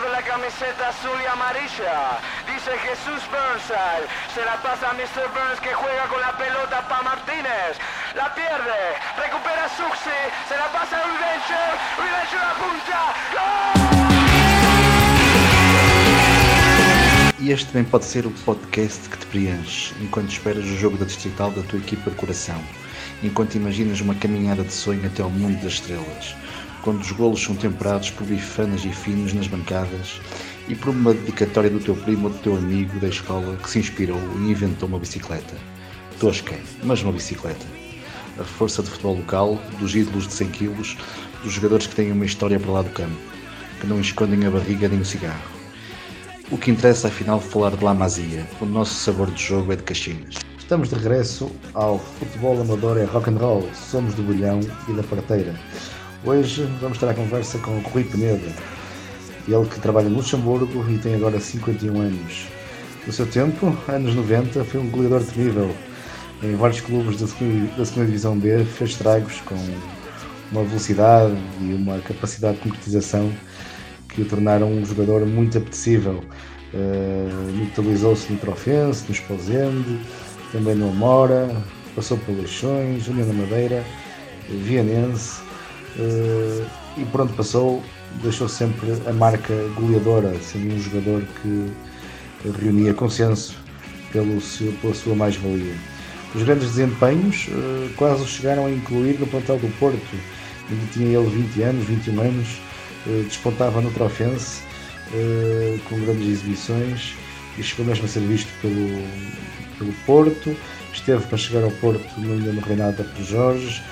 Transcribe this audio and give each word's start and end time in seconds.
de 0.00 0.08
la 0.08 0.22
camiseta 0.22 0.88
azul 0.88 1.18
y 1.20 1.26
amarilla. 1.26 2.18
Dice 2.48 2.72
Jesús 2.78 3.20
Burnside. 3.28 4.08
Se 4.34 4.42
la 4.44 4.56
pasa 4.62 4.90
a 4.90 4.94
Mr. 4.94 5.28
Burns 5.34 5.60
que 5.60 5.74
juega 5.74 6.04
con 6.08 6.20
la 6.20 6.32
pelota 6.38 6.88
para 6.88 7.02
Martínez. 7.02 7.76
La 8.14 8.34
pierde. 8.34 8.96
Recupera 9.18 9.68
Suxi. 9.68 10.20
Se 10.48 10.56
la 10.56 10.68
pasa 10.72 10.96
a 10.96 11.04
Reventure. 11.04 11.76
Reventure 12.00 12.46
apunta. 12.52 13.00
¡Gol! 13.32 13.82
E 17.38 17.50
este 17.50 17.66
também 17.66 17.84
pode 17.84 18.04
ser 18.04 18.24
o 18.24 18.30
podcast 18.30 19.08
que 19.08 19.18
te 19.18 19.26
preenche 19.26 19.92
enquanto 20.00 20.30
esperas 20.30 20.64
o 20.64 20.76
jogo 20.76 20.96
da 20.96 21.04
Distrital 21.04 21.50
da 21.50 21.62
tua 21.62 21.80
equipa 21.80 22.08
de 22.08 22.16
coração, 22.16 22.62
enquanto 23.20 23.56
imaginas 23.56 24.00
uma 24.00 24.14
caminhada 24.14 24.62
de 24.62 24.72
sonho 24.72 25.04
até 25.04 25.22
ao 25.22 25.30
mundo 25.30 25.60
das 25.60 25.72
estrelas, 25.72 26.36
quando 26.82 27.00
os 27.00 27.12
golos 27.12 27.42
são 27.42 27.54
temperados 27.54 28.10
por 28.10 28.26
bifanas 28.26 28.84
e 28.84 28.90
finos 28.90 29.32
nas 29.32 29.46
bancadas 29.46 30.20
e 30.68 30.74
por 30.74 30.90
uma 30.90 31.14
dedicatória 31.14 31.70
do 31.70 31.80
teu 31.80 31.94
primo 31.94 32.26
ou 32.26 32.32
do 32.32 32.38
teu 32.40 32.56
amigo 32.56 32.98
da 32.98 33.08
escola 33.08 33.56
que 33.56 33.70
se 33.70 33.78
inspirou 33.78 34.20
e 34.38 34.50
inventou 34.50 34.88
uma 34.88 34.98
bicicleta. 34.98 35.54
Tosca, 36.18 36.56
mas 36.82 37.02
uma 37.02 37.12
bicicleta. 37.12 37.64
A 38.38 38.44
força 38.44 38.82
de 38.82 38.90
futebol 38.90 39.16
local, 39.16 39.60
dos 39.78 39.94
ídolos 39.94 40.26
de 40.26 40.34
100 40.34 40.48
kg, 40.48 40.96
dos 41.42 41.52
jogadores 41.52 41.86
que 41.86 41.94
têm 41.94 42.12
uma 42.12 42.24
história 42.24 42.58
para 42.58 42.72
lá 42.72 42.82
do 42.82 42.90
campo, 42.90 43.16
que 43.80 43.86
não 43.86 44.00
escondem 44.00 44.44
a 44.46 44.50
barriga 44.50 44.88
nem 44.88 45.00
o 45.00 45.04
cigarro. 45.04 45.50
O 46.50 46.58
que 46.58 46.70
interessa 46.70 47.08
afinal 47.08 47.40
falar 47.40 47.76
de 47.76 47.84
La 47.84 47.94
Masia, 47.94 48.46
o 48.60 48.66
nosso 48.66 48.94
sabor 48.94 49.30
de 49.30 49.42
jogo 49.42 49.72
é 49.72 49.76
de 49.76 49.82
Caxinas. 49.82 50.36
Estamos 50.58 50.88
de 50.88 50.94
regresso 50.94 51.50
ao 51.74 51.98
Futebol 51.98 52.60
Amador 52.60 52.96
é 52.98 53.04
Rock 53.04 53.30
and 53.30 53.38
Roll, 53.38 53.68
somos 53.74 54.14
do 54.14 54.22
Bolhão 54.22 54.60
e 54.88 54.92
da 54.92 55.02
Parteira. 55.02 55.54
Hoje 56.24 56.62
vamos 56.80 56.98
ter 56.98 57.08
a 57.08 57.14
conversa 57.14 57.58
com 57.58 57.72
o 57.72 57.80
Rui 57.80 58.04
Peneda, 58.04 58.46
ele 59.48 59.68
que 59.68 59.80
trabalha 59.80 60.06
em 60.06 60.12
Luxemburgo 60.12 60.88
e 60.88 60.96
tem 60.96 61.16
agora 61.16 61.40
51 61.40 62.00
anos. 62.00 62.46
No 63.04 63.12
seu 63.12 63.26
tempo, 63.26 63.76
anos 63.88 64.14
90, 64.14 64.64
foi 64.64 64.80
um 64.80 64.88
goleador 64.88 65.24
terrível. 65.24 65.74
Em 66.40 66.54
vários 66.54 66.80
clubes 66.80 67.20
da 67.20 67.26
segunda, 67.26 67.76
da 67.76 67.84
segunda 67.84 68.06
Divisão 68.06 68.38
B, 68.38 68.64
fez 68.64 68.90
estragos 68.90 69.40
com 69.40 69.56
uma 70.52 70.62
velocidade 70.62 71.36
e 71.60 71.74
uma 71.74 71.98
capacidade 71.98 72.58
de 72.58 72.62
concretização 72.62 73.32
que 74.08 74.22
o 74.22 74.24
tornaram 74.24 74.70
um 74.70 74.86
jogador 74.86 75.26
muito 75.26 75.58
apetecível. 75.58 76.22
Uh, 76.72 77.50
Neutralizou-se 77.56 78.32
no 78.32 78.38
Trofense, 78.38 79.06
no 79.08 79.12
Esposende, 79.12 79.98
também 80.52 80.76
no 80.76 80.88
Amora, 80.88 81.50
passou 81.96 82.16
por 82.18 82.32
Leixões, 82.32 83.08
União 83.08 83.26
da 83.26 83.34
Madeira, 83.34 83.84
Vianense 84.48 85.50
uh, 85.96 86.66
e 86.96 87.04
por 87.06 87.22
onde 87.22 87.32
passou 87.34 87.82
deixou 88.22 88.48
sempre 88.48 88.92
a 89.06 89.12
marca 89.12 89.54
goleadora, 89.74 90.34
sendo 90.40 90.74
um 90.74 90.78
jogador 90.78 91.22
que 91.40 91.72
reunia 92.60 92.92
consenso 92.92 93.56
pelo 94.12 94.40
seu, 94.40 94.72
pela 94.74 94.94
sua 94.94 95.14
mais-valia. 95.14 95.74
Os 96.34 96.42
grandes 96.42 96.68
desempenhos 96.68 97.48
uh, 97.48 97.90
quase 97.96 98.26
chegaram 98.26 98.66
a 98.66 98.70
incluir 98.70 99.18
no 99.18 99.26
plantel 99.26 99.58
do 99.58 99.68
Porto, 99.78 100.16
onde 100.70 100.86
tinha 100.92 101.18
ele 101.18 101.28
20 101.28 101.62
anos, 101.62 101.84
21 101.86 102.20
anos, 102.20 102.48
uh, 103.06 103.22
despontava 103.24 103.80
no 103.80 103.90
Trofense 103.90 104.62
com 105.90 106.00
grandes 106.00 106.26
exibições 106.26 107.14
e 107.58 107.62
chegou 107.62 107.84
mesmo 107.84 108.06
a 108.06 108.08
ser 108.08 108.20
visto 108.20 108.48
pelo, 108.62 109.02
pelo 109.78 109.92
Porto, 110.06 110.56
esteve 110.92 111.24
para 111.26 111.36
chegar 111.36 111.64
ao 111.64 111.70
Porto 111.72 112.08
no, 112.18 112.36
no 112.36 112.60
reinado 112.60 113.02
da 113.02 113.22
Jorge, 113.22 113.82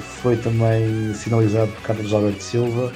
foi 0.00 0.36
também 0.36 1.14
sinalizado 1.14 1.70
por 1.72 1.82
Carlos 1.82 2.12
Alberto 2.12 2.42
Silva 2.42 2.92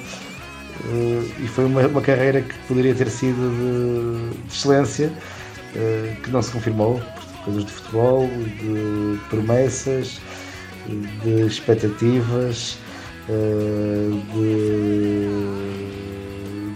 uh, 0.84 1.32
e 1.42 1.46
foi 1.46 1.64
uma, 1.64 1.86
uma, 1.86 2.00
carreira 2.00 2.42
que 2.42 2.54
poderia 2.66 2.94
ter 2.94 3.08
sido 3.08 3.36
de, 3.36 4.40
de 4.40 4.54
excelência, 4.54 5.12
uh, 5.76 6.20
que 6.22 6.30
não 6.30 6.42
se 6.42 6.50
confirmou, 6.50 7.00
por 7.00 7.44
coisas 7.44 7.64
de 7.64 7.72
futebol, 7.72 8.28
de 8.28 9.20
promessas, 9.28 10.20
de 11.22 11.46
expectativas, 11.46 12.76
de 14.34 15.28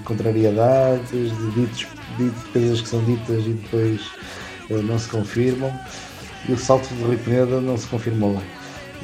contrariedades, 0.05 1.37
de 1.37 1.51
ditos, 1.51 1.87
ditos, 2.17 2.43
coisas 2.53 2.81
que 2.81 2.89
são 2.89 3.05
ditas 3.05 3.47
e 3.47 3.51
depois 3.51 4.01
não 4.85 4.97
se 4.97 5.09
confirmam. 5.09 5.73
E 6.49 6.53
o 6.53 6.57
salto 6.57 6.89
de 6.95 7.03
Rui 7.03 7.17
Peneda 7.17 7.61
não 7.61 7.77
se 7.77 7.89
confirmou. 7.89 8.41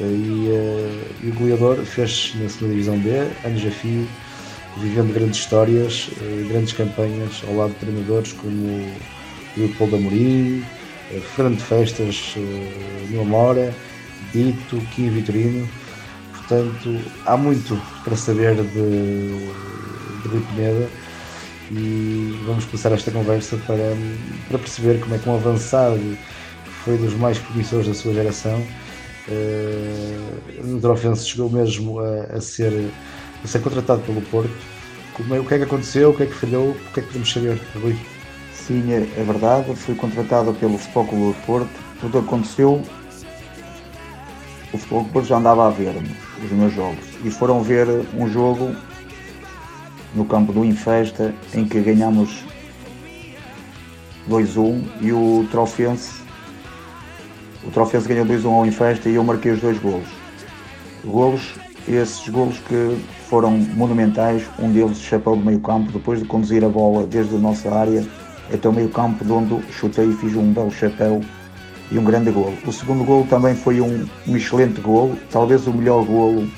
E, 0.04 0.48
uh, 0.50 1.04
e 1.22 1.30
o 1.30 1.34
goleador 1.34 1.76
fez 1.84 2.34
na 2.36 2.48
segunda 2.48 2.72
divisão 2.72 2.98
B, 2.98 3.10
anos 3.44 3.64
a 3.64 3.70
fio, 3.70 4.06
vivendo 4.78 5.12
grandes 5.14 5.40
histórias, 5.40 6.08
uh, 6.08 6.48
grandes 6.48 6.72
campanhas 6.72 7.42
ao 7.46 7.56
lado 7.56 7.72
de 7.72 7.76
treinadores 7.76 8.32
como 8.32 8.92
Leopoldo 9.56 9.96
Amorim, 9.96 10.64
uh, 11.12 11.20
Fernando 11.20 11.60
Festas 11.60 12.34
no 13.10 13.22
Amora, 13.22 13.74
Dito, 14.32 14.80
Kim 14.94 15.10
Vitorino. 15.10 15.68
Portanto, 16.32 17.00
há 17.26 17.36
muito 17.36 17.80
para 18.02 18.16
saber 18.16 18.56
de, 18.56 18.62
de 18.62 20.28
Rui 20.28 20.42
Pineda 20.50 20.88
e 21.70 22.38
vamos 22.44 22.64
começar 22.64 22.92
esta 22.92 23.10
conversa 23.10 23.56
para, 23.66 23.96
para 24.48 24.58
perceber 24.58 25.00
como 25.00 25.14
é 25.14 25.18
que 25.18 25.28
um 25.28 25.34
avançado 25.34 26.18
foi 26.84 26.98
dos 26.98 27.14
mais 27.14 27.38
promissores 27.38 27.86
da 27.86 27.94
sua 27.94 28.12
geração 28.12 28.62
Uh, 29.28 30.76
o 30.76 30.80
Trofense 30.80 31.28
chegou 31.28 31.48
mesmo 31.48 32.00
a, 32.00 32.36
a, 32.36 32.40
ser, 32.40 32.90
a 33.42 33.46
ser 33.46 33.60
contratado 33.60 34.02
pelo 34.02 34.20
Porto. 34.22 34.50
Como 35.14 35.34
é, 35.34 35.40
o 35.40 35.44
que 35.44 35.54
é 35.54 35.58
que 35.58 35.64
aconteceu? 35.64 36.10
O 36.10 36.16
que 36.16 36.24
é 36.24 36.26
que 36.26 36.34
falhou? 36.34 36.70
O 36.70 36.92
que 36.92 37.00
é 37.00 37.02
que 37.02 37.08
podemos 37.08 37.32
saber, 37.32 37.60
Rui? 37.80 37.96
Sim, 38.52 38.92
é, 38.92 39.20
é 39.20 39.24
verdade. 39.24 39.74
Fui 39.76 39.94
contratado 39.94 40.52
pelo 40.54 40.78
Futebol 40.78 41.06
Clube 41.06 41.38
do 41.38 41.46
Porto. 41.46 41.70
Tudo 42.00 42.18
aconteceu. 42.18 42.82
O 44.72 44.78
Futebol 44.78 45.00
Clube 45.00 45.08
do 45.08 45.12
Porto 45.12 45.26
já 45.26 45.36
andava 45.36 45.68
a 45.68 45.70
ver 45.70 45.94
os 46.42 46.50
meus 46.50 46.72
jogos 46.72 47.04
e 47.24 47.30
foram 47.30 47.62
ver 47.62 47.86
um 48.14 48.28
jogo 48.28 48.74
no 50.14 50.24
campo 50.24 50.52
do 50.52 50.64
Infesta 50.64 51.34
em 51.54 51.66
que 51.66 51.80
ganhamos 51.80 52.44
2-1 54.28 54.82
e 55.00 55.12
o 55.12 55.46
Trofense 55.50 56.21
o 57.64 57.70
Trofense 57.70 58.08
ganhou 58.08 58.26
2-1 58.26 58.52
ao 58.52 58.66
Infesta 58.66 59.08
e 59.08 59.14
eu 59.14 59.24
marquei 59.24 59.52
os 59.52 59.60
dois 59.60 59.78
golos. 59.78 60.08
Golos, 61.04 61.54
esses 61.88 62.28
golos 62.28 62.58
que 62.58 62.98
foram 63.28 63.52
monumentais, 63.52 64.44
um 64.58 64.70
deles 64.72 64.98
chapéu 64.98 65.36
do 65.36 65.44
meio 65.44 65.60
campo, 65.60 65.90
depois 65.92 66.20
de 66.20 66.26
conduzir 66.26 66.64
a 66.64 66.68
bola 66.68 67.06
desde 67.06 67.34
a 67.34 67.38
nossa 67.38 67.72
área 67.72 68.04
até 68.52 68.68
o 68.68 68.72
meio 68.72 68.88
campo, 68.88 69.24
de 69.24 69.32
onde 69.32 69.62
chutei 69.72 70.06
e 70.06 70.12
fiz 70.14 70.36
um 70.36 70.52
belo 70.52 70.70
chapéu 70.70 71.20
e 71.90 71.98
um 71.98 72.04
grande 72.04 72.30
golo. 72.30 72.56
O 72.66 72.72
segundo 72.72 73.04
golo 73.04 73.26
também 73.26 73.54
foi 73.54 73.80
um, 73.80 74.06
um 74.26 74.36
excelente 74.36 74.80
golo, 74.80 75.16
talvez 75.30 75.66
o 75.66 75.72
melhor 75.72 76.04
golo, 76.04 76.48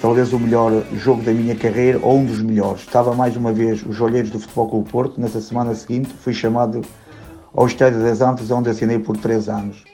talvez 0.00 0.32
o 0.32 0.38
melhor 0.38 0.82
jogo 0.94 1.22
da 1.22 1.32
minha 1.32 1.54
carreira 1.54 1.98
ou 2.02 2.18
um 2.18 2.24
dos 2.24 2.40
melhores. 2.40 2.80
Estava 2.80 3.14
mais 3.14 3.36
uma 3.36 3.52
vez 3.52 3.84
os 3.84 4.00
olheiros 4.00 4.30
do 4.30 4.38
Futebol 4.38 4.68
Clube 4.68 4.90
Porto, 4.90 5.20
nessa 5.20 5.40
semana 5.40 5.74
seguinte 5.74 6.10
fui 6.20 6.32
chamado 6.32 6.82
ao 7.54 7.66
Estádio 7.66 8.02
das 8.02 8.20
Antas, 8.20 8.50
onde 8.50 8.70
assinei 8.70 8.98
por 8.98 9.16
3 9.16 9.48
anos. 9.48 9.84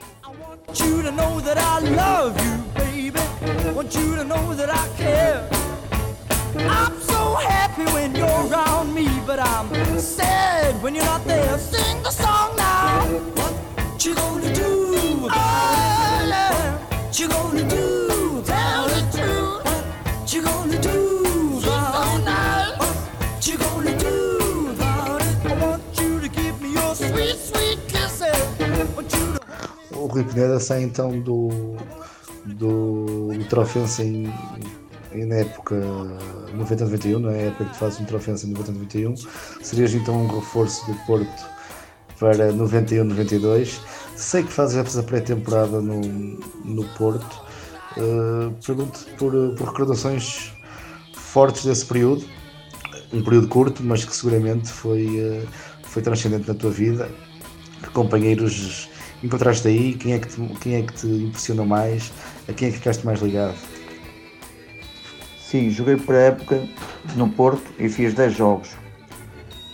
What 13.36 14.04
you 14.06 14.14
gonna 14.14 14.52
do? 14.52 14.79
Rui 30.10 30.24
Pineda 30.24 30.58
sai 30.58 30.82
então 30.82 31.18
do, 31.20 31.48
do, 32.44 33.32
Trofense 33.48 34.02
em, 34.02 34.32
em, 35.12 35.24
na 35.26 35.36
época 35.36 35.76
90-91, 36.56 37.18
na 37.18 37.32
é? 37.32 37.46
época 37.46 37.64
que 37.66 38.02
um 38.02 38.04
Trofense 38.04 38.46
em 38.46 38.54
90-91. 38.54 39.26
Serias 39.62 39.94
então 39.94 40.24
um 40.24 40.26
reforço 40.26 40.84
do 40.86 40.94
Porto 41.06 41.46
para 42.18 42.52
91-92. 42.52 43.80
Sei 44.16 44.42
que 44.42 44.52
fazes 44.52 44.96
a 44.96 45.02
pré-temporada 45.02 45.80
no, 45.80 46.00
no 46.64 46.84
Porto. 46.96 47.50
Uh, 47.96 48.52
pergunto 48.64 49.00
por, 49.18 49.32
por 49.56 49.68
recordações 49.68 50.52
fortes 51.12 51.64
desse 51.64 51.84
período, 51.84 52.24
um 53.12 53.22
período 53.22 53.48
curto, 53.48 53.82
mas 53.82 54.04
que 54.04 54.14
seguramente 54.14 54.68
foi, 54.68 55.06
uh, 55.06 55.48
foi 55.82 56.02
transcendente 56.02 56.46
na 56.46 56.54
tua 56.54 56.70
vida. 56.70 57.10
Que 57.82 57.90
companheiros 57.90 58.88
encontraste 59.22 59.68
aí? 59.68 59.94
Quem 59.94 60.14
é, 60.14 60.18
que 60.18 60.28
te, 60.28 60.40
quem 60.60 60.74
é 60.76 60.82
que 60.82 60.92
te 60.94 61.06
impressionou 61.06 61.66
mais? 61.66 62.12
A 62.48 62.52
quem 62.52 62.68
é 62.68 62.70
que 62.70 62.78
ficaste 62.78 63.04
mais 63.04 63.20
ligado? 63.20 63.56
Sim, 65.40 65.70
joguei 65.70 65.96
por 65.96 66.14
a 66.14 66.18
época 66.18 66.62
no 67.16 67.28
Porto 67.28 67.72
e 67.78 67.88
fiz 67.88 68.14
10 68.14 68.36
jogos. 68.36 68.70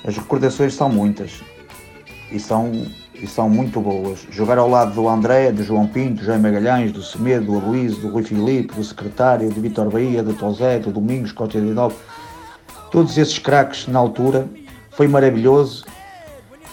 As 0.05 0.17
recordações 0.17 0.75
são 0.75 0.89
muitas 0.89 1.43
e 2.31 2.41
são, 2.41 2.87
e 3.15 3.27
são 3.27 3.51
muito 3.51 3.81
boas. 3.81 4.27
Jogar 4.31 4.59
ao 4.59 4.69
lado 4.69 4.95
do 4.95 5.09
André, 5.09 5.53
do 5.53 5.63
João 5.63 5.87
Pinto, 5.87 6.21
do 6.21 6.25
Jaime 6.25 6.45
Magalhães, 6.45 6.93
do 6.93 7.03
Semedo, 7.03 7.47
do 7.47 7.57
Aloysio, 7.57 8.01
do 8.01 8.09
Rui 8.09 8.23
Filipe, 8.23 8.75
do 8.75 8.85
Secretário, 8.85 9.51
do 9.51 9.61
Vitor 9.61 9.91
Bahia, 9.91 10.23
do 10.23 10.33
Tozé, 10.33 10.79
do 10.79 10.91
Domingos, 10.91 11.33
Costa 11.33 11.61
de 11.61 11.67
Novo, 11.67 11.97
todos 12.91 13.19
esses 13.19 13.39
craques 13.39 13.87
na 13.87 13.99
altura, 13.99 14.49
foi 14.91 15.09
maravilhoso 15.09 15.85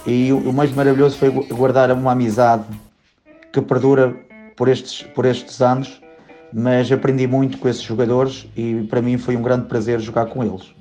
e 0.05 0.31
o 0.33 0.37
o 0.49 0.53
mais 0.53 0.71
maravilhoso 0.73 1.17
foi 1.17 1.29
gu- 1.29 1.45
guardar 1.55 1.91
uma 1.91 2.11
amizade 2.11 2.63
que 3.51 3.61
perdura 3.61 4.13
por 4.55 4.67
estes, 4.67 5.03
por 5.03 5.25
estes 5.25 5.61
anos, 5.61 6.01
mas 6.51 6.91
aprendi 6.91 7.25
muito 7.27 7.57
com 7.57 7.67
esses 7.67 7.81
jogadores 7.81 8.47
e 8.55 8.81
para 8.89 9.01
mim 9.01 9.17
foi 9.17 9.35
um 9.35 9.41
grande 9.41 9.67
prazer 9.67 9.99
jogar 9.99 10.25
com 10.27 10.43
eles. 10.43 10.73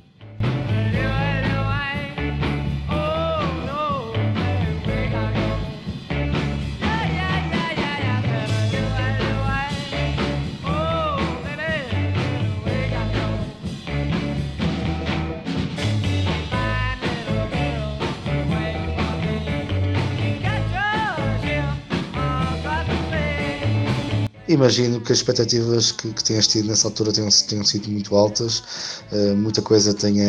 Imagino 24.52 25.00
que 25.00 25.10
as 25.12 25.18
expectativas 25.18 25.92
que, 25.92 26.12
que 26.12 26.22
tenhas 26.22 26.46
tido 26.46 26.68
nessa 26.68 26.86
altura 26.86 27.10
tenham, 27.10 27.30
tenham 27.48 27.64
sido 27.64 27.88
muito 27.90 28.14
altas, 28.14 28.62
eh, 29.10 29.32
muita 29.32 29.62
coisa 29.62 29.94
tenha, 29.94 30.26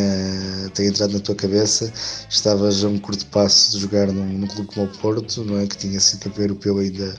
tenha 0.74 0.90
entrado 0.90 1.12
na 1.14 1.20
tua 1.20 1.36
cabeça. 1.36 1.92
Estavas 2.30 2.86
a 2.86 2.88
um 2.88 2.98
curto 3.00 3.26
passo 3.28 3.72
de 3.74 3.80
jogar 3.80 4.08
num, 4.14 4.26
num 4.26 4.48
clube 4.48 4.70
como 4.74 4.86
o 4.86 4.98
Porto, 5.00 5.44
não 5.44 5.60
é? 5.60 5.68
que 5.68 5.76
tinha 5.78 6.00
sido 6.00 6.22
campeão 6.22 6.46
europeu 6.46 6.78
ainda, 6.78 7.14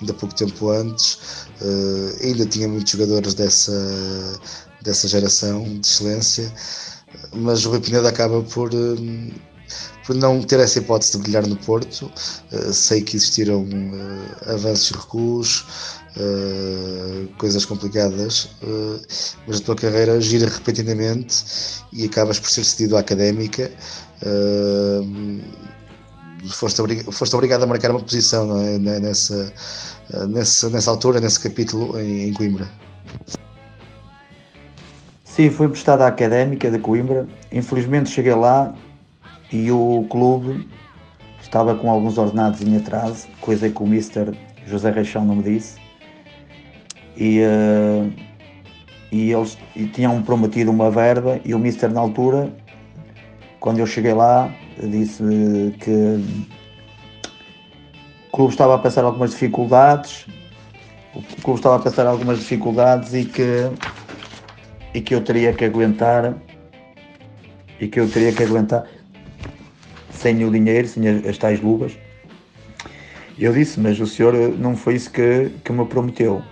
ainda 0.00 0.14
pouco 0.14 0.34
tempo 0.34 0.70
antes, 0.70 1.18
eh, 1.60 2.26
ainda 2.26 2.46
tinha 2.46 2.66
muitos 2.68 2.90
jogadores 2.92 3.34
dessa, 3.34 4.40
dessa 4.82 5.06
geração 5.08 5.62
de 5.78 5.86
excelência, 5.86 6.50
mas 7.34 7.66
o 7.66 7.70
Rui 7.70 7.80
Pineda 7.80 8.08
acaba 8.08 8.42
por. 8.42 8.70
eh, 8.72 9.30
por 10.06 10.14
não 10.14 10.40
ter 10.40 10.60
essa 10.60 10.78
hipótese 10.78 11.12
de 11.12 11.18
brilhar 11.18 11.44
no 11.48 11.56
Porto, 11.56 12.08
sei 12.72 13.02
que 13.02 13.16
existiram 13.16 13.66
avanços 14.46 14.90
e 14.90 14.94
recuos, 14.94 15.66
eh, 16.18 17.26
coisas 17.38 17.64
complicadas, 17.64 18.50
eh, 18.62 19.00
mas 19.46 19.60
a 19.60 19.64
tua 19.64 19.76
carreira 19.76 20.20
gira 20.20 20.48
repentinamente 20.48 21.44
e 21.92 22.04
acabas 22.06 22.40
por 22.40 22.50
ser 22.50 22.64
cedido 22.64 22.96
à 22.96 23.00
académica. 23.00 23.70
eh, 24.22 25.00
foste, 26.50 26.80
foste 27.10 27.34
obrigado 27.34 27.64
a 27.64 27.66
marcar 27.66 27.90
uma 27.90 28.00
posição 28.00 28.60
é? 28.60 28.78
Ne- 28.78 29.00
nessa, 29.00 29.52
nessa, 30.28 30.70
nessa 30.70 30.90
altura, 30.90 31.20
nesse 31.20 31.40
capítulo 31.40 31.98
em, 31.98 32.28
em 32.28 32.32
Coimbra. 32.32 32.68
Sim, 35.24 35.50
fui 35.50 35.66
emprestado 35.66 36.00
à 36.00 36.06
Académica 36.06 36.70
de 36.70 36.78
Coimbra. 36.78 37.28
Infelizmente 37.52 38.08
cheguei 38.08 38.34
lá 38.34 38.74
e 39.52 39.70
o 39.70 40.06
clube 40.08 40.66
estava 41.42 41.74
com 41.74 41.90
alguns 41.90 42.16
ordenados 42.16 42.62
em 42.62 42.74
atraso, 42.76 43.28
coisa 43.40 43.68
que 43.68 43.82
o 43.82 43.86
Mr. 43.86 44.32
José 44.66 44.90
Reixão 44.90 45.24
não 45.24 45.36
me 45.36 45.42
disse. 45.42 45.85
E, 47.16 47.40
eh, 47.40 48.10
e 49.10 49.32
eles 49.32 49.56
e 49.74 49.86
tinham 49.86 50.22
prometido 50.22 50.70
uma 50.70 50.90
verba 50.90 51.40
e 51.44 51.54
o 51.54 51.58
Mister 51.58 51.90
na 51.90 52.00
altura, 52.00 52.52
quando 53.60 53.78
eu 53.78 53.86
cheguei 53.86 54.12
lá, 54.12 54.52
disse 54.82 55.22
que 55.80 56.20
o 58.28 58.30
clube 58.32 58.52
estava 58.52 58.74
a 58.74 58.78
passar 58.78 59.04
algumas 59.04 59.30
dificuldades, 59.30 60.26
o 61.14 61.22
clube 61.42 61.58
estava 61.58 61.76
a 61.76 61.78
passar 61.78 62.06
algumas 62.06 62.38
dificuldades 62.38 63.14
e 63.14 63.24
que 63.24 63.70
e 64.94 65.00
que 65.00 65.14
eu 65.14 65.20
teria 65.22 65.52
que 65.52 65.64
aguentar 65.64 66.34
e 67.80 67.88
que 67.88 68.00
eu 68.00 68.10
teria 68.10 68.32
que 68.32 68.42
aguentar 68.42 68.86
sem 70.10 70.42
o 70.44 70.50
dinheiro, 70.50 70.88
sem 70.88 71.06
as, 71.08 71.36
tais 71.38 71.60
luvas. 71.60 71.96
Eu 73.38 73.52
disse, 73.52 73.78
mas 73.78 74.00
o 74.00 74.06
senhor 74.06 74.32
não 74.58 74.74
foi 74.74 74.94
isso 74.94 75.10
que, 75.10 75.50
que 75.62 75.72
me 75.72 75.84
prometeu. 75.84 76.42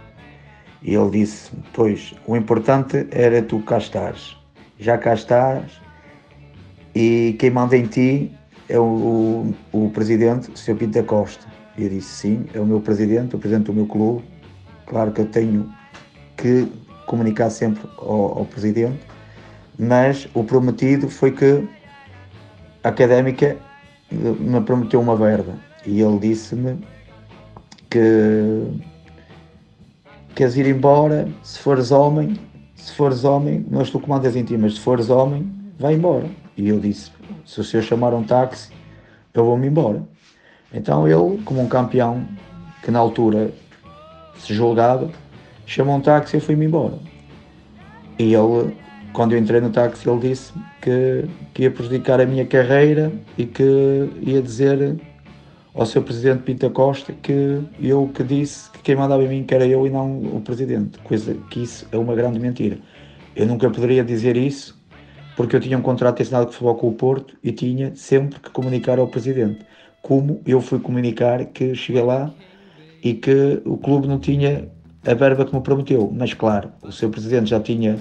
E 0.85 0.95
ele 0.95 1.11
disse, 1.11 1.51
pois, 1.73 2.15
o 2.27 2.37
importante 2.37 3.07
era 3.11 3.41
tu 3.43 3.59
cá 3.61 3.79
estares. 3.79 4.37
Já 4.79 4.99
cá 4.99 5.15
estás 5.15 5.81
e 6.95 7.35
quem 7.39 7.51
manda 7.51 7.77
em 7.77 7.87
ti 7.87 8.31
é 8.69 8.79
o, 8.79 9.55
o, 9.73 9.87
o 9.87 9.91
presidente, 9.91 10.51
o 10.51 10.57
Sr. 10.57 10.77
Pinto 10.77 10.93
da 10.93 11.03
Costa. 11.03 11.47
E 11.79 11.85
eu 11.85 11.89
disse, 11.89 12.09
sim, 12.09 12.47
é 12.53 12.61
o 12.61 12.67
meu 12.67 12.81
presidente, 12.81 13.35
o 13.35 13.39
presidente 13.39 13.67
do 13.67 13.73
meu 13.73 13.87
clube. 13.87 14.25
Claro 14.87 15.11
que 15.11 15.23
eu 15.23 15.27
tenho 15.27 15.73
que 16.37 16.69
comunicar 17.07 17.49
sempre 17.49 17.89
ao, 17.99 18.39
ao 18.39 18.45
presidente, 18.45 19.01
mas 19.79 20.29
o 20.35 20.45
prometido 20.45 21.09
foi 21.09 21.33
que 21.33 21.67
a 22.83 22.91
académica 22.91 23.57
me 24.11 24.61
prometeu 24.61 25.01
uma 25.01 25.17
verba 25.17 25.55
e 25.87 26.01
ele 26.01 26.19
disse-me 26.19 26.79
que 27.91 28.69
queres 30.35 30.57
ir 30.57 30.67
embora, 30.67 31.29
se 31.43 31.59
fores 31.59 31.91
homem, 31.91 32.39
se 32.75 32.93
fores 32.93 33.25
homem, 33.25 33.65
não 33.71 33.81
és 33.81 33.91
tu 33.91 34.01
que 34.01 34.09
mandas 34.09 34.35
em 34.37 34.45
ti, 34.45 34.57
mas 34.57 34.75
se 34.75 34.81
fores 34.81 35.09
homem, 35.09 35.51
vai 35.79 35.95
embora. 35.95 36.27
E 36.57 36.69
eu 36.69 36.79
disse, 36.81 37.11
se 37.47 37.61
o 37.61 37.65
senhor 37.65 37.83
chamar 37.83 38.13
um 38.15 38.23
táxi, 38.23 38.71
eu 39.33 39.45
vou-me 39.45 39.67
embora. 39.67 40.03
Então 40.73 41.07
ele, 41.07 41.43
como 41.45 41.61
um 41.61 41.69
campeão 41.69 42.27
que 42.83 42.91
na 42.91 42.99
altura 42.99 43.53
se 44.37 44.53
julgava, 44.53 45.11
chamou 45.67 45.97
um 45.97 46.01
táxi 46.01 46.37
e 46.37 46.41
fui-me 46.41 46.67
embora. 46.67 46.99
E 48.19 48.35
ele, 48.35 48.77
quando 49.13 49.33
eu 49.33 49.39
entrei 49.39 49.61
no 49.61 49.71
táxi, 49.71 50.09
ele 50.09 50.21
disse 50.21 50.53
que, 50.83 51.25
que 51.53 51.63
ia 51.63 51.71
prejudicar 51.71 52.21
a 52.21 52.27
minha 52.27 52.45
carreira 52.45 53.13
e 53.39 53.47
que 53.47 54.11
ia 54.21 54.43
dizer 54.43 55.01
ao 55.75 55.85
seu 55.85 56.03
presidente 56.03 56.45
Pinta 56.45 56.71
Costa 56.71 57.13
que 57.13 57.61
eu 57.81 58.09
que 58.15 58.23
disse 58.23 58.71
que 58.71 58.79
quem 58.81 58.95
mandava 58.97 59.25
em 59.25 59.29
mim 59.29 59.43
que 59.43 59.55
era 59.55 59.67
eu 59.67 59.87
e 59.87 59.91
não 59.91 60.19
o 60.19 60.41
presidente. 60.41 60.99
Coisa 61.01 61.35
que 61.51 61.63
isso 61.63 61.87
é 61.91 61.99
uma 61.99 62.15
grande 62.15 62.39
mentira. 62.39 62.79
Eu 63.35 63.47
nunca 63.47 63.69
poderia 63.69 64.05
dizer 64.05 64.37
isso 64.37 64.81
porque 65.37 65.57
eu 65.57 65.61
tinha 65.61 65.77
um 65.77 65.83
contrato 65.83 66.23
assinado 66.23 66.47
de 66.47 66.53
futebol 66.53 66.77
com 66.77 66.89
o 66.89 66.93
Porto 66.93 67.37
e 67.43 67.51
tinha 67.51 67.93
sempre 67.97 68.39
que 68.39 68.51
comunicar 68.51 69.01
ao 69.01 69.09
presidente. 69.09 69.67
Como 70.01 70.41
eu 70.47 70.61
fui 70.61 70.79
comunicar 70.79 71.45
que 71.47 71.75
cheguei 71.75 72.03
lá 72.03 72.33
e 73.03 73.15
que 73.15 73.61
o 73.65 73.77
clube 73.77 74.07
não 74.07 74.21
tinha 74.21 74.69
a 75.05 75.15
verba 75.15 75.45
que 75.45 75.55
me 75.55 75.61
prometeu. 75.61 76.11
Mas 76.17 76.33
claro, 76.33 76.71
o 76.83 76.93
seu 76.93 77.11
presidente 77.11 77.51
já 77.51 77.59
tinha, 77.59 77.99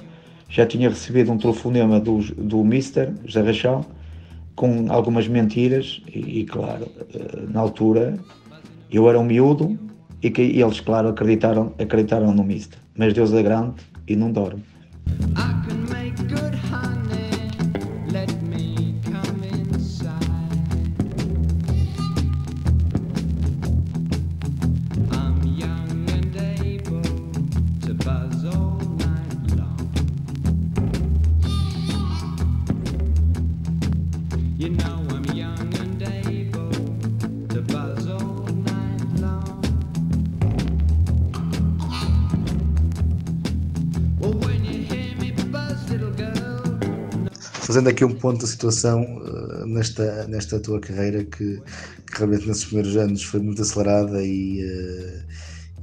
já 0.47 0.65
tinha 0.65 0.87
recebido 0.89 1.31
um 1.31 1.37
telefonema 1.37 1.99
do, 1.99 2.19
do 2.35 2.63
Mister, 2.63 3.11
José 3.25 3.41
Rachão, 3.41 3.85
com 4.63 4.89
algumas 4.89 5.27
mentiras 5.27 6.01
e, 6.07 6.39
e, 6.39 6.45
claro, 6.45 6.87
eh, 7.13 7.41
na 7.51 7.59
altura 7.59 8.17
eu 8.89 9.09
era 9.09 9.19
um 9.19 9.25
miúdo 9.25 9.77
e 10.21 10.29
que 10.31 10.41
e 10.41 10.61
eles, 10.61 10.79
claro, 10.79 11.09
acreditaram, 11.09 11.73
acreditaram 11.77 12.33
no 12.33 12.45
Mister. 12.45 12.79
Mas 12.97 13.13
Deus 13.13 13.33
é 13.33 13.43
grande 13.43 13.75
e 14.07 14.15
não 14.15 14.31
dorme. 14.31 14.63
Fazendo 47.73 47.89
aqui 47.89 48.05
um 48.05 48.13
ponto 48.13 48.41
da 48.41 48.45
situação 48.45 49.01
eh, 49.01 49.65
nesta, 49.65 50.27
nesta 50.27 50.59
tua 50.59 50.79
carreira 50.79 51.23
que, 51.23 51.59
que 51.59 52.17
realmente 52.19 52.47
nesses 52.47 52.65
primeiros 52.65 52.95
anos 52.95 53.23
foi 53.23 53.39
muito 53.39 53.63
acelerada 53.63 54.23
e, 54.23 54.61
eh, 54.61 55.25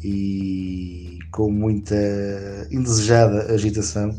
e 0.05 1.19
com 1.33 1.51
muita 1.51 1.97
indesejada 2.71 3.53
agitação. 3.53 4.17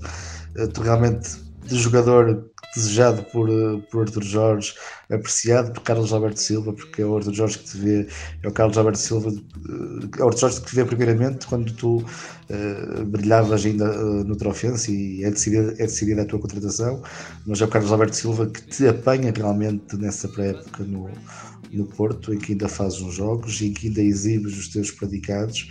Eh, 0.57 0.67
Tu 0.67 0.81
realmente, 0.81 1.29
de 1.65 1.77
jogador 1.77 2.50
desejado 2.75 3.23
por, 3.23 3.49
eh, 3.49 3.81
por 3.91 4.03
Arthur 4.03 4.23
Jorge, 4.23 4.73
apreciado 5.09 5.73
por 5.73 5.83
Carlos 5.83 6.13
Alberto 6.13 6.39
Silva, 6.39 6.73
porque 6.73 7.01
é 7.01 7.05
o 7.05 7.17
Arthur 7.17 7.33
Jorge 7.33 7.59
que 7.59 7.65
te 7.65 7.77
vê, 7.77 8.07
é 8.43 8.47
o 8.47 8.51
Carlos 8.51 8.77
Alberto 8.77 8.99
Silva, 8.99 9.29
eh, 9.29 10.19
é 10.19 10.23
o 10.23 10.27
Arthur 10.27 10.39
Jorge 10.39 10.61
que 10.61 10.67
te 10.67 10.75
vê 10.75 10.85
primeiramente 10.85 11.47
quando 11.47 11.71
tu 11.73 11.97
uh, 11.97 13.05
brilhavas 13.05 13.65
ainda 13.65 13.91
uh, 13.91 14.23
no 14.23 14.35
Trofense 14.35 14.91
e 14.91 15.23
é 15.23 15.31
decidida, 15.31 15.73
é 15.73 15.85
decidida 15.85 16.21
a 16.21 16.25
tua 16.25 16.39
contratação, 16.39 17.01
mas 17.45 17.61
é 17.61 17.65
o 17.65 17.67
Carlos 17.67 17.91
Alberto 17.91 18.15
Silva 18.15 18.47
que 18.47 18.61
te 18.63 18.87
apanha 18.87 19.33
realmente 19.35 19.95
nessa 19.97 20.27
pré-época 20.27 20.83
no, 20.83 21.09
no 21.71 21.85
Porto, 21.85 22.33
em 22.33 22.37
que 22.37 22.53
ainda 22.53 22.67
fazes 22.67 23.01
uns 23.01 23.15
jogos 23.15 23.61
e 23.61 23.67
em 23.67 23.73
que 23.73 23.87
ainda 23.87 24.01
exibes 24.01 24.57
os 24.57 24.67
teus 24.67 24.91
predicados. 24.91 25.67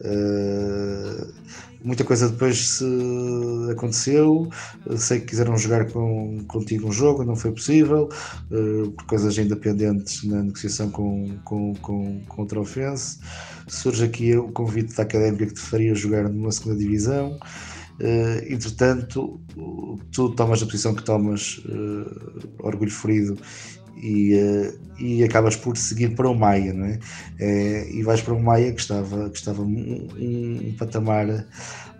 Uh, 0.00 1.32
muita 1.82 2.04
coisa 2.04 2.28
depois 2.28 2.80
aconteceu. 3.70 4.48
Sei 4.96 5.20
que 5.20 5.26
quiseram 5.26 5.56
jogar 5.56 5.90
com, 5.90 6.44
contigo 6.46 6.88
um 6.88 6.92
jogo, 6.92 7.24
não 7.24 7.36
foi 7.36 7.52
possível, 7.52 8.08
uh, 8.50 8.90
por 8.92 9.06
coisas 9.06 9.38
ainda 9.38 9.56
pendentes 9.56 10.24
na 10.24 10.42
negociação 10.42 10.90
com, 10.90 11.38
com, 11.44 11.74
com, 11.76 12.20
com 12.26 12.42
o 12.42 12.46
Trofense. 12.46 13.18
Surge 13.68 14.04
aqui 14.04 14.36
o 14.36 14.48
convite 14.52 14.94
da 14.94 15.02
académica 15.02 15.46
que 15.46 15.54
te 15.54 15.60
faria 15.60 15.94
jogar 15.94 16.28
numa 16.28 16.52
segunda 16.52 16.76
divisão. 16.76 17.38
Uh, 17.98 18.52
entretanto, 18.52 19.40
tu 20.12 20.28
tomas 20.30 20.62
a 20.62 20.66
posição 20.66 20.94
que 20.94 21.02
tomas, 21.02 21.62
orgulho 22.58 22.90
ferido, 22.90 23.38
e, 23.96 24.34
uh, 24.34 24.78
e 24.98 25.24
acabas 25.24 25.56
por 25.56 25.76
seguir 25.76 26.14
para 26.14 26.28
o 26.28 26.34
Maia, 26.34 26.72
não 26.72 26.86
é? 26.86 26.98
é 27.38 27.90
e 27.90 28.02
vais 28.02 28.20
para 28.20 28.34
o 28.34 28.42
Maia 28.42 28.72
que 28.72 28.80
estava, 28.80 29.30
que 29.30 29.38
estava 29.38 29.62
um, 29.62 30.08
um, 30.18 30.74
patamar 30.78 31.26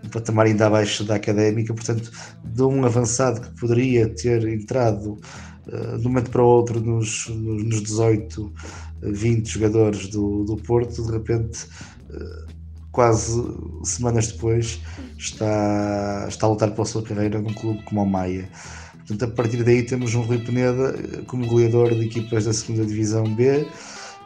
um 0.03 0.09
patamar 0.09 0.45
ainda 0.45 0.67
abaixo 0.67 1.03
da 1.03 1.15
académica, 1.15 1.73
portanto, 1.73 2.11
de 2.43 2.61
um 2.61 2.85
avançado 2.85 3.41
que 3.41 3.59
poderia 3.59 4.07
ter 4.07 4.47
entrado 4.47 5.19
uh, 5.67 5.97
de 5.97 6.07
um 6.07 6.09
momento 6.09 6.29
para 6.29 6.41
o 6.41 6.45
outro 6.45 6.79
nos, 6.79 7.27
nos 7.29 7.81
18, 7.81 8.53
20 9.01 9.47
jogadores 9.47 10.07
do, 10.07 10.43
do 10.43 10.57
Porto, 10.57 11.03
de 11.03 11.11
repente, 11.11 11.65
uh, 12.09 12.47
quase 12.91 13.43
semanas 13.83 14.31
depois, 14.31 14.81
está, 15.17 16.25
está 16.27 16.47
a 16.47 16.49
lutar 16.49 16.71
pela 16.71 16.85
sua 16.85 17.03
carreira 17.03 17.39
num 17.39 17.53
clube 17.53 17.83
como 17.83 18.01
o 18.01 18.05
Maia. 18.05 18.49
Portanto, 19.07 19.31
a 19.31 19.35
partir 19.35 19.63
daí 19.63 19.83
temos 19.83 20.13
um 20.15 20.21
Rui 20.21 20.37
Peneda 20.37 20.93
como 21.27 21.47
goleador 21.47 21.95
de 21.95 22.05
equipas 22.05 22.43
da 22.43 22.51
segunda 22.51 22.85
Divisão 22.85 23.23
B, 23.23 23.65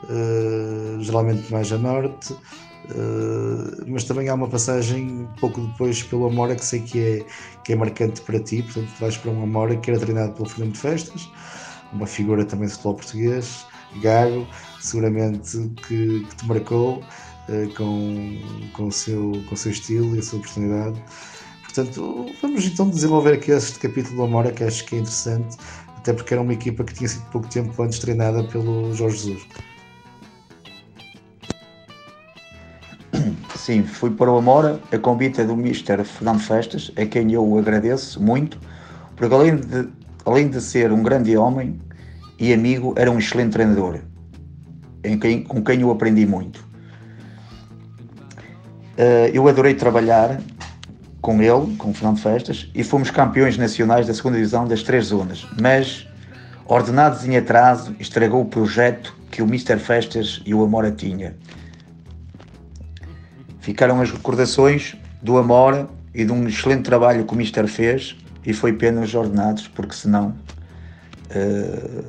uh, 0.05 0.99
geralmente 0.99 1.51
mais 1.51 1.71
a 1.71 1.77
norte, 1.77 2.33
uh, 2.33 3.85
mas 3.85 4.05
também 4.05 4.27
há 4.27 4.33
uma 4.33 4.47
passagem 4.47 5.27
pouco 5.39 5.61
depois 5.61 6.01
pelo 6.01 6.25
Amora 6.25 6.55
que 6.55 6.65
sei 6.65 6.79
que 6.79 6.99
é, 6.99 7.25
que 7.63 7.73
é 7.73 7.75
marcante 7.75 8.21
para 8.21 8.39
ti, 8.39 8.63
portanto 8.63 8.89
vais 8.99 9.15
para 9.17 9.29
um 9.29 9.43
Amora 9.43 9.75
que 9.75 9.91
era 9.91 9.99
treinado 9.99 10.33
pelo 10.33 10.49
Fernando 10.49 10.75
Festas, 10.75 11.29
uma 11.93 12.07
figura 12.07 12.43
também 12.43 12.65
de 12.65 12.73
futebol 12.73 12.95
português, 12.95 13.63
gago, 14.01 14.47
seguramente 14.79 15.59
que, 15.87 16.25
que 16.25 16.35
te 16.37 16.47
marcou 16.47 17.03
uh, 17.49 17.73
com, 17.75 18.41
com, 18.73 18.87
o 18.87 18.91
seu, 18.91 19.31
com 19.47 19.53
o 19.53 19.57
seu 19.57 19.71
estilo 19.71 20.15
e 20.15 20.19
a 20.19 20.23
sua 20.23 20.39
personalidade. 20.39 20.99
Portanto, 21.73 22.25
vamos 22.41 22.65
então 22.65 22.89
desenvolver 22.89 23.35
aqui 23.35 23.51
este 23.51 23.79
capítulo 23.79 24.17
do 24.17 24.23
Amora 24.23 24.51
que 24.51 24.61
acho 24.61 24.85
que 24.85 24.95
é 24.95 24.99
interessante, 24.99 25.55
até 25.95 26.11
porque 26.11 26.33
era 26.33 26.43
uma 26.43 26.51
equipa 26.51 26.83
que 26.83 26.93
tinha 26.93 27.07
sido 27.07 27.23
pouco 27.31 27.47
tempo 27.47 27.81
antes 27.81 27.97
treinada 27.99 28.43
pelo 28.43 28.93
Jorge 28.93 29.29
Jesus. 29.29 29.47
Sim, 33.55 33.83
fui 33.83 34.11
para 34.11 34.29
o 34.29 34.37
Amora, 34.37 34.81
a 34.91 34.97
convite 34.97 35.41
do 35.45 35.55
Mister 35.55 36.03
Fernando 36.03 36.41
Festas, 36.41 36.91
a 36.97 37.05
quem 37.05 37.31
eu 37.31 37.57
agradeço 37.57 38.21
muito, 38.21 38.59
porque 39.15 39.33
além 39.33 39.55
de, 39.55 39.87
além 40.25 40.49
de 40.49 40.59
ser 40.59 40.91
um 40.91 41.01
grande 41.01 41.37
homem 41.37 41.79
e 42.37 42.53
amigo, 42.53 42.93
era 42.97 43.09
um 43.09 43.17
excelente 43.17 43.53
treinador, 43.53 43.99
em 45.05 45.17
quem, 45.17 45.41
com 45.41 45.63
quem 45.63 45.79
eu 45.79 45.89
aprendi 45.89 46.25
muito. 46.25 46.69
Uh, 48.97 49.31
eu 49.33 49.47
adorei 49.47 49.73
trabalhar 49.73 50.37
com 51.21 51.41
ele, 51.41 51.75
com 51.77 51.91
o 51.91 51.93
Fernando 51.93 52.19
Festas, 52.19 52.69
e 52.73 52.83
fomos 52.83 53.11
campeões 53.11 53.57
nacionais 53.57 54.07
da 54.07 54.13
segunda 54.13 54.37
divisão 54.37 54.67
das 54.67 54.81
três 54.81 55.05
zonas. 55.05 55.47
Mas, 55.61 56.07
ordenados 56.65 57.25
em 57.25 57.37
atraso, 57.37 57.95
estragou 57.99 58.41
o 58.41 58.45
projeto 58.45 59.15
que 59.29 59.41
o 59.41 59.45
Mr. 59.45 59.77
Festas 59.77 60.41
e 60.45 60.53
o 60.53 60.63
Amora 60.63 60.91
tinha. 60.91 61.35
Ficaram 63.59 64.01
as 64.01 64.11
recordações 64.11 64.95
do 65.21 65.37
Amora 65.37 65.87
e 66.13 66.25
de 66.25 66.31
um 66.31 66.47
excelente 66.47 66.83
trabalho 66.83 67.23
que 67.25 67.33
o 67.33 67.37
Mister 67.37 67.67
fez, 67.67 68.17
e 68.45 68.53
foi 68.53 68.73
pena 68.73 69.01
os 69.01 69.13
ordenados, 69.13 69.67
porque 69.67 69.93
senão 69.93 70.35
uh, 71.29 72.03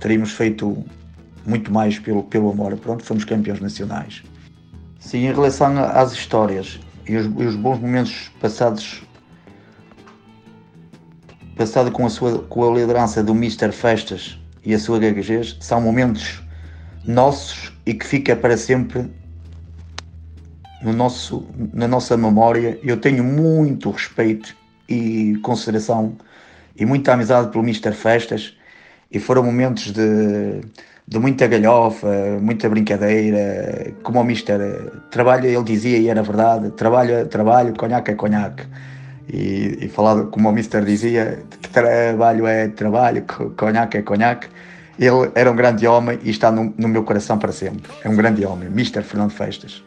teríamos 0.00 0.32
feito 0.32 0.84
muito 1.46 1.72
mais 1.72 1.98
pelo, 1.98 2.24
pelo 2.24 2.50
Amora. 2.50 2.76
Pronto, 2.76 3.04
fomos 3.04 3.24
campeões 3.24 3.60
nacionais. 3.60 4.22
Sim, 4.98 5.26
em 5.26 5.32
relação 5.32 5.78
às 5.78 6.12
histórias, 6.12 6.80
e 7.10 7.16
os, 7.16 7.26
e 7.26 7.44
os 7.44 7.56
bons 7.56 7.80
momentos 7.80 8.30
passados 8.40 9.02
passado 11.56 11.90
com 11.90 12.06
a 12.06 12.08
sua 12.08 12.38
com 12.44 12.70
a 12.70 12.78
liderança 12.78 13.22
do 13.22 13.34
Mister 13.34 13.72
Festas 13.72 14.38
e 14.64 14.72
a 14.72 14.78
sua 14.78 15.00
gaguejez 15.00 15.56
são 15.60 15.80
momentos 15.80 16.40
nossos 17.04 17.72
e 17.84 17.94
que 17.94 18.06
fica 18.06 18.36
para 18.36 18.56
sempre 18.56 19.10
no 20.80 20.92
nosso 20.92 21.48
na 21.74 21.88
nossa 21.88 22.16
memória. 22.16 22.78
Eu 22.80 22.96
tenho 22.96 23.24
muito 23.24 23.90
respeito 23.90 24.56
e 24.88 25.36
consideração 25.42 26.16
e 26.76 26.86
muita 26.86 27.12
amizade 27.12 27.50
pelo 27.50 27.64
Mister 27.64 27.92
Festas 27.92 28.56
e 29.10 29.18
foram 29.18 29.42
momentos 29.42 29.90
de 29.90 30.60
de 31.10 31.18
muita 31.18 31.48
galhofa, 31.48 32.38
muita 32.40 32.68
brincadeira, 32.68 33.92
como 34.04 34.20
o 34.20 34.24
Mister 34.24 34.60
trabalha, 35.10 35.48
ele 35.48 35.64
dizia 35.64 35.98
e 35.98 36.08
era 36.08 36.22
verdade, 36.22 36.70
trabalho, 36.70 37.26
trabalho, 37.26 37.74
conhaque 37.76 38.12
é 38.12 38.14
conhaque. 38.14 38.62
E, 39.28 39.78
e 39.82 39.88
falado, 39.88 40.28
como 40.28 40.48
o 40.48 40.52
Mister 40.52 40.84
dizia, 40.84 41.42
trabalho 41.72 42.46
é 42.46 42.68
trabalho, 42.68 43.24
conhaque 43.56 43.98
é 43.98 44.02
conhaque. 44.02 44.46
Ele 45.00 45.32
era 45.34 45.50
um 45.50 45.56
grande 45.56 45.84
homem 45.84 46.20
e 46.22 46.30
está 46.30 46.52
no, 46.52 46.72
no 46.78 46.86
meu 46.86 47.02
coração 47.02 47.38
para 47.38 47.50
sempre. 47.50 47.90
É 48.04 48.08
um 48.08 48.14
grande 48.14 48.46
homem, 48.46 48.70
Mister 48.70 49.02
Fernando 49.02 49.32
Festas. 49.32 49.82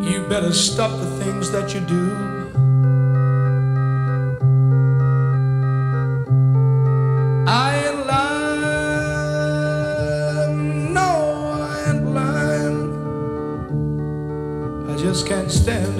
You 0.00 0.26
better 0.26 0.52
stop 0.52 0.94
the 0.96 1.22
things 1.22 1.50
that 1.50 1.76
you 1.76 1.82
do. 1.84 2.41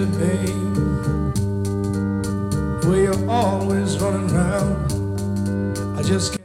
The 0.03 0.09
way 2.89 3.05
you're 3.05 3.31
always 3.31 3.99
running 3.99 4.29
around. 4.35 4.91
I 5.97 6.03
just 6.03 6.33
can't. 6.33 6.43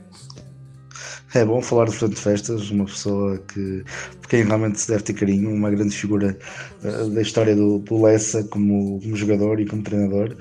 É 1.34 1.44
bom 1.44 1.60
falar 1.62 1.86
de 1.86 1.92
Fernando 1.92 2.18
Festas, 2.18 2.70
uma 2.70 2.86
pessoa 2.86 3.38
que 3.40 3.84
por 4.22 4.28
quem 4.30 4.44
realmente 4.44 4.80
se 4.80 4.88
deve 4.88 5.04
ter 5.04 5.14
carinho, 5.14 5.52
uma 5.52 5.72
grande 5.72 5.96
figura 5.96 6.38
uh, 6.84 7.10
da 7.10 7.22
história 7.22 7.56
do, 7.56 7.80
do 7.80 8.02
Lessa 8.02 8.44
como, 8.44 9.00
como, 9.02 9.16
jogador 9.16 9.60
e 9.60 9.66
como 9.66 9.82
treinador. 9.82 10.38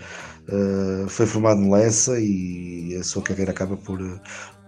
Uh, 0.49 1.09
foi 1.09 1.25
formado 1.27 1.61
no 1.61 1.73
Lessa 1.73 2.21
e 2.21 2.97
a 3.01 3.03
sua 3.03 3.23
carreira 3.23 3.51
acaba 3.51 3.79
por, 3.79 3.99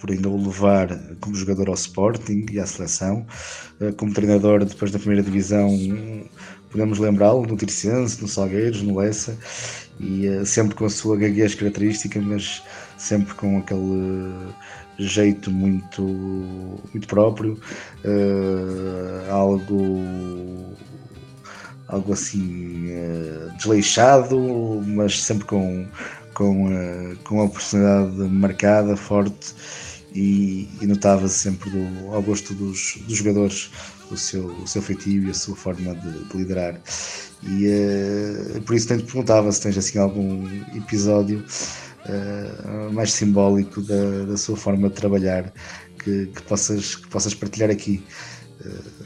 por 0.00 0.10
ainda 0.10 0.28
o 0.28 0.42
levar 0.42 0.98
como 1.20 1.34
jogador 1.34 1.68
ao 1.68 1.74
Sporting 1.74 2.46
e 2.50 2.58
à 2.58 2.66
seleção. 2.66 3.26
Uh, 3.80 3.94
como 3.94 4.12
treinador, 4.12 4.64
depois 4.64 4.90
da 4.90 4.98
primeira 4.98 5.22
divisão, 5.22 5.70
podemos 6.70 6.98
lembrá-lo 6.98 7.46
no 7.46 7.56
Tircense, 7.56 8.20
no 8.20 8.28
Salgueiros, 8.28 8.82
no 8.82 8.98
Lessa, 8.98 9.36
e 9.98 10.28
uh, 10.28 10.46
sempre 10.46 10.74
com 10.74 10.84
a 10.84 10.90
sua 10.90 11.16
gaguez 11.16 11.54
característica, 11.54 12.20
mas 12.20 12.62
sempre 12.96 13.34
com 13.34 13.58
aquele 13.58 14.54
jeito 14.98 15.50
muito, 15.50 16.02
muito 16.02 17.06
próprio, 17.06 17.60
algo 19.30 20.76
algo 21.88 22.12
assim 22.12 22.90
uh, 22.90 23.56
desleixado, 23.56 24.38
mas 24.86 25.22
sempre 25.22 25.46
com, 25.46 25.86
com, 26.34 26.66
uh, 26.66 27.16
com 27.24 27.36
uma 27.36 27.48
personalidade 27.48 28.30
marcada, 28.30 28.96
forte 28.96 29.54
e, 30.18 30.68
e 30.80 30.86
notava-se 30.86 31.38
sempre 31.38 31.70
do, 31.70 32.12
ao 32.12 32.20
gosto 32.20 32.52
dos, 32.54 32.98
dos 33.06 33.18
jogadores 33.18 33.70
o 34.10 34.16
seu, 34.16 34.46
o 34.46 34.66
seu 34.66 34.82
feitio 34.82 35.24
e 35.24 35.30
a 35.30 35.34
sua 35.34 35.54
forma 35.54 35.94
de, 35.94 36.24
de 36.24 36.36
liderar. 36.36 36.80
E 37.42 37.68
uh, 37.68 38.62
por 38.62 38.74
isso 38.74 38.88
te 38.88 39.02
perguntava 39.04 39.52
se 39.52 39.60
tens 39.62 39.78
assim 39.78 39.98
algum 39.98 40.48
episódio 40.74 41.44
mais 42.92 43.12
simbólico 43.12 43.82
da, 43.82 44.24
da 44.24 44.36
sua 44.36 44.56
forma 44.56 44.88
de 44.88 44.94
trabalhar 44.94 45.52
que, 46.02 46.26
que, 46.26 46.42
possas, 46.42 46.96
que 46.96 47.06
possas 47.08 47.34
partilhar 47.34 47.70
aqui. 47.70 48.02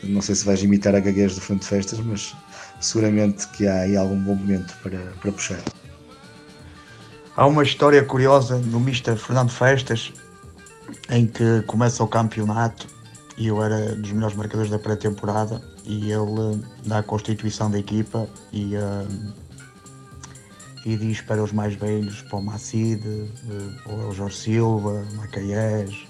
não 0.04 0.22
sei 0.22 0.36
se 0.36 0.44
vais 0.44 0.62
imitar 0.62 0.94
a 0.94 1.00
gaguez 1.00 1.34
do 1.34 1.40
Frente 1.40 1.62
de 1.62 1.66
Festas, 1.66 1.98
mas 1.98 2.32
seguramente 2.80 3.48
que 3.48 3.66
há 3.66 3.80
aí 3.80 3.96
algum 3.96 4.22
bom 4.22 4.36
momento 4.36 4.72
para, 4.84 4.98
para 5.20 5.32
puxar. 5.32 5.60
Há 7.34 7.46
uma 7.46 7.64
história 7.64 8.04
curiosa 8.04 8.58
no 8.58 8.78
Mr. 8.78 9.16
Fernando 9.16 9.50
Festas, 9.50 10.12
em 11.10 11.26
que 11.26 11.62
começa 11.66 12.02
o 12.02 12.08
campeonato 12.08 12.86
e 13.36 13.46
eu 13.48 13.62
era 13.62 13.94
dos 13.96 14.12
melhores 14.12 14.36
marcadores 14.36 14.70
da 14.70 14.78
pré-temporada 14.78 15.62
e 15.84 16.10
ele 16.12 16.62
dá 16.84 16.98
a 16.98 17.02
constituição 17.02 17.70
da 17.70 17.78
equipa 17.78 18.28
e, 18.52 18.76
uh, 18.76 19.32
e 20.84 20.96
diz 20.96 21.20
para 21.20 21.42
os 21.42 21.52
mais 21.52 21.74
velhos, 21.74 22.22
para 22.22 22.38
o 22.38 22.42
Macide, 22.42 23.08
uh, 23.08 24.08
o 24.08 24.12
Jorge 24.12 24.36
Silva, 24.36 25.04
Macaés, 25.14 26.06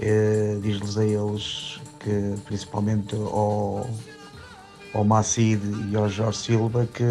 uh, 0.00 0.60
diz-lhes 0.60 0.98
a 0.98 1.04
eles 1.04 1.80
que 2.00 2.34
principalmente 2.44 3.14
ao, 3.14 3.88
ao 4.94 5.04
Macide 5.04 5.90
e 5.90 5.96
ao 5.96 6.08
Jorge 6.08 6.38
Silva 6.38 6.86
que, 6.92 7.04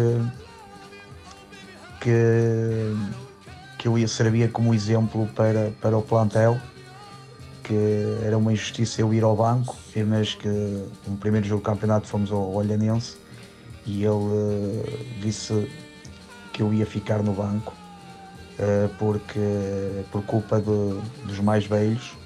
que, 2.00 2.94
eu 3.86 3.98
ia 3.98 4.08
servir 4.08 4.50
como 4.50 4.74
exemplo 4.74 5.28
para, 5.34 5.72
para 5.80 5.96
o 5.96 6.02
plantel 6.02 6.58
que 7.62 7.74
era 8.24 8.38
uma 8.38 8.52
injustiça 8.52 9.00
eu 9.00 9.12
ir 9.12 9.24
ao 9.24 9.34
banco, 9.34 9.76
mas 10.06 10.34
que 10.34 10.48
no 11.06 11.16
primeiro 11.16 11.46
jogo 11.46 11.60
do 11.60 11.64
campeonato 11.64 12.06
fomos 12.06 12.30
ao 12.30 12.54
Olhanense 12.54 13.16
e 13.84 14.04
ele 14.04 14.12
uh, 14.12 14.84
disse 15.20 15.68
que 16.52 16.62
eu 16.62 16.72
ia 16.72 16.86
ficar 16.86 17.24
no 17.24 17.32
banco 17.32 17.74
uh, 18.58 18.88
porque 18.98 19.40
por 20.12 20.22
culpa 20.22 20.60
de, 20.60 21.00
dos 21.24 21.40
mais 21.40 21.66
velhos 21.66 22.16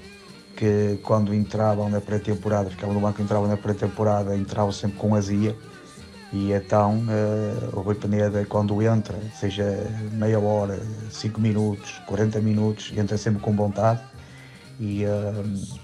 que 0.57 0.99
quando 1.03 1.35
entravam 1.35 1.89
na 1.89 2.03
pré-temporada, 2.03 2.69
ficavam 2.69 2.95
no 2.95 3.01
banco, 3.01 3.23
entravam 3.23 3.49
na 3.49 3.57
pré-temporada, 3.57 4.37
entravam 4.37 4.73
sempre 4.73 4.99
com 4.99 5.15
azia 5.15 5.57
e 6.33 6.53
então 6.53 6.99
uh, 6.99 7.77
o 7.77 7.81
Rui 7.81 7.95
Peneda 7.95 8.45
quando 8.47 8.81
entra, 8.83 9.19
seja 9.35 9.65
meia 10.13 10.39
hora, 10.39 10.79
5 11.11 11.41
minutos, 11.41 12.01
40 12.07 12.41
minutos, 12.41 12.93
entra 12.97 13.19
sempre 13.19 13.41
com 13.41 13.55
vontade 13.55 14.01
e, 14.79 15.05
uh, 15.05 15.79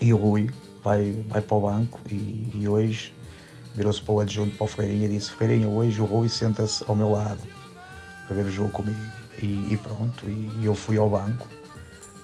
e 0.00 0.12
o 0.12 0.16
Rui 0.16 0.48
vai, 0.82 1.24
vai 1.28 1.42
para 1.42 1.56
o 1.56 1.60
banco 1.60 2.00
e, 2.08 2.50
e 2.54 2.68
hoje 2.68 3.12
virou-se 3.74 4.00
para 4.00 4.14
o 4.14 4.20
adjunto 4.20 4.56
para 4.56 4.64
o 4.64 4.68
Ferreirinha 4.68 5.06
e 5.06 5.08
disse 5.10 5.32
Ferreirinha, 5.32 5.68
hoje 5.68 6.00
o 6.00 6.04
Rui 6.04 6.28
senta-se 6.28 6.84
ao 6.86 6.94
meu 6.94 7.10
lado 7.10 7.40
para 8.26 8.36
ver 8.36 8.46
o 8.46 8.50
jogo 8.50 8.70
comigo. 8.70 8.98
E, 9.42 9.72
e 9.72 9.76
pronto, 9.76 10.28
e, 10.28 10.64
eu 10.64 10.74
fui 10.74 10.98
ao 10.98 11.08
banco 11.08 11.48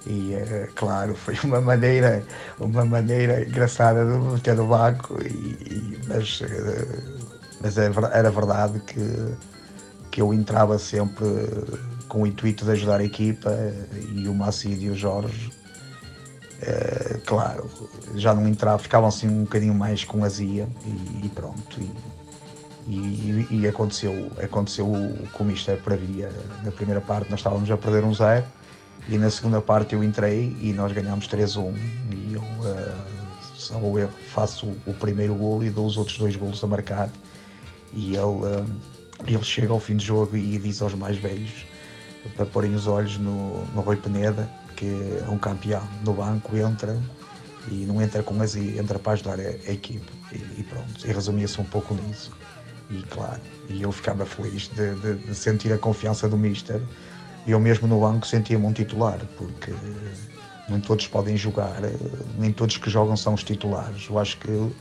e 0.07 0.35
uh, 0.35 0.73
claro, 0.75 1.17
foi 1.17 1.37
uma 1.43 1.61
maneira, 1.61 2.23
uma 2.61 2.85
maneira 2.85 3.43
engraçada 3.43 4.05
de 4.05 4.13
me 4.13 4.35
meter 4.35 4.55
no 4.55 4.69
banco, 4.69 5.19
e, 5.21 5.99
mas, 6.07 6.41
uh, 6.43 7.36
mas 7.61 7.79
é 7.79 7.91
era 8.13 8.31
verdade 8.31 8.81
que, 8.81 9.35
que 10.11 10.21
eu 10.21 10.33
entrava 10.33 10.79
sempre 10.79 11.27
com 12.09 12.23
o 12.23 12.27
intuito 12.27 12.65
de 12.65 12.71
ajudar 12.73 13.01
a 13.01 13.05
equipa 13.05 13.53
e 14.15 14.29
o 14.29 14.35
Macid 14.35 14.83
e 14.83 14.91
o 14.91 14.97
Jorge 14.97 15.51
Uh, 16.57 17.21
claro, 17.27 17.71
já 18.15 18.35
não 18.35 18.49
entrava, 18.49 18.79
ficavam 18.79 19.09
assim 19.09 19.29
um 19.29 19.43
bocadinho 19.43 19.75
mais 19.75 20.05
com 20.05 20.25
azia 20.25 20.67
e, 20.87 21.27
e 21.27 21.29
pronto. 21.29 21.79
E, 22.87 22.93
e, 22.97 23.49
e, 23.51 23.69
aconteceu, 23.69 24.33
aconteceu 24.43 24.87
o 24.87 25.29
que 25.35 25.43
o 25.43 25.45
Mister 25.45 25.77
previa. 25.77 26.31
Na 26.65 26.71
primeira 26.71 27.01
parte 27.01 27.31
nós 27.31 27.41
estávamos 27.41 27.71
a 27.71 27.77
perder 27.77 28.05
um 28.05 28.15
zero 28.15 28.45
e 29.07 29.19
na 29.19 29.29
segunda 29.29 29.61
parte 29.61 29.95
eu 29.95 30.03
entrei 30.03 30.57
e 30.61 30.73
nós 30.73 30.93
ganhámos 30.93 31.29
3-1 31.29 31.75
e 32.11 32.35
eu 32.35 32.41
uh, 32.41 33.55
só 33.55 33.79
eu 33.79 34.09
faço 34.33 34.67
o 34.87 34.95
primeiro 34.95 35.35
golo 35.35 35.63
e 35.63 35.69
dou 35.69 35.85
os 35.85 35.99
outros 35.99 36.17
dois 36.17 36.37
golos 36.37 36.63
a 36.65 36.67
marcar 36.67 37.11
e 37.93 38.15
ele, 38.15 38.21
uh, 38.21 38.67
ele 39.27 39.43
chega 39.43 39.73
ao 39.73 39.81
fim 39.81 39.97
do 39.97 40.03
jogo 40.03 40.37
e 40.37 40.59
diz 40.59 40.83
aos 40.83 40.95
mais 40.95 41.17
velhos 41.17 41.67
para 42.35 42.45
porem 42.45 42.75
os 42.75 42.87
olhos 42.87 43.19
no, 43.19 43.65
no 43.67 43.81
Rui 43.81 43.97
Peneda 43.97 44.49
que 44.77 44.87
é 45.27 45.31
um 45.31 45.39
campeão 45.39 45.83
no 46.05 46.13
banco, 46.13 46.57
entra 46.57 46.97
e 47.69 47.87
não 47.87 48.01
entra 48.01 48.23
com 48.23 48.41
as 48.41 48.55
entra 48.55 48.99
para 48.99 49.15
ajudar 49.15 49.41
a, 49.41 49.43
a 49.43 49.73
equipe. 49.73 50.07
E, 50.31 50.61
e, 50.61 50.67
pronto, 50.69 51.05
e 51.05 51.13
resumia-se 51.13 51.61
um 51.61 51.65
pouco 51.65 51.95
nisso. 51.95 52.31
E 52.91 53.03
claro, 53.03 53.41
e 53.69 53.83
eu 53.83 53.91
ficava 53.91 54.25
feliz 54.25 54.69
de, 54.69 54.95
de, 54.95 55.15
de 55.27 55.35
sentir 55.35 55.73
a 55.73 55.79
confiança 55.79 56.29
do 56.29 56.37
Mister. 56.37 56.81
Eu 57.47 57.59
mesmo 57.59 57.89
no 57.89 58.01
banco 58.01 58.27
sentia-me 58.27 58.65
um 58.65 58.73
titular, 58.73 59.19
porque 59.37 59.73
nem 60.69 60.81
todos 60.81 61.07
podem 61.09 61.37
jogar, 61.37 61.81
nem 62.39 62.53
todos 62.53 62.77
que 62.77 62.91
jogam 62.91 63.17
são 63.17 63.35
os 63.35 63.43
titulares. 63.43 64.07
Eu 64.09 64.19
acho 64.19 64.37
que 64.39 64.73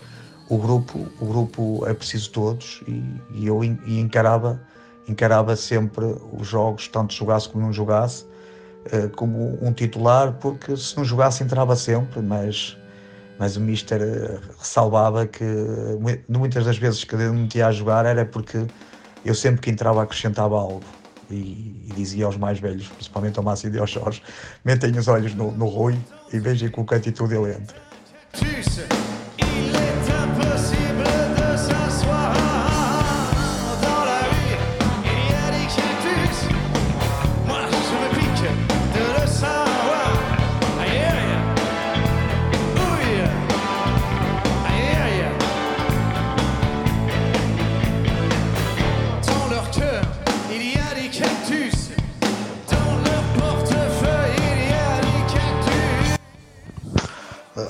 o 0.49 0.57
grupo, 0.57 1.07
o 1.19 1.25
grupo 1.25 1.83
é 1.87 1.93
preciso 1.93 2.31
todos 2.31 2.81
e, 2.87 3.03
e 3.33 3.47
eu 3.47 3.63
e 3.63 3.99
encarava, 3.99 4.61
encarava 5.07 5.55
sempre 5.55 6.05
os 6.31 6.47
jogos, 6.47 6.87
tanto 6.87 7.13
jogasse 7.13 7.49
como 7.49 7.65
não 7.65 7.73
jogasse, 7.73 8.25
eh, 8.91 9.07
como 9.15 9.57
um 9.61 9.73
titular, 9.73 10.33
porque 10.33 10.77
se 10.77 10.95
não 10.95 11.03
jogasse 11.03 11.43
entrava 11.43 11.75
sempre, 11.75 12.21
mas, 12.21 12.77
mas 13.39 13.57
o 13.57 13.61
Mister 13.61 14.01
eh, 14.01 14.39
ressalvava 14.59 15.25
que 15.25 15.43
muitas 16.29 16.65
das 16.65 16.77
vezes 16.77 17.03
que 17.03 17.15
ele 17.15 17.29
me 17.29 17.41
metia 17.41 17.67
a 17.67 17.71
jogar 17.71 18.05
era 18.05 18.23
porque 18.25 18.65
eu 19.23 19.33
sempre 19.33 19.61
que 19.61 19.71
entrava 19.71 20.03
acrescentava 20.03 20.55
algo. 20.55 20.83
E, 21.27 21.87
e 21.87 21.93
dizia 21.95 22.27
aos 22.27 22.37
mais 22.37 22.59
velhos, 22.59 22.87
principalmente 22.87 23.39
ao 23.39 23.43
Márcio 23.43 23.73
e 23.73 23.79
ao 23.79 23.87
Jorge, 23.87 24.21
metem 24.63 24.95
os 24.95 25.07
olhos 25.07 25.33
no, 25.33 25.51
no 25.51 25.65
Rui 25.65 25.97
e 26.31 26.37
vejam 26.37 26.69
com 26.69 26.85
que 26.85 26.93
atitude 26.93 27.33
ele 27.33 27.49
entra. 27.49 27.75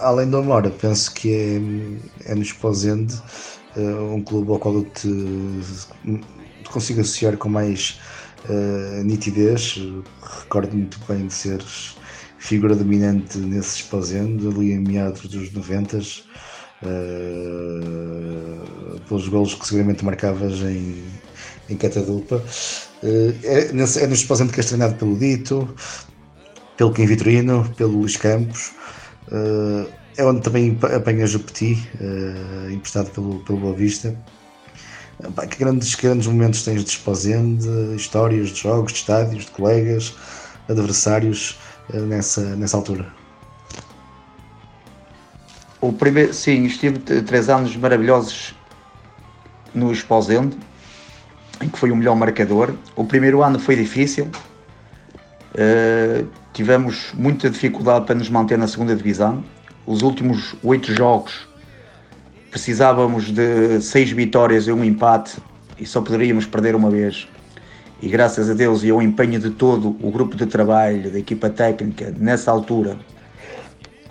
Além 0.05 0.29
do 0.29 0.37
Amora, 0.37 0.69
penso 0.69 1.13
que 1.13 1.33
é, 1.33 2.31
é 2.31 2.35
no 2.35 2.41
Esposende 2.41 3.15
uh, 3.75 4.13
um 4.13 4.21
clube 4.21 4.51
ao 4.51 4.59
qual 4.59 4.75
eu 4.75 4.83
te, 4.83 5.09
te 6.63 6.69
consigo 6.69 7.01
associar 7.01 7.35
com 7.37 7.49
mais 7.49 7.99
uh, 8.47 9.03
nitidez. 9.03 9.81
Recordo 10.43 10.75
muito 10.75 10.99
bem 11.07 11.27
de 11.27 11.33
seres 11.33 11.95
figura 12.37 12.75
dominante 12.75 13.39
nesse 13.39 13.77
Esposende, 13.77 14.47
ali 14.47 14.71
em 14.73 14.79
meados 14.79 15.25
dos 15.25 15.51
90 15.51 15.97
uh, 15.97 16.01
eh, 16.83 16.89
pelos 19.07 19.27
golos 19.27 19.55
que 19.55 19.65
seguramente 19.65 20.05
marcavas 20.05 20.59
em, 20.59 21.03
em 21.67 21.75
Catadupa. 21.75 22.35
Uh, 23.01 23.33
é, 23.43 23.69
é 23.69 24.07
no 24.07 24.13
Esposende 24.13 24.53
que 24.53 24.59
és 24.59 24.67
treinado 24.67 24.93
pelo 24.95 25.17
Dito, 25.17 25.67
pelo 26.77 26.93
Kim 26.93 27.07
Vitorino, 27.07 27.67
pelo 27.75 27.97
Luís 27.97 28.15
Campos. 28.15 28.71
Uh, 29.27 29.89
é 30.17 30.25
onde 30.25 30.41
também 30.41 30.77
apanhas 30.95 31.35
o 31.35 31.39
Petit, 31.39 31.89
uh, 31.99 32.71
emprestado 32.71 33.09
pelo, 33.11 33.39
pelo 33.39 33.59
Boa 33.59 33.73
Vista. 33.73 34.15
Uh, 35.19 35.47
que, 35.47 35.57
grandes, 35.57 35.95
grandes 35.95 36.27
momentos 36.27 36.63
tens 36.63 36.83
de 36.83 36.89
Esposende, 36.89 37.67
histórias 37.95 38.49
de 38.49 38.61
jogos, 38.61 38.93
de 38.93 38.99
estádios, 38.99 39.45
de 39.45 39.51
colegas, 39.51 40.13
adversários 40.69 41.59
nessa, 41.93 42.41
nessa 42.55 42.77
altura. 42.77 43.07
O 45.81 45.93
primeiro, 45.93 46.33
sim, 46.33 46.65
estive 46.65 46.97
três 46.97 47.47
anos 47.47 47.75
maravilhosos 47.75 48.55
no 49.73 49.91
Esposende, 49.91 50.57
em 51.61 51.69
que 51.69 51.77
foi 51.77 51.91
o 51.91 51.95
melhor 51.95 52.15
marcador. 52.15 52.73
O 52.95 53.05
primeiro 53.05 53.43
ano 53.43 53.59
foi 53.59 53.75
difícil, 53.75 54.27
uh, 55.53 56.27
tivemos 56.55 57.11
muita 57.13 57.49
dificuldade 57.49 58.05
para 58.05 58.15
nos 58.15 58.29
manter 58.29 58.57
na 58.57 58.65
segunda 58.65 58.95
divisão. 58.95 59.43
Os 59.85 60.01
últimos 60.01 60.55
oito 60.63 60.93
jogos 60.93 61.47
precisávamos 62.49 63.25
de 63.25 63.81
seis 63.81 64.09
vitórias 64.11 64.65
e 64.65 64.71
um 64.71 64.81
empate 64.81 65.35
e 65.77 65.85
só 65.85 65.99
poderíamos 65.99 66.45
perder 66.45 66.73
uma 66.73 66.89
vez. 66.89 67.27
E 68.01 68.07
graças 68.07 68.49
a 68.49 68.53
Deus 68.53 68.85
e 68.85 68.89
ao 68.89 69.01
empenho 69.01 69.37
de 69.37 69.49
todo 69.49 69.97
o 70.01 70.09
grupo 70.09 70.37
de 70.37 70.45
trabalho, 70.45 71.11
da 71.11 71.19
equipa 71.19 71.49
técnica, 71.49 72.13
nessa 72.17 72.51
altura, 72.51 72.97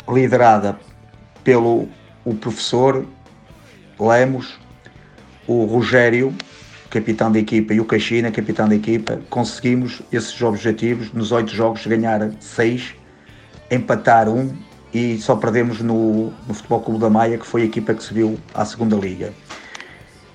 liderada 0.07 0.79
pelo 1.43 1.89
o 2.27 2.35
professor 2.35 3.07
Lemos, 3.99 4.59
o 5.47 5.65
Rogério, 5.65 6.35
capitão 6.95 7.33
da 7.33 7.41
equipa, 7.41 7.75
e 7.75 7.81
o 7.81 7.85
Caixina, 7.85 8.31
capitão 8.31 8.69
da 8.69 8.77
equipa, 8.77 9.21
conseguimos 9.29 10.01
esses 10.13 10.41
objetivos. 10.41 11.13
Nos 11.13 11.33
oito 11.33 11.53
jogos, 11.53 11.85
ganhar 11.85 12.31
seis, 12.39 12.95
empatar 13.69 14.29
um 14.29 14.57
e 14.93 15.19
só 15.19 15.35
perdemos 15.35 15.81
no, 15.81 16.33
no 16.47 16.55
Futebol 16.55 16.81
Clube 16.81 17.01
da 17.01 17.11
Maia, 17.11 17.37
que 17.37 17.45
foi 17.45 17.63
a 17.63 17.65
equipa 17.65 17.93
que 17.95 18.03
subiu 18.03 18.39
à 18.55 18.65
segunda 18.65 18.95
Liga. 18.95 19.33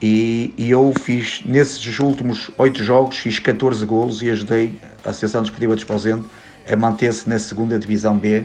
E, 0.01 0.53
e 0.57 0.69
eu 0.69 0.93
fiz, 0.99 1.41
nesses 1.45 1.97
últimos 1.97 2.51
oito 2.57 2.83
jogos, 2.83 3.17
fiz 3.17 3.39
14 3.39 3.85
golos 3.85 4.21
e 4.21 4.29
ajudei 4.29 4.77
a 5.05 5.11
Associação 5.11 5.41
Desportiva 5.41 5.75
de 5.75 5.81
Esposende 5.81 6.25
a 6.69 6.75
manter-se 6.75 7.29
na 7.29 7.39
segunda 7.39 7.79
Divisão 7.79 8.17
B. 8.17 8.43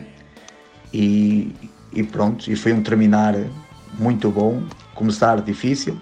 E, 0.92 1.52
e 1.92 2.04
pronto, 2.04 2.48
e 2.48 2.54
foi 2.54 2.72
um 2.72 2.80
terminar 2.80 3.34
muito 3.98 4.30
bom, 4.30 4.62
começar 4.94 5.40
difícil, 5.40 5.98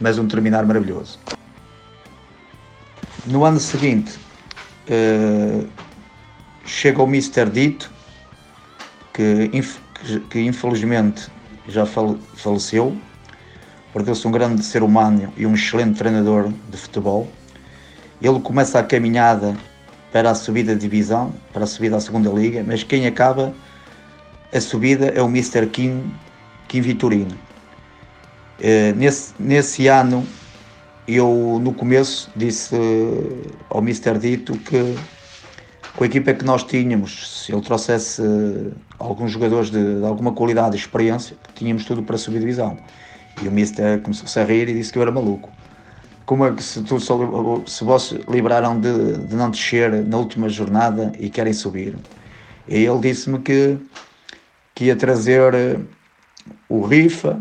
mas 0.00 0.18
um 0.18 0.26
terminar 0.26 0.64
maravilhoso. 0.64 1.18
No 3.26 3.44
ano 3.44 3.58
seguinte, 3.58 4.18
eh, 4.88 5.64
chega 6.64 7.02
o 7.02 7.06
Mr. 7.06 7.50
Dito, 7.50 7.90
que, 9.12 9.50
inf- 9.52 9.78
que- 9.94 10.20
que 10.20 10.40
infelizmente 10.40 11.28
já 11.68 11.84
fale- 11.84 12.18
faleceu, 12.34 12.96
perdeu-se 13.92 14.26
um 14.28 14.30
grande 14.30 14.62
ser 14.62 14.82
humano 14.82 15.32
e 15.36 15.46
um 15.46 15.54
excelente 15.54 15.98
treinador 15.98 16.52
de 16.70 16.76
futebol. 16.76 17.28
Ele 18.20 18.40
começa 18.40 18.78
a 18.78 18.82
caminhada 18.82 19.56
para 20.12 20.30
a 20.30 20.34
subida 20.34 20.74
de 20.74 20.80
divisão, 20.82 21.34
para 21.52 21.64
a 21.64 21.66
subida 21.66 21.96
à 21.96 22.00
segunda 22.00 22.30
liga, 22.30 22.64
mas 22.66 22.82
quem 22.82 23.06
acaba 23.06 23.52
a 24.54 24.60
subida 24.60 25.06
é 25.08 25.20
o 25.20 25.26
Mr. 25.26 25.66
Kim, 25.66 26.12
Kim 26.68 26.80
Vitorino. 26.80 27.36
Eh, 28.60 28.92
nesse, 28.94 29.34
nesse 29.38 29.86
ano, 29.86 30.26
eu 31.06 31.60
no 31.62 31.72
começo 31.74 32.30
disse 32.34 32.74
eh, 32.74 33.50
ao 33.68 33.80
Mr. 33.80 34.18
Dito 34.18 34.56
que 34.58 34.96
com 35.94 36.04
a 36.04 36.06
equipa 36.06 36.34
que 36.34 36.44
nós 36.44 36.62
tínhamos, 36.62 37.44
se 37.44 37.52
ele 37.52 37.62
trouxesse 37.62 38.22
eh, 38.22 38.72
alguns 38.98 39.30
jogadores 39.30 39.70
de, 39.70 40.00
de 40.00 40.04
alguma 40.04 40.32
qualidade 40.32 40.76
e 40.76 40.78
experiência, 40.78 41.36
tínhamos 41.54 41.84
tudo 41.84 42.02
para 42.02 42.18
subir 42.18 42.40
divisão. 42.40 42.78
E 43.42 43.48
o 43.48 43.52
Mister 43.52 44.00
começou-se 44.00 44.38
a 44.38 44.44
rir 44.44 44.68
e 44.68 44.74
disse 44.74 44.92
que 44.92 44.98
eu 44.98 45.02
era 45.02 45.12
maluco. 45.12 45.50
Como 46.24 46.44
é 46.44 46.52
que 46.52 46.62
se, 46.62 46.82
tu 46.82 46.98
se 46.98 47.84
vós 47.84 48.14
livraram 48.28 48.80
de, 48.80 49.18
de 49.18 49.36
não 49.36 49.50
descer 49.50 49.90
na 50.04 50.16
última 50.16 50.48
jornada 50.48 51.12
e 51.18 51.30
querem 51.30 51.52
subir? 51.52 51.96
E 52.66 52.84
ele 52.84 52.98
disse-me 52.98 53.38
que, 53.38 53.78
que 54.74 54.86
ia 54.86 54.96
trazer 54.96 55.78
o 56.68 56.84
Rifa, 56.84 57.38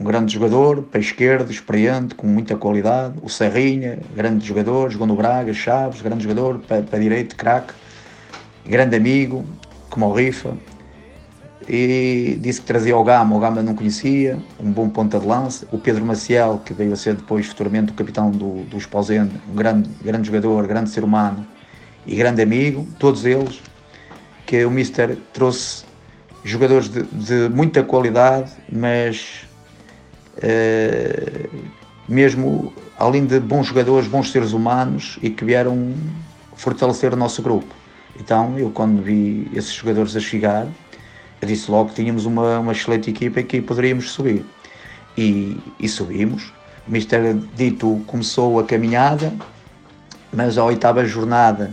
um 0.00 0.04
grande 0.04 0.32
jogador, 0.32 0.82
pé 0.82 1.00
esquerdo, 1.00 1.50
experiente, 1.50 2.14
com 2.14 2.26
muita 2.26 2.56
qualidade. 2.56 3.14
O 3.22 3.28
Serrinha, 3.28 3.98
grande 4.14 4.46
jogador, 4.46 4.90
jogou 4.90 5.06
no 5.06 5.16
Braga, 5.16 5.52
Chaves, 5.52 6.00
grande 6.00 6.22
jogador, 6.22 6.60
pé, 6.60 6.82
pé 6.82 6.98
direito, 6.98 7.34
craque, 7.34 7.72
grande 8.64 8.96
amigo, 8.96 9.44
como 9.90 10.06
o 10.06 10.12
Rifa. 10.12 10.56
E 11.68 12.38
disse 12.40 12.60
que 12.60 12.66
trazia 12.66 12.96
o 12.96 13.04
Gama, 13.04 13.36
o 13.36 13.40
Gama 13.40 13.62
não 13.62 13.74
conhecia, 13.74 14.38
um 14.58 14.70
bom 14.70 14.88
ponta 14.88 15.18
de 15.18 15.26
lança. 15.26 15.66
O 15.70 15.78
Pedro 15.78 16.04
Maciel, 16.04 16.62
que 16.64 16.72
veio 16.72 16.92
a 16.92 16.96
ser 16.96 17.14
depois 17.14 17.46
futuramente 17.46 17.92
o 17.92 17.94
capitão 17.94 18.30
do, 18.30 18.62
do 18.64 18.78
Esposende, 18.78 19.32
um 19.50 19.54
grande, 19.54 19.90
grande 20.02 20.28
jogador, 20.28 20.66
grande 20.66 20.90
ser 20.90 21.04
humano 21.04 21.46
e 22.06 22.14
grande 22.14 22.40
amigo, 22.40 22.86
todos 22.98 23.26
eles, 23.26 23.60
que 24.46 24.64
o 24.64 24.70
Mister 24.70 25.18
trouxe 25.34 25.84
jogadores 26.42 26.88
de, 26.88 27.02
de 27.02 27.48
muita 27.50 27.82
qualidade, 27.82 28.50
mas 28.72 29.47
mesmo 32.08 32.72
além 32.98 33.26
de 33.26 33.38
bons 33.38 33.66
jogadores, 33.66 34.08
bons 34.08 34.32
seres 34.32 34.52
humanos 34.52 35.18
e 35.22 35.30
que 35.30 35.44
vieram 35.44 35.94
fortalecer 36.56 37.12
o 37.12 37.16
nosso 37.16 37.42
grupo. 37.42 37.74
Então, 38.18 38.58
eu 38.58 38.70
quando 38.70 39.02
vi 39.02 39.48
esses 39.54 39.72
jogadores 39.72 40.16
a 40.16 40.20
chegar, 40.20 40.66
disse 41.46 41.70
logo 41.70 41.90
que 41.90 41.96
tínhamos 41.96 42.26
uma, 42.26 42.58
uma 42.58 42.72
excelente 42.72 43.10
equipa 43.10 43.40
e 43.40 43.44
que 43.44 43.60
poderíamos 43.60 44.10
subir. 44.10 44.44
E, 45.16 45.56
e 45.78 45.88
subimos. 45.88 46.52
O 46.86 46.90
Mister 46.90 47.34
Dito 47.54 48.02
começou 48.06 48.58
a 48.58 48.64
caminhada, 48.64 49.32
mas 50.32 50.58
à 50.58 50.64
oitava 50.64 51.04
jornada 51.04 51.70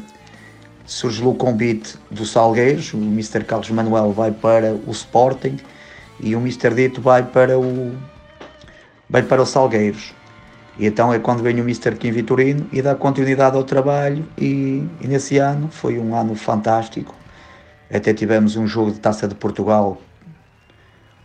surgiu 0.85 1.29
o 1.29 1.35
convite 1.35 1.95
do 2.11 2.25
Salgueiros, 2.25 2.93
o 2.93 2.97
Mr. 2.97 3.43
Carlos 3.43 3.69
Manuel 3.71 4.11
vai 4.11 4.31
para 4.31 4.73
o 4.85 4.91
Sporting 4.91 5.57
e 6.19 6.35
o 6.35 6.39
Mr. 6.39 6.73
Dito 6.75 7.01
vai 7.01 7.23
para 7.23 7.57
o 7.57 7.95
vai 9.09 9.23
para 9.23 9.41
o 9.41 9.45
Salgueiros. 9.45 10.13
E 10.77 10.85
então 10.85 11.13
é 11.13 11.19
quando 11.19 11.41
vem 11.41 11.55
o 11.55 11.59
Mr. 11.59 11.95
Kim 11.95 12.11
Vitorino 12.11 12.67
e 12.71 12.81
dá 12.81 12.95
continuidade 12.95 13.55
ao 13.55 13.63
trabalho 13.63 14.27
e, 14.37 14.85
e 14.99 15.07
nesse 15.07 15.37
ano 15.37 15.69
foi 15.71 15.97
um 15.97 16.15
ano 16.15 16.35
fantástico. 16.35 17.15
Até 17.93 18.13
tivemos 18.13 18.55
um 18.57 18.67
jogo 18.67 18.91
de 18.91 18.99
Taça 18.99 19.27
de 19.27 19.35
Portugal 19.35 20.01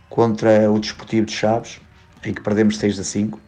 contra 0.09 0.71
o 0.71 0.79
Desportivo 0.79 1.25
de 1.25 1.33
Chaves, 1.33 1.81
em 2.23 2.33
que 2.33 2.41
perdemos 2.41 2.77
6 2.77 2.99
a 2.99 3.03
5. 3.03 3.39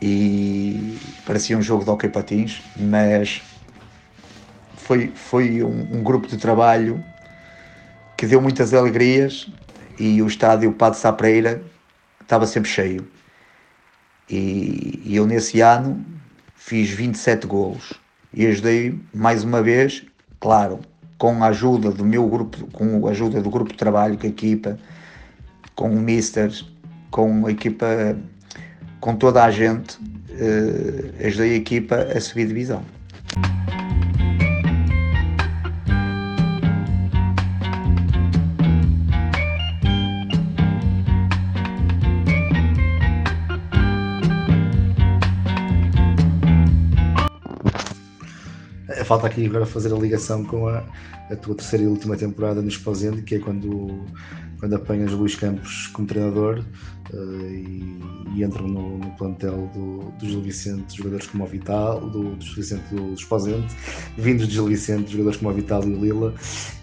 E 0.00 0.98
parecia 1.26 1.56
um 1.56 1.62
jogo 1.62 1.84
de 1.84 1.90
hockey 1.90 2.08
patins, 2.08 2.62
mas 2.76 3.42
foi, 4.76 5.10
foi 5.14 5.62
um, 5.62 5.98
um 5.98 6.02
grupo 6.02 6.28
de 6.28 6.36
trabalho 6.36 7.02
que 8.16 8.26
deu 8.26 8.40
muitas 8.40 8.72
alegrias 8.72 9.48
e 9.98 10.22
o 10.22 10.26
estádio 10.26 10.72
Padre 10.72 10.98
Sapreira 10.98 11.62
estava 12.26 12.46
sempre 12.46 12.68
cheio. 12.68 13.06
E, 14.28 15.00
e 15.04 15.16
eu 15.16 15.26
nesse 15.26 15.60
ano 15.60 16.04
fiz 16.54 16.90
27 16.90 17.46
golos 17.46 17.92
e 18.34 18.44
ajudei 18.46 19.00
mais 19.14 19.44
uma 19.44 19.62
vez, 19.62 20.04
claro, 20.40 20.80
com 21.16 21.42
a 21.42 21.48
ajuda 21.48 21.90
do 21.90 22.04
meu 22.04 22.28
grupo, 22.28 22.66
com 22.72 23.06
a 23.06 23.10
ajuda 23.10 23.40
do 23.40 23.48
grupo 23.48 23.70
de 23.70 23.78
trabalho, 23.78 24.18
com 24.18 24.26
a 24.26 24.28
equipa, 24.28 24.76
com 25.74 25.90
o 25.90 26.00
Mister, 26.00 26.52
com 27.10 27.46
a 27.46 27.50
equipa, 27.50 27.86
com 29.00 29.14
toda 29.14 29.44
a 29.44 29.50
gente, 29.50 29.98
eh, 30.30 31.26
ajudei 31.26 31.52
a 31.52 31.56
equipa 31.56 31.96
a 31.96 32.20
subir 32.20 32.48
divisão. 32.48 32.84
Falta 49.06 49.28
aqui 49.28 49.46
agora 49.46 49.64
fazer 49.64 49.94
a 49.94 49.96
ligação 49.96 50.44
com 50.44 50.66
a, 50.66 50.82
a 51.30 51.36
tua 51.36 51.54
terceira 51.54 51.84
e 51.84 51.86
última 51.86 52.16
temporada 52.16 52.60
no 52.60 52.66
Esposende, 52.66 53.22
que 53.22 53.36
é 53.36 53.38
quando, 53.38 54.04
quando 54.58 54.74
apanhas 54.74 55.12
Luís 55.12 55.36
Campos 55.36 55.86
como 55.92 56.08
treinador 56.08 56.64
eh, 57.12 57.52
e, 57.52 58.00
e 58.34 58.42
entram 58.42 58.66
no, 58.66 58.98
no 58.98 59.10
plantel 59.12 59.70
do, 59.72 60.10
do 60.18 60.26
Gil 60.28 60.42
Vicente 60.42 60.96
jogadores 60.96 61.28
como 61.28 61.44
o 61.44 61.46
Vital, 61.46 62.00
do, 62.00 62.34
do 62.34 62.44
Gil 62.44 62.56
Vicente 62.56 62.92
do 62.92 63.14
Esposende, 63.14 63.68
vindos 64.18 64.48
de 64.48 64.54
Gil 64.54 64.66
Vicente 64.66 65.12
jogadores 65.12 65.38
como 65.38 65.52
o 65.52 65.54
Vital 65.54 65.84
e 65.84 65.94
o 65.94 66.00
Lila 66.00 66.34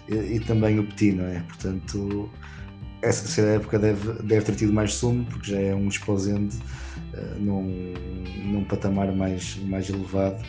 e, 0.08 0.14
e 0.36 0.40
também 0.40 0.78
o 0.78 0.86
Petit, 0.86 1.12
não 1.12 1.26
é? 1.26 1.40
Portanto, 1.40 2.30
essa 3.08 3.22
terceira 3.22 3.52
época 3.52 3.78
deve, 3.78 4.22
deve 4.22 4.44
ter 4.44 4.54
tido 4.56 4.72
mais 4.72 4.94
sumo, 4.94 5.24
porque 5.26 5.50
já 5.52 5.58
é 5.60 5.74
um 5.74 5.88
Esposende 5.88 6.56
eh, 7.12 7.34
num, 7.38 7.94
num 8.44 8.64
patamar 8.64 9.12
mais, 9.14 9.56
mais 9.56 9.88
elevado 9.88 10.42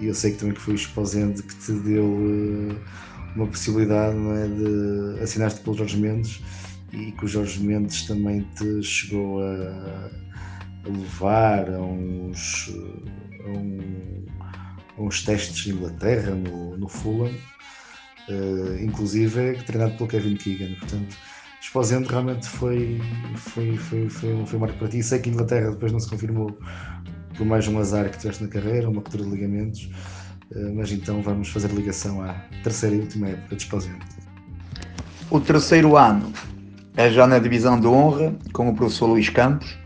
e 0.00 0.06
eu 0.06 0.14
sei 0.14 0.32
que 0.32 0.38
também 0.38 0.54
que 0.54 0.60
foi 0.60 0.74
o 0.74 0.76
Esposende 0.76 1.42
que 1.42 1.54
te 1.56 1.72
deu 1.72 2.04
eh, 2.04 2.76
uma 3.36 3.46
possibilidade 3.46 4.16
não 4.16 4.34
é, 4.34 4.48
de 4.48 5.22
assinaste 5.22 5.60
pelo 5.60 5.76
Jorge 5.76 5.96
Mendes 5.98 6.40
e 6.92 7.12
que 7.12 7.24
o 7.24 7.28
Jorge 7.28 7.60
Mendes 7.62 8.02
também 8.06 8.42
te 8.56 8.82
chegou 8.82 9.42
a, 9.42 10.10
a 10.84 10.88
levar 10.88 11.68
a 11.74 11.80
uns, 11.82 12.70
a, 13.44 13.48
um- 13.48 14.24
a 14.96 15.02
uns 15.02 15.22
testes 15.24 15.64
de 15.64 15.72
Inglaterra 15.72 16.34
no, 16.34 16.76
no 16.76 16.88
Fulham, 16.88 17.34
eh, 18.28 18.82
inclusive 18.82 19.54
treinado 19.64 19.96
pelo 19.96 20.08
Kevin 20.08 20.36
Keegan. 20.36 20.74
Portanto, 20.74 21.16
Esposende 21.66 22.08
realmente 22.08 22.46
foi, 22.46 23.02
foi, 23.34 23.76
foi, 23.76 24.08
foi, 24.08 24.46
foi 24.46 24.56
um 24.56 24.60
marco 24.60 24.78
para 24.78 24.86
ti. 24.86 25.02
Sei 25.02 25.18
que 25.18 25.28
a 25.28 25.32
Inglaterra 25.32 25.70
depois 25.72 25.90
não 25.90 25.98
se 25.98 26.08
confirmou 26.08 26.56
por 27.36 27.44
mais 27.44 27.66
um 27.66 27.76
azar 27.80 28.08
que 28.08 28.16
tiveste 28.18 28.44
na 28.44 28.48
carreira, 28.48 28.88
uma 28.88 28.98
ruptura 28.98 29.24
de 29.24 29.30
ligamentos, 29.30 29.90
eh, 30.54 30.72
mas 30.72 30.92
então 30.92 31.20
vamos 31.22 31.48
fazer 31.48 31.68
ligação 31.72 32.22
à 32.22 32.34
terceira 32.62 32.94
e 32.94 33.00
última 33.00 33.30
época 33.30 33.56
de 33.56 33.62
Esposende. 33.62 33.98
O 35.28 35.40
terceiro 35.40 35.96
ano 35.96 36.32
é 36.96 37.10
já 37.10 37.26
na 37.26 37.40
divisão 37.40 37.78
de 37.80 37.88
honra 37.88 38.32
com 38.52 38.68
o 38.68 38.74
professor 38.74 39.08
Luís 39.08 39.28
Campos, 39.28 39.76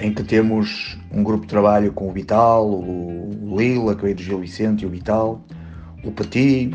em 0.00 0.12
que 0.12 0.24
temos 0.24 0.98
um 1.12 1.22
grupo 1.22 1.42
de 1.42 1.50
trabalho 1.50 1.92
com 1.92 2.08
o 2.08 2.12
Vital, 2.12 2.68
o 2.68 3.56
Lila, 3.56 3.94
que 3.94 4.02
veio 4.02 4.16
do 4.16 4.22
Gil 4.22 4.40
Vicente, 4.40 4.82
e 4.82 4.86
o 4.86 4.90
Vital, 4.90 5.46
o 6.02 6.10
Petit, 6.10 6.74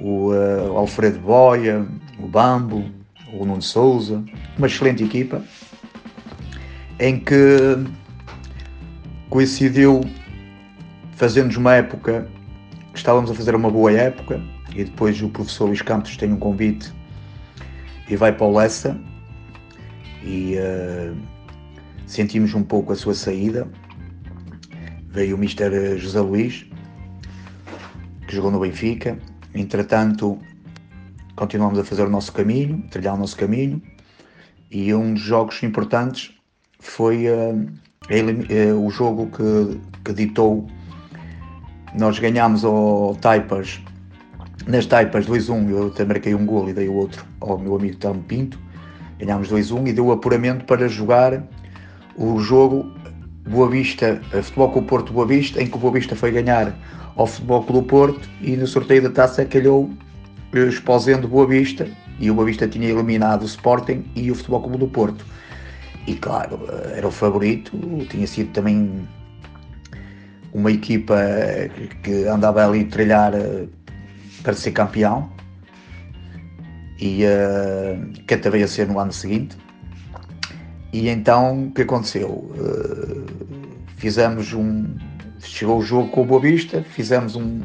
o 0.00 0.34
eh, 0.34 0.66
Alfredo 0.76 1.20
Boia, 1.20 1.86
o 2.18 2.26
Bambo, 2.26 2.84
o 3.32 3.44
Nuno 3.44 3.62
Souza, 3.62 4.22
uma 4.56 4.66
excelente 4.66 5.02
equipa, 5.02 5.42
em 6.98 7.18
que 7.18 7.34
coincidiu 9.28 10.02
fazendo-nos 11.12 11.56
uma 11.56 11.74
época 11.74 12.28
que 12.92 12.98
estávamos 12.98 13.30
a 13.30 13.34
fazer 13.34 13.54
uma 13.54 13.70
boa 13.70 13.90
época 13.92 14.40
e 14.74 14.84
depois 14.84 15.20
o 15.22 15.28
professor 15.28 15.66
Luís 15.66 15.82
Campos 15.82 16.16
tem 16.16 16.32
um 16.32 16.38
convite 16.38 16.92
e 18.08 18.16
vai 18.16 18.32
para 18.32 18.46
o 18.46 18.54
Lessa 18.54 18.98
e 20.22 20.56
uh, 20.56 21.16
sentimos 22.06 22.54
um 22.54 22.62
pouco 22.62 22.92
a 22.92 22.96
sua 22.96 23.14
saída. 23.14 23.68
Veio 25.08 25.36
o 25.36 25.38
Mr. 25.38 25.98
José 25.98 26.20
Luís, 26.20 26.66
que 28.26 28.34
jogou 28.34 28.50
no 28.50 28.60
Benfica. 28.60 29.18
Entretanto, 29.54 30.38
continuamos 31.36 31.78
a 31.78 31.84
fazer 31.84 32.02
o 32.02 32.10
nosso 32.10 32.32
caminho, 32.32 32.82
a 32.86 32.90
trilhar 32.90 33.14
o 33.14 33.18
nosso 33.18 33.36
caminho, 33.36 33.82
e 34.70 34.92
um 34.94 35.14
dos 35.14 35.22
jogos 35.22 35.62
importantes 35.62 36.32
foi 36.78 37.26
uh, 37.28 38.78
o 38.78 38.90
jogo 38.90 39.26
que, 39.26 39.80
que 40.04 40.12
ditou. 40.12 40.66
Nós 41.98 42.18
ganhámos 42.18 42.64
ao 42.64 43.16
Taipers, 43.20 43.80
nas 44.66 44.86
Taipers 44.86 45.26
2-1, 45.26 45.70
eu 45.70 45.86
até 45.88 46.04
marquei 46.04 46.34
um 46.34 46.46
gol 46.46 46.68
e 46.68 46.72
dei 46.72 46.88
o 46.88 46.94
outro 46.94 47.24
ao 47.40 47.58
meu 47.58 47.76
amigo 47.76 47.96
Tom 47.96 48.18
Pinto. 48.20 48.58
Ganhámos 49.18 49.50
2-1 49.50 49.88
e 49.88 49.92
deu 49.92 50.06
o 50.06 50.12
apuramento 50.12 50.64
para 50.64 50.88
jogar 50.88 51.42
o 52.16 52.38
jogo 52.40 52.92
Boa 53.48 53.68
Vista, 53.68 54.20
Futebol 54.42 54.70
com 54.70 54.80
o 54.80 54.82
Porto 54.84 55.12
Boa 55.12 55.26
Vista, 55.26 55.62
em 55.62 55.66
que 55.66 55.76
o 55.76 55.78
Boa 55.78 55.92
Vista 55.92 56.16
foi 56.16 56.30
ganhar 56.30 56.74
ao 57.16 57.26
Futebol 57.26 57.62
Clube 57.64 57.88
Porto 57.88 58.28
e 58.40 58.56
no 58.56 58.66
sorteio 58.66 59.02
da 59.02 59.10
taça 59.10 59.44
calhou 59.44 59.90
exposendo 60.52 61.26
Boa 61.28 61.46
Vista 61.46 61.88
e 62.18 62.30
o 62.30 62.34
Boa 62.34 62.46
Vista 62.46 62.68
tinha 62.68 62.88
eliminado 62.88 63.42
o 63.42 63.46
Sporting 63.46 64.04
e 64.14 64.30
o 64.30 64.34
Futebol 64.34 64.62
Clube 64.62 64.78
do 64.78 64.88
Porto. 64.88 65.24
E 66.06 66.14
claro, 66.14 66.60
era 66.94 67.06
o 67.06 67.10
favorito, 67.10 67.72
tinha 68.10 68.26
sido 68.26 68.50
também 68.52 69.08
uma 70.52 70.70
equipa 70.70 71.16
que 72.02 72.24
andava 72.24 72.66
ali 72.66 72.82
a 72.82 72.84
trilhar 72.84 73.34
eh, 73.34 73.66
para 74.42 74.52
ser 74.52 74.72
campeão 74.72 75.30
e 77.00 77.24
uh, 77.24 78.12
que 78.26 78.34
até 78.34 78.48
veio 78.50 78.64
a 78.64 78.68
ser 78.68 78.86
no 78.86 78.98
ano 78.98 79.12
seguinte. 79.12 79.56
E 80.92 81.08
então 81.08 81.64
o 81.64 81.72
que 81.72 81.82
aconteceu? 81.82 82.28
Uh, 82.30 83.26
fizemos 83.96 84.52
um. 84.52 84.94
Chegou 85.40 85.78
o 85.78 85.82
jogo 85.82 86.08
com 86.10 86.22
o 86.22 86.24
Boa 86.24 86.40
Vista, 86.40 86.82
fizemos 86.82 87.34
um, 87.34 87.60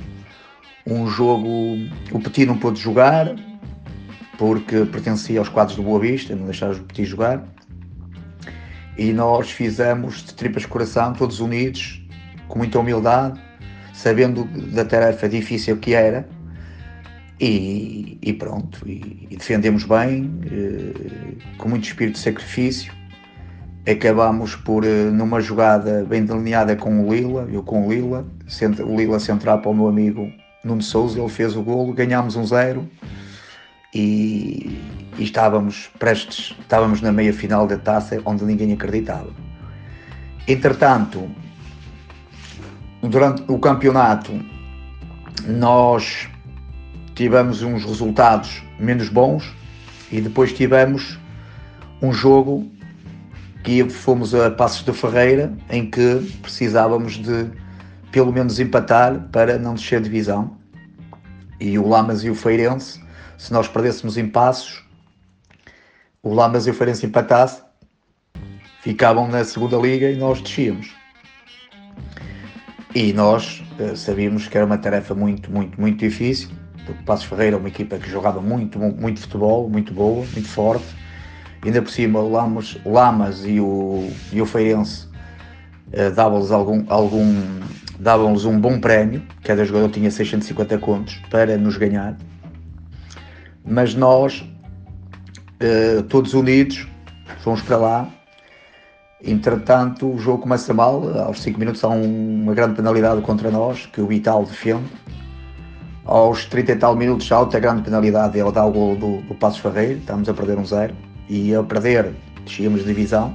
um 0.90 1.08
jogo. 1.08 1.48
O 2.12 2.20
Petit 2.20 2.46
não 2.46 2.58
pôde 2.58 2.80
jogar 2.80 3.36
porque 4.38 4.86
pertencia 4.86 5.40
aos 5.40 5.50
quadros 5.50 5.76
do 5.76 5.84
Boa 5.84 6.00
Vista, 6.00 6.36
não 6.36 6.46
deixaram 6.46 6.74
o 6.74 6.84
Petit 6.84 7.06
jogar. 7.06 7.44
E 8.98 9.12
nós 9.12 9.52
fizemos 9.52 10.24
de 10.24 10.34
tripas 10.34 10.64
de 10.64 10.68
coração, 10.68 11.14
todos 11.14 11.40
unidos, 11.40 12.04
com 12.48 12.58
muita 12.58 12.80
humildade, 12.80 13.40
sabendo 13.94 14.44
da 14.72 14.86
tarefa 14.86 15.28
difícil 15.28 15.78
que 15.78 15.94
era. 15.94 16.28
E, 17.40 18.18
e 18.22 18.34
pronto, 18.34 18.82
e, 18.88 19.28
e, 19.30 19.38
defendemos 19.38 19.84
bem, 19.84 20.32
eh, 20.52 21.36
com 21.60 21.70
muito 21.70 21.84
espírito 21.84 22.16
de 22.16 22.22
sacrifício. 22.22 22.92
Acabamos 23.88 24.56
por, 24.56 24.84
eh, 24.84 25.12
numa 25.12 25.40
jogada 25.40 26.04
bem 26.04 26.26
delineada 26.26 26.76
com 26.76 27.08
o 27.08 27.14
Lila, 27.14 27.48
eu 27.52 27.62
com 27.62 27.86
o 27.86 27.94
Lila, 27.94 28.26
o 28.84 28.98
Lila 28.98 29.20
central 29.20 29.62
para 29.62 29.70
o 29.70 29.76
meu 29.76 29.88
amigo 29.88 30.32
Nuno 30.64 30.82
Souza, 30.82 31.20
ele 31.20 31.30
fez 31.30 31.56
o 31.56 31.62
golo, 31.62 31.94
ganhámos 31.94 32.36
um 32.36 32.46
zero 32.46 32.90
e, 33.94 34.82
e 35.18 35.24
estávamos 35.24 35.90
prestes, 35.98 36.56
estávamos 36.60 37.02
na 37.02 37.12
meia 37.12 37.34
final 37.34 37.68
da 37.68 37.78
taça 37.78 38.22
onde 38.26 38.44
ninguém 38.44 38.74
acreditava. 38.74 39.30
Entretanto, 40.48 41.30
durante 43.02 43.44
o 43.48 43.60
campeonato, 43.60 44.32
nós 45.46 46.28
tivemos 47.16 47.62
uns 47.64 47.84
resultados 47.84 48.64
menos 48.80 49.10
bons 49.10 49.54
e 50.12 50.22
depois 50.22 50.54
tivemos 50.54 51.18
um 52.02 52.14
jogo 52.14 52.70
que 53.64 53.90
fomos 53.90 54.34
a 54.34 54.52
Passos 54.52 54.86
de 54.86 54.94
Ferreira 54.94 55.52
em 55.70 55.90
que 55.90 56.22
precisávamos 56.42 57.14
de 57.14 57.50
pelo 58.12 58.32
menos 58.32 58.60
empatar 58.60 59.28
para 59.32 59.58
não 59.58 59.76
descer 59.76 60.02
divisão. 60.02 60.58
E 61.60 61.78
o 61.78 61.88
Lamas 61.88 62.24
e 62.24 62.30
o 62.30 62.36
Feirense, 62.36 63.02
se 63.38 63.52
nós 63.52 63.68
perdêssemos 63.68 64.18
em 64.18 64.28
Passos, 64.28 64.84
o 66.22 66.34
Lamas 66.34 66.68
e 66.68 66.72
o 66.72 66.74
Feirense 66.74 67.06
empatasse, 67.06 67.62
ficavam 68.82 69.28
na 69.28 69.44
segunda 69.44 69.78
liga 69.78 70.10
e 70.10 70.16
nós 70.16 70.42
descíamos. 70.42 70.96
E 72.94 73.14
nós 73.14 73.64
uh, 73.80 73.96
sabíamos 73.96 74.48
que 74.48 74.58
era 74.58 74.66
uma 74.66 74.78
tarefa 74.78 75.14
muito, 75.14 75.52
muito, 75.52 75.80
muito 75.80 76.00
difícil 76.00 76.50
porque 76.88 77.02
o 77.02 77.06
Passos 77.06 77.26
Ferreira 77.26 77.58
é 77.58 77.60
uma 77.60 77.68
equipa 77.68 77.98
que 77.98 78.10
jogava 78.10 78.42
muito, 78.42 78.80
muito 78.80 79.20
futebol, 79.20 79.70
muito 79.70 79.94
boa, 79.94 80.26
muito 80.32 80.48
forte. 80.48 80.86
E 81.64 81.68
ainda 81.68 81.82
por 81.82 81.92
cima 81.92 82.20
o 82.20 82.32
Lamas, 82.32 82.78
Lamas 82.86 83.46
e, 83.46 83.60
o, 83.60 84.10
e 84.32 84.42
o 84.42 84.46
Feirense 84.46 85.06
uh, 85.88 86.12
davam-lhes 86.16 86.50
algum, 86.50 86.86
algum 86.88 87.60
davam-lhes 88.00 88.46
um 88.46 88.60
bom 88.60 88.80
prémio, 88.80 89.24
cada 89.44 89.66
jogador 89.66 89.90
tinha 89.90 90.12
650 90.12 90.78
contos 90.78 91.16
para 91.30 91.58
nos 91.58 91.78
ganhar. 91.78 92.16
Mas 93.66 93.94
nós, 93.94 94.42
uh, 95.62 96.04
todos 96.04 96.34
unidos, 96.34 96.88
fomos 97.40 97.62
para 97.62 97.78
lá. 97.78 98.08
Entretanto, 99.24 100.08
o 100.08 100.18
jogo 100.20 100.44
começa 100.44 100.74
mal. 100.74 101.08
Aos 101.20 101.42
5 101.42 101.60
minutos 101.60 101.84
há 101.84 101.90
um, 101.90 102.44
uma 102.44 102.54
grande 102.54 102.76
penalidade 102.76 103.22
contra 103.22 103.50
nós, 103.50 103.86
que 103.88 104.00
o 104.00 104.08
Vital 104.08 104.46
defende 104.46 104.86
aos 106.08 106.46
30 106.46 106.72
e 106.72 106.76
tal 106.78 106.96
minutos, 106.96 107.30
há 107.32 107.40
outra 107.42 107.60
grande 107.60 107.82
penalidade, 107.82 108.40
ele 108.40 108.52
dá 108.52 108.64
o 108.66 108.72
gol 108.72 108.96
do, 108.96 109.22
do 109.24 109.36
Passos 109.36 109.60
Ferreira, 109.60 109.96
estamos 109.96 110.30
a 110.30 110.34
perder 110.34 110.58
um 110.58 110.66
zero, 110.66 110.96
e 111.28 111.54
a 111.54 111.62
perder, 111.62 112.14
de 112.46 112.84
divisão. 112.86 113.34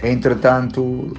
Entretanto, 0.00 1.12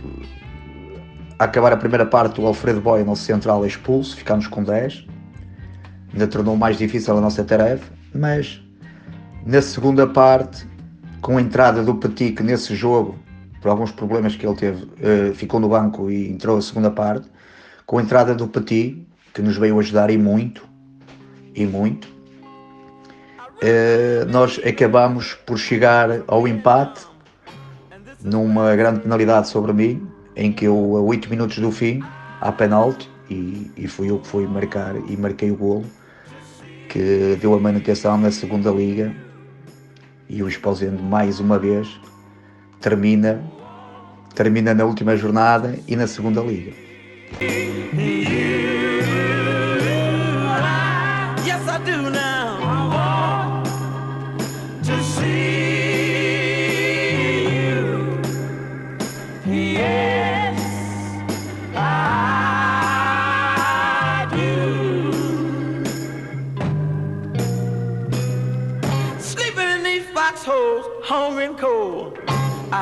a 1.38 1.44
acabar 1.44 1.74
a 1.74 1.78
primeira 1.78 2.06
parte, 2.06 2.40
o 2.40 2.48
Alfredo 2.48 2.80
Boy, 2.80 3.04
nosso 3.04 3.24
central, 3.24 3.64
é 3.64 3.68
expulso, 3.68 4.16
ficamos 4.16 4.48
com 4.48 4.64
10. 4.64 5.06
Ainda 6.14 6.28
tornou 6.28 6.56
mais 6.56 6.78
difícil 6.78 7.18
a 7.18 7.22
nossa 7.22 7.44
tarefa, 7.44 7.92
mas 8.14 8.62
na 9.46 9.62
segunda 9.62 10.08
parte, 10.08 10.66
com 11.22 11.38
a 11.38 11.42
entrada 11.42 11.84
do 11.84 11.96
Petit, 11.96 12.32
que 12.32 12.44
nesse 12.44 12.74
jogo, 12.76 13.16
por 13.62 13.70
alguns 13.70 13.92
problemas 13.92 14.36
que 14.36 14.46
ele 14.46 14.56
teve, 14.56 14.88
eh, 15.02 15.34
ficou 15.34 15.60
no 15.60 15.68
banco 15.68 16.10
e 16.10 16.30
entrou 16.32 16.58
a 16.58 16.62
segunda 16.62 16.90
parte, 16.90 17.28
com 17.86 17.98
a 17.98 18.02
entrada 18.02 18.34
do 18.34 18.48
Petit, 18.48 19.06
que 19.34 19.42
nos 19.42 19.58
veio 19.58 19.78
ajudar 19.80 20.10
e 20.10 20.18
muito, 20.18 20.66
e 21.54 21.66
muito. 21.66 22.08
Uh, 23.56 24.26
nós 24.30 24.60
acabamos 24.66 25.34
por 25.46 25.58
chegar 25.58 26.10
ao 26.28 26.46
empate 26.46 27.06
numa 28.22 28.76
grande 28.76 29.00
penalidade 29.00 29.48
sobre 29.48 29.72
mim, 29.72 30.08
em 30.36 30.52
que 30.52 30.66
eu, 30.66 30.98
a 30.98 31.02
8 31.02 31.30
minutos 31.30 31.58
do 31.58 31.72
fim, 31.72 32.04
há 32.42 32.52
penalti, 32.52 33.10
e, 33.30 33.72
e 33.76 33.88
fui 33.88 34.10
eu 34.10 34.20
que 34.20 34.28
fui 34.28 34.46
marcar 34.48 34.96
e 34.96 35.18
marquei 35.18 35.52
o 35.52 35.56
golo, 35.56 35.86
que 36.90 37.38
deu 37.40 37.54
a 37.54 37.60
manutenção 37.60 38.18
na 38.18 38.32
segunda 38.32 38.72
liga 38.72 39.14
e 40.30 40.42
o 40.44 40.48
Esposendo 40.48 41.02
mais 41.02 41.40
uma 41.40 41.58
vez 41.58 42.00
termina, 42.80 43.44
termina 44.34 44.74
na 44.74 44.86
última 44.86 45.16
jornada 45.16 45.78
e 45.88 45.96
na 45.96 46.08
segunda 46.08 46.42
liga. 46.42 46.72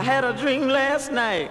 Had 0.03 0.25
a 0.25 0.33
dream 0.33 0.67
last 0.67 1.11
night. 1.11 1.49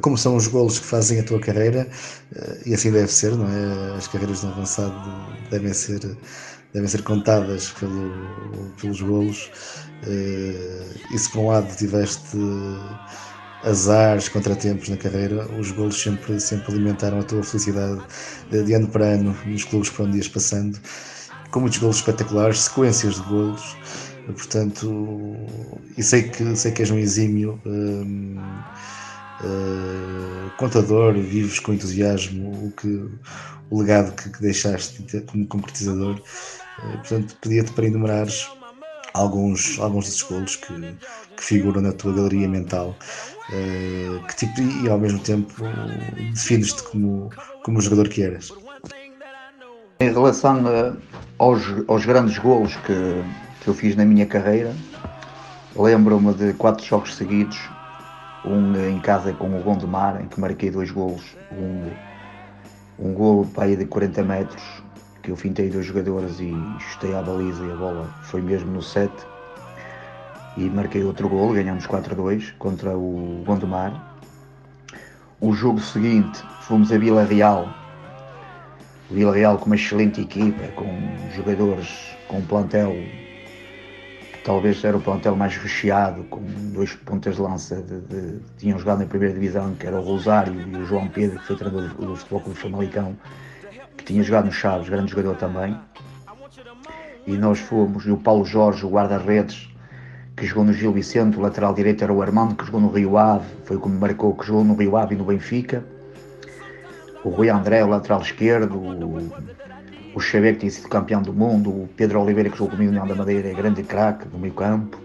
Como 0.00 0.16
são 0.18 0.36
os 0.36 0.48
golos 0.48 0.78
que 0.78 0.86
fazem 0.86 1.20
a 1.20 1.22
tua 1.22 1.38
carreira, 1.38 1.86
eh, 2.34 2.58
e 2.66 2.74
assim 2.74 2.90
deve 2.90 3.08
ser, 3.12 3.32
não 3.32 3.46
é? 3.46 3.96
As 3.96 4.08
carreiras 4.08 4.42
no 4.42 4.50
avançado 4.50 4.94
devem 5.50 5.72
ser, 5.72 6.00
devem 6.72 6.88
ser 6.88 7.02
contadas 7.02 7.70
pelo, 7.72 8.10
pelos 8.80 9.00
golos. 9.00 9.50
Eh, 10.06 10.86
e 11.12 11.18
se 11.18 11.30
por 11.30 11.40
um 11.40 11.48
lado 11.48 11.76
tiveste 11.76 12.38
azares, 13.64 14.28
contratempos 14.28 14.88
na 14.88 14.96
carreira, 14.96 15.46
os 15.58 15.70
golos 15.70 16.00
sempre, 16.00 16.40
sempre 16.40 16.72
alimentaram 16.72 17.20
a 17.20 17.22
tua 17.22 17.42
felicidade 17.42 18.00
de 18.50 18.72
ano 18.72 18.88
para 18.88 19.04
ano 19.04 19.36
nos 19.44 19.64
clubes 19.64 19.90
por 19.90 20.06
onde 20.06 20.16
ias 20.16 20.28
passando 20.28 20.78
com 21.50 21.60
muitos 21.60 21.78
golos 21.78 21.96
espetaculares, 21.96 22.60
sequências 22.60 23.14
de 23.14 23.22
golos, 23.22 23.76
portanto, 24.32 25.36
e 25.96 26.02
sei 26.02 26.24
que, 26.24 26.56
sei 26.56 26.72
que 26.72 26.82
és 26.82 26.90
um 26.90 26.98
exímio 26.98 27.60
uh, 27.64 28.40
contador, 30.58 31.14
vives 31.14 31.60
com 31.60 31.72
entusiasmo 31.72 32.66
o, 32.66 32.72
que, 32.72 33.08
o 33.70 33.80
legado 33.80 34.12
que, 34.16 34.30
que 34.30 34.40
deixaste 34.40 35.20
como 35.26 35.46
concretizador 35.46 36.20
Eh, 36.78 36.96
portanto, 36.98 37.36
pedia-te 37.40 37.72
para 37.72 37.86
enumerares 37.86 38.50
alguns, 39.14 39.78
alguns 39.78 40.06
desses 40.06 40.22
golos 40.22 40.56
que, 40.56 40.74
que 41.36 41.42
figuram 41.42 41.80
na 41.80 41.92
tua 41.92 42.12
galeria 42.12 42.48
mental 42.48 42.94
eh, 43.50 44.20
que 44.28 44.36
tipo, 44.36 44.60
e 44.60 44.88
ao 44.88 44.98
mesmo 44.98 45.18
tempo 45.20 45.62
defines-te 46.34 46.82
como, 46.82 47.30
como 47.62 47.78
o 47.78 47.80
jogador 47.80 48.08
que 48.08 48.22
eras. 48.22 48.52
Em 50.00 50.12
relação 50.12 50.68
eh, 50.68 50.92
aos, 51.38 51.62
aos 51.88 52.04
grandes 52.04 52.36
golos 52.38 52.76
que, 52.76 53.24
que 53.66 53.70
eu 53.70 53.74
fiz 53.74 53.96
na 53.96 54.04
minha 54.04 54.24
carreira, 54.24 54.72
lembro-me 55.74 56.32
de 56.34 56.52
quatro 56.52 56.86
jogos 56.86 57.16
seguidos, 57.16 57.58
um 58.44 58.76
em 58.88 59.00
casa 59.00 59.32
com 59.32 59.58
o 59.58 59.60
Gondomar, 59.60 60.22
em 60.22 60.28
que 60.28 60.38
marquei 60.38 60.70
dois 60.70 60.92
golos, 60.92 61.36
um, 61.50 61.90
um 62.96 63.12
golo 63.12 63.44
para 63.46 63.64
aí 63.64 63.74
de 63.74 63.84
40 63.84 64.22
metros, 64.22 64.62
que 65.20 65.32
eu 65.32 65.36
fintei 65.36 65.68
dois 65.68 65.84
jogadores 65.84 66.38
e 66.38 66.54
chutei 66.78 67.12
à 67.12 67.20
baliza 67.20 67.66
e 67.66 67.72
a 67.72 67.74
bola 67.74 68.08
foi 68.22 68.40
mesmo 68.40 68.70
no 68.70 68.80
set. 68.80 69.10
E 70.56 70.70
marquei 70.70 71.02
outro 71.02 71.28
golo, 71.28 71.54
ganhamos 71.54 71.88
4-2 71.88 72.52
contra 72.60 72.96
o 72.96 73.42
Gondomar. 73.44 74.16
O 75.40 75.52
jogo 75.52 75.80
seguinte 75.80 76.40
fomos 76.60 76.92
a 76.92 76.98
Vila 76.98 77.24
Real, 77.24 77.68
Vila 79.10 79.34
Real 79.34 79.58
com 79.58 79.66
uma 79.66 79.74
excelente 79.74 80.20
equipa, 80.20 80.68
com 80.76 80.86
jogadores, 81.34 82.16
com 82.28 82.38
um 82.38 82.42
plantel 82.42 82.94
talvez 84.46 84.82
era 84.84 84.96
o 84.96 85.00
plantel 85.00 85.34
mais 85.34 85.56
recheado, 85.56 86.22
com 86.30 86.40
dois 86.72 86.94
pontas 86.94 87.34
de 87.34 87.42
lança 87.42 87.82
de, 87.82 88.00
de, 88.02 88.40
tinham 88.56 88.78
jogado 88.78 89.00
na 89.00 89.06
primeira 89.06 89.34
divisão, 89.34 89.74
que 89.74 89.84
era 89.84 89.96
o 89.96 90.00
Rosário 90.00 90.54
e 90.54 90.76
o 90.76 90.86
João 90.86 91.08
Pedro, 91.08 91.40
que 91.40 91.46
foi 91.48 91.56
treinador 91.56 91.88
do, 91.88 92.16
Futebol 92.16 92.40
Clube 92.42 92.56
Famalicão, 92.56 93.16
que 93.96 94.04
tinha 94.04 94.22
jogado 94.22 94.44
no 94.44 94.52
Chaves, 94.52 94.88
grande 94.88 95.10
jogador 95.10 95.34
também. 95.34 95.76
E 97.26 97.32
nós 97.32 97.58
fomos, 97.58 98.06
e 98.06 98.10
o 98.12 98.16
Paulo 98.16 98.44
Jorge, 98.44 98.86
o 98.86 98.88
guarda-redes, 98.88 99.68
que 100.36 100.46
jogou 100.46 100.62
no 100.62 100.72
Gil 100.72 100.92
Vicente, 100.92 101.36
o 101.36 101.40
lateral 101.40 101.74
direito 101.74 102.04
era 102.04 102.12
o 102.12 102.22
Armando, 102.22 102.54
que 102.54 102.64
jogou 102.66 102.80
no 102.80 102.88
Rio 102.88 103.18
Ave, 103.18 103.48
foi 103.64 103.76
como 103.78 103.98
marcou, 103.98 104.32
que 104.32 104.46
jogou 104.46 104.62
no 104.62 104.76
Rio 104.76 104.96
Ave 104.96 105.16
e 105.16 105.18
no 105.18 105.24
Benfica. 105.24 105.84
O 107.24 107.30
Rui 107.30 107.50
André, 107.50 107.82
o 107.82 107.88
lateral 107.88 108.20
esquerdo, 108.20 108.80
o 110.16 110.20
Xavier, 110.20 110.54
que 110.54 110.60
tinha 110.60 110.72
sido 110.72 110.88
campeão 110.88 111.20
do 111.20 111.30
mundo, 111.30 111.68
o 111.68 111.88
Pedro 111.94 112.22
Oliveira, 112.22 112.48
que 112.48 112.56
jogou 112.56 112.70
comigo 112.70 112.90
no 112.90 112.98
União 112.98 113.06
da 113.06 113.14
Madeira, 113.14 113.50
é 113.50 113.52
grande 113.52 113.82
craque 113.82 114.26
do 114.26 114.38
meio 114.38 114.54
campo. 114.54 114.98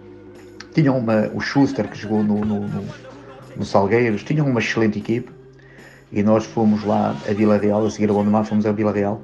Tinham 0.74 0.97
uma, 0.97 1.30
o 1.34 1.41
Schuster, 1.41 1.89
que 1.89 1.97
jogou 1.97 2.24
no, 2.24 2.45
no, 2.45 2.62
no, 2.62 2.86
no 3.58 3.65
Salgueiros, 3.65 4.24
tinham 4.24 4.47
uma 4.47 4.62
excelente 4.62 5.00
equipe. 5.00 5.30
E 6.13 6.24
nós 6.24 6.45
fomos 6.45 6.86
lá 6.86 7.13
a 7.30 7.34
Vila 7.34 7.58
Real, 7.58 7.86
a 7.86 7.91
seguir 7.91 8.10
ao 8.10 8.15
Gondomar, 8.15 8.45
fomos 8.45 8.65
a 8.65 8.71
Vila 8.71 8.93
Real 8.93 9.21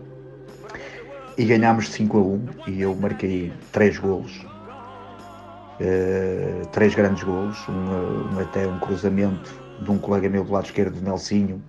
e 1.38 1.46
ganhámos 1.46 1.90
5 1.90 2.18
a 2.18 2.22
1 2.22 2.46
e 2.68 2.82
eu 2.82 2.96
marquei 2.96 3.54
3 3.72 3.98
golos 4.00 4.46
Uh, 5.80 6.66
três 6.72 6.96
grandes 6.96 7.22
golos, 7.22 7.56
um, 7.70 8.34
um, 8.34 8.40
até 8.40 8.66
um 8.66 8.80
cruzamento 8.80 9.54
de 9.80 9.92
um 9.92 10.00
colega 10.00 10.28
meu 10.28 10.44
do 10.44 10.52
lado 10.52 10.66
esquerdo, 10.66 11.00
Nelsinho, 11.04 11.62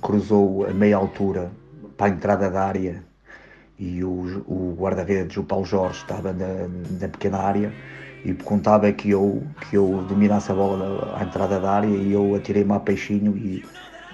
cruzou 0.00 0.66
a 0.66 0.70
meia 0.72 0.96
altura 0.96 1.50
para 1.96 2.06
a 2.06 2.10
entrada 2.10 2.48
da 2.48 2.64
área 2.64 3.02
e 3.80 4.04
o, 4.04 4.44
o 4.46 4.76
guarda-redes, 4.78 5.38
o 5.38 5.42
Paulo 5.42 5.64
Jorge, 5.64 6.00
estava 6.00 6.34
na, 6.34 6.68
na, 7.00 7.08
pequena 7.08 7.38
área 7.38 7.72
e 8.22 8.34
contava 8.34 8.92
que 8.92 9.08
eu, 9.10 9.42
que 9.62 9.76
eu 9.76 10.04
dominasse 10.06 10.52
a 10.52 10.54
bola 10.54 11.16
à 11.18 11.24
entrada 11.24 11.58
da 11.58 11.72
área 11.72 11.88
e 11.88 12.12
eu 12.12 12.34
atirei-me 12.34 12.74
a 12.74 12.78
peixinho 12.78 13.34
e, 13.38 13.64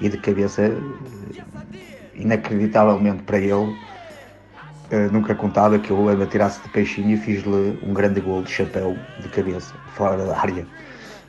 e 0.00 0.08
de 0.08 0.16
cabeça, 0.18 0.70
inacreditavelmente 2.14 3.24
para 3.24 3.38
ele, 3.38 3.74
Uh, 4.86 5.12
nunca 5.12 5.34
contava 5.34 5.80
que 5.80 5.90
eu 5.90 5.96
me 6.16 6.26
tirasse 6.26 6.62
de 6.62 6.68
peixinho 6.68 7.10
e 7.10 7.16
fiz-lhe 7.16 7.76
um 7.82 7.92
grande 7.92 8.20
gol 8.20 8.40
de 8.44 8.52
chapéu 8.52 8.96
de 9.20 9.28
cabeça, 9.30 9.74
fora 9.96 10.16
da 10.16 10.38
área. 10.38 10.64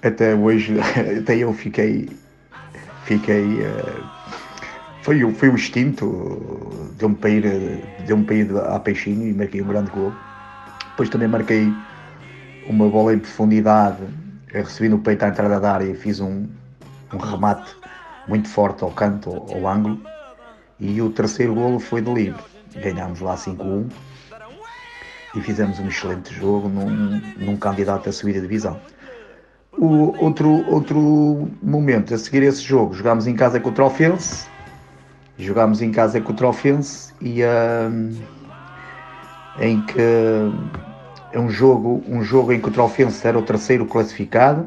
Até 0.04 0.36
hoje, 0.36 0.78
até 1.20 1.38
eu 1.38 1.52
fiquei. 1.54 2.08
Fiquei. 3.06 3.64
Uh, 3.64 4.17
foi, 5.08 5.34
foi 5.36 5.48
o 5.48 5.56
instinto, 5.56 6.92
deu-me 6.98 7.16
para 7.16 7.30
ir, 7.30 7.82
deu 8.06 8.22
para 8.26 8.36
ir 8.36 8.58
a 8.58 8.78
peixinho 8.78 9.26
e 9.26 9.34
marquei 9.34 9.62
um 9.62 9.68
grande 9.68 9.90
gol. 9.90 10.12
Depois 10.90 11.08
também 11.08 11.30
marquei 11.30 11.74
uma 12.68 12.90
bola 12.90 13.14
em 13.14 13.20
profundidade, 13.20 14.04
recebi 14.48 14.90
no 14.90 15.00
peito 15.00 15.24
à 15.24 15.30
entrada 15.30 15.62
da 15.62 15.76
área 15.76 15.86
e 15.86 15.96
fiz 15.96 16.20
um, 16.20 16.46
um 17.14 17.18
remate 17.18 17.74
muito 18.28 18.50
forte 18.50 18.84
ao 18.84 18.92
canto, 18.92 19.30
ao, 19.30 19.50
ao 19.56 19.68
ângulo. 19.68 20.02
E 20.78 21.02
o 21.02 21.10
terceiro 21.10 21.56
golo 21.56 21.80
foi 21.80 22.02
de 22.02 22.14
livre 22.14 22.44
ganhámos 22.76 23.22
lá 23.22 23.36
5-1 23.36 23.90
e 25.36 25.42
fizemos 25.42 25.80
um 25.80 25.88
excelente 25.88 26.34
jogo 26.34 26.68
num, 26.68 27.22
num 27.38 27.56
candidato 27.56 28.10
a 28.10 28.12
subir 28.12 28.38
a 28.38 28.42
divisão. 28.42 28.78
O 29.72 30.22
outro, 30.22 30.70
outro 30.70 31.50
momento, 31.64 32.14
a 32.14 32.18
seguir 32.18 32.44
esse 32.44 32.62
jogo, 32.62 32.94
jogámos 32.94 33.26
em 33.26 33.36
casa 33.36 33.58
com 33.58 33.70
o 33.70 33.72
Trofense, 33.72 34.48
jogámos 35.38 35.82
em 35.82 35.92
casa 35.92 36.20
com 36.20 36.32
o 36.32 36.36
Trofense 36.36 37.14
e 37.22 37.42
um, 37.44 38.12
em 39.60 39.82
que 39.82 40.00
é 41.32 41.40
um 41.40 41.50
jogo, 41.50 42.04
um 42.08 42.24
jogo 42.24 42.52
em 42.54 42.60
que 42.60 42.68
o 42.68 42.72
Trofense 42.72 43.28
era 43.28 43.38
o 43.38 43.42
terceiro 43.42 43.86
classificado, 43.86 44.66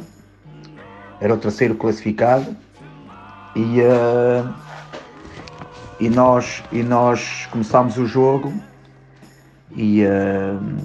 era 1.20 1.34
o 1.34 1.36
terceiro 1.36 1.74
classificado 1.74 2.56
e 3.54 3.80
uh, 3.80 4.52
e 6.00 6.08
nós, 6.08 6.64
e 6.72 6.82
nós 6.82 7.46
começámos 7.50 7.98
o 7.98 8.06
jogo 8.06 8.52
e, 9.76 10.02
uh, 10.02 10.76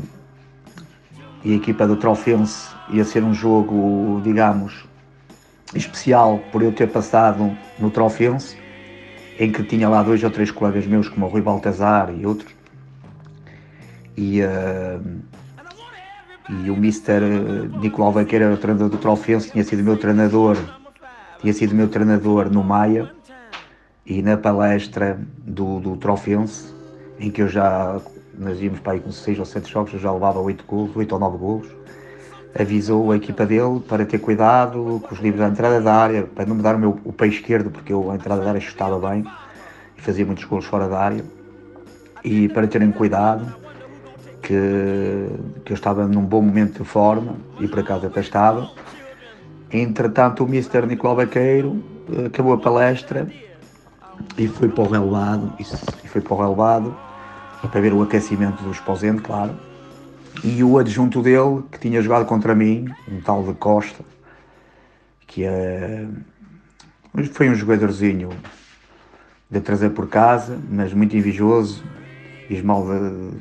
e 1.41 1.53
a 1.53 1.55
equipa 1.55 1.87
do 1.87 1.95
Trofense 1.95 2.67
ia 2.89 3.05
ser 3.05 3.23
um 3.23 3.33
jogo, 3.33 4.19
digamos, 4.23 4.85
especial 5.73 6.39
por 6.51 6.61
eu 6.61 6.73
ter 6.73 6.87
passado 6.87 7.57
no 7.79 7.89
Trofense, 7.89 8.57
em 9.37 9.51
que 9.51 9.63
tinha 9.63 9.89
lá 9.89 10.01
dois 10.01 10.23
ou 10.23 10.29
três 10.29 10.51
colegas 10.51 10.85
meus, 10.85 11.09
como 11.09 11.25
o 11.25 11.29
Rui 11.29 11.41
Baltazar 11.41 12.13
e 12.17 12.25
outros. 12.25 12.53
E, 14.15 14.41
uh, 14.41 15.01
e 16.49 16.69
o 16.69 16.75
Mr. 16.75 17.19
Nicolau 17.81 18.11
Vaqueira 18.11 18.53
o 18.53 18.57
treinador 18.57 18.89
do 18.89 18.97
Trofense, 18.97 19.51
tinha 19.51 19.63
sido 19.63 19.83
meu 19.83 19.97
treinador, 19.97 20.57
tinha 21.41 21.53
sido 21.53 21.75
meu 21.75 21.87
treinador 21.89 22.49
no 22.49 22.63
Maia 22.63 23.11
e 24.05 24.21
na 24.21 24.37
palestra 24.37 25.19
do, 25.39 25.79
do 25.79 25.97
Trofense, 25.97 26.73
em 27.19 27.29
que 27.29 27.41
eu 27.41 27.49
já, 27.49 27.99
nós 28.37 28.61
íamos 28.61 28.79
para 28.79 28.93
aí 28.93 28.99
com 28.99 29.11
6 29.11 29.39
ou 29.39 29.45
7 29.45 29.69
jogos, 29.69 29.93
eu 29.93 29.99
já 29.99 30.11
levava 30.11 30.39
8 30.39 30.63
golos, 30.65 30.95
8 30.95 31.11
ou 31.11 31.19
9 31.19 31.37
golos, 31.37 31.67
avisou 32.57 33.11
a 33.11 33.17
equipa 33.17 33.45
dele 33.45 33.81
para 33.87 34.05
ter 34.05 34.19
cuidado 34.19 35.01
com 35.05 35.13
os 35.13 35.19
livros 35.19 35.41
da 35.41 35.49
entrada 35.49 35.81
da 35.81 35.93
área, 35.93 36.23
para 36.23 36.45
não 36.45 36.55
me 36.55 36.61
dar 36.61 36.75
o, 36.75 36.79
meu, 36.79 36.99
o 37.03 37.11
pé 37.11 37.27
esquerdo, 37.27 37.69
porque 37.69 37.91
eu 37.91 38.09
a 38.09 38.15
entrada 38.15 38.41
da 38.41 38.49
área 38.49 38.61
chutava 38.61 38.97
bem 39.09 39.25
e 39.97 40.01
fazia 40.01 40.25
muitos 40.25 40.45
golos 40.45 40.65
fora 40.65 40.87
da 40.87 40.99
área, 40.99 41.23
e 42.23 42.47
para 42.49 42.65
terem 42.67 42.91
cuidado, 42.91 43.53
que, 44.41 45.27
que 45.65 45.73
eu 45.73 45.75
estava 45.75 46.07
num 46.07 46.21
bom 46.21 46.41
momento 46.41 46.83
de 46.83 46.87
forma, 46.87 47.35
e 47.59 47.67
por 47.67 47.79
acaso 47.79 48.05
até 48.07 48.21
estava. 48.21 48.69
Entretanto, 49.71 50.43
o 50.43 50.47
Mr. 50.47 50.85
Nicolau 50.85 51.15
Baqueiro 51.15 51.83
eh, 52.11 52.27
acabou 52.27 52.53
a 52.53 52.57
palestra 52.57 53.27
e 54.37 54.47
foi 54.47 54.69
para 54.69 54.83
o 54.83 54.87
relevado, 54.87 55.53
e 55.59 56.07
foi 56.07 56.21
para 56.21 56.33
o 56.33 56.37
relevado 56.37 56.95
para 57.67 57.81
ver 57.81 57.93
o 57.93 58.01
aquecimento 58.01 58.63
do 58.63 58.71
esposente, 58.71 59.21
claro. 59.21 59.55
E 60.43 60.63
o 60.63 60.77
adjunto 60.77 61.21
dele, 61.21 61.63
que 61.71 61.79
tinha 61.79 62.01
jogado 62.01 62.25
contra 62.25 62.53
mim, 62.53 62.87
um 63.09 63.21
tal 63.21 63.43
de 63.43 63.53
Costa, 63.53 64.03
que 65.25 65.43
é, 65.43 66.05
foi 67.31 67.49
um 67.49 67.55
jogadorzinho 67.55 68.29
de 69.49 69.59
trazer 69.59 69.91
por 69.91 70.07
casa, 70.07 70.59
mas 70.69 70.93
muito 70.93 71.15
invejoso, 71.15 71.83
diz 72.49 72.61
mal 72.61 72.85
de, 72.85 73.37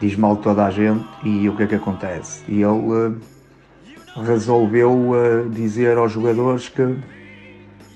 diz 0.00 0.16
mal 0.16 0.36
de 0.36 0.42
toda 0.42 0.66
a 0.66 0.70
gente, 0.70 1.06
e 1.22 1.48
o 1.48 1.56
que 1.56 1.62
é 1.62 1.66
que 1.66 1.74
acontece? 1.74 2.42
E 2.48 2.62
ele 2.62 2.66
uh, 2.66 3.20
resolveu 4.22 4.92
uh, 4.92 5.48
dizer 5.50 5.96
aos 5.96 6.12
jogadores 6.12 6.68
que 6.68 6.82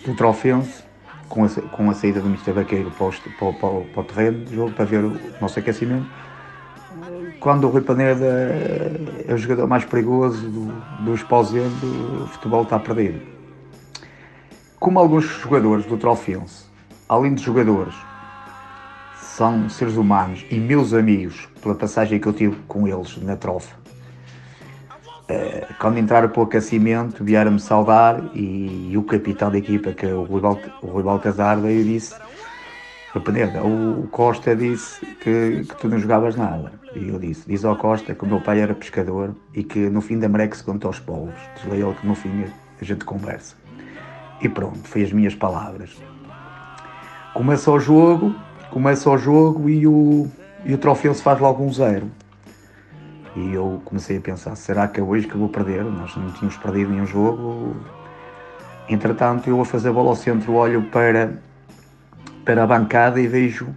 do 0.05 0.15
Trofense 0.15 0.83
com 1.29 1.45
a, 1.45 1.49
com 1.49 1.91
a 1.91 1.95
saída 1.95 2.21
do 2.21 2.29
Mr. 2.29 2.53
Vaqueiro 2.53 2.91
para 2.91 3.07
o, 3.07 3.13
para, 3.13 3.53
para, 3.53 3.81
para 3.81 4.01
o 4.01 4.05
terreno 4.05 4.73
para 4.73 4.85
ver 4.85 5.05
o 5.05 5.21
nosso 5.41 5.59
aquecimento. 5.59 6.07
Quando 7.41 7.65
o 7.65 7.71
Rui 7.71 7.83
Paneda 7.83 8.27
é 9.27 9.33
o 9.33 9.39
jogador 9.39 9.69
mais 9.69 9.85
perigoso 9.85 10.49
do, 10.49 11.05
do 11.05 11.15
Esposendo, 11.15 12.25
o 12.25 12.27
futebol 12.27 12.65
está 12.65 12.79
perdido. 12.81 13.21
Como 14.81 14.99
alguns 14.99 15.25
jogadores 15.25 15.87
do 15.87 15.97
Trofense, 15.97 16.65
além 17.09 17.35
de 17.35 17.43
jogadores, 17.43 17.95
são 19.17 19.69
seres 19.69 19.97
humanos 19.97 20.45
e 20.51 20.59
meus 20.59 20.93
amigos, 20.93 21.49
pela 21.63 21.77
passagem 21.77 22.19
que 22.19 22.27
eu 22.27 22.33
tive 22.33 22.57
com 22.67 22.89
eles 22.89 23.17
na 23.23 23.37
trofa, 23.37 23.77
eh, 25.29 25.69
quando 25.79 25.99
entraram 25.99 26.29
para 26.29 26.41
o 26.41 26.43
aquecimento, 26.43 27.23
vieram-me 27.23 27.61
saudar 27.61 28.21
e, 28.35 28.93
o 28.97 29.03
capitão 29.05 29.51
da 29.51 29.59
equipa, 29.59 29.93
que 29.93 30.07
é 30.07 30.13
o 30.13 30.25
Rui, 30.25 30.41
Balt, 30.41 30.61
o 30.83 30.87
Rui 30.87 31.03
Baltazar, 31.05 31.61
veio 31.61 31.83
e 31.83 31.85
disse: 31.85 32.17
Peneda, 33.25 33.63
o 33.63 34.09
Costa 34.11 34.57
disse 34.57 35.05
que, 35.17 35.65
que 35.69 35.77
tu 35.77 35.89
não 35.89 35.99
jogavas 35.99 36.35
nada. 36.35 36.78
E 36.95 37.09
eu 37.09 37.19
disse, 37.19 37.47
diz 37.47 37.65
ao 37.65 37.77
Costa 37.77 38.15
que 38.15 38.25
o 38.25 38.27
meu 38.27 38.41
pai 38.41 38.61
era 38.61 38.75
pescador 38.75 39.35
e 39.55 39.63
que 39.63 39.79
no 39.91 40.01
fim 40.01 40.19
da 40.19 40.29
maré 40.29 40.49
que 40.49 40.57
se 40.57 40.65
conta 40.65 40.87
aos 40.87 40.99
povos. 40.99 41.35
Diz 41.57 41.73
ele 41.73 41.95
que 41.95 42.07
no 42.07 42.15
fim 42.15 42.45
a 42.81 42.85
gente 42.85 43.05
conversa. 43.05 43.57
E 44.41 44.49
pronto, 44.49 44.87
foi 44.89 45.03
as 45.03 45.13
minhas 45.13 45.35
palavras. 45.35 46.01
Começa 47.35 47.71
o 47.71 47.79
jogo, 47.79 48.35
começa 48.71 49.11
o 49.11 49.19
jogo 49.19 49.69
e 49.69 49.87
o, 49.87 50.29
e 50.65 50.75
o 50.75 50.79
troféu 50.79 51.13
se 51.13 51.23
faz 51.23 51.39
logo 51.39 51.63
um 51.63 51.73
zero. 51.73 52.11
E 53.37 53.53
eu 53.53 53.83
comecei 53.85 54.17
a 54.17 54.21
pensar, 54.21 54.57
será 54.57 54.89
que 54.89 54.99
é 54.99 55.03
hoje 55.03 55.27
que 55.27 55.35
eu 55.35 55.41
vou 55.41 55.49
perder? 55.49 55.85
Nós 55.85 56.17
não 56.17 56.31
tínhamos 56.33 56.57
perdido 56.57 56.91
nenhum 56.91 57.07
jogo. 57.07 57.77
Entretanto, 58.89 59.49
eu 59.49 59.57
vou 59.57 59.65
fazer 59.65 59.91
a 59.91 59.93
bola 59.93 60.09
ao 60.09 60.17
centro, 60.17 60.55
olho 60.55 60.85
para, 60.85 61.39
para 62.45 62.65
a 62.65 62.67
bancada 62.67 63.21
e 63.21 63.27
vejo 63.27 63.69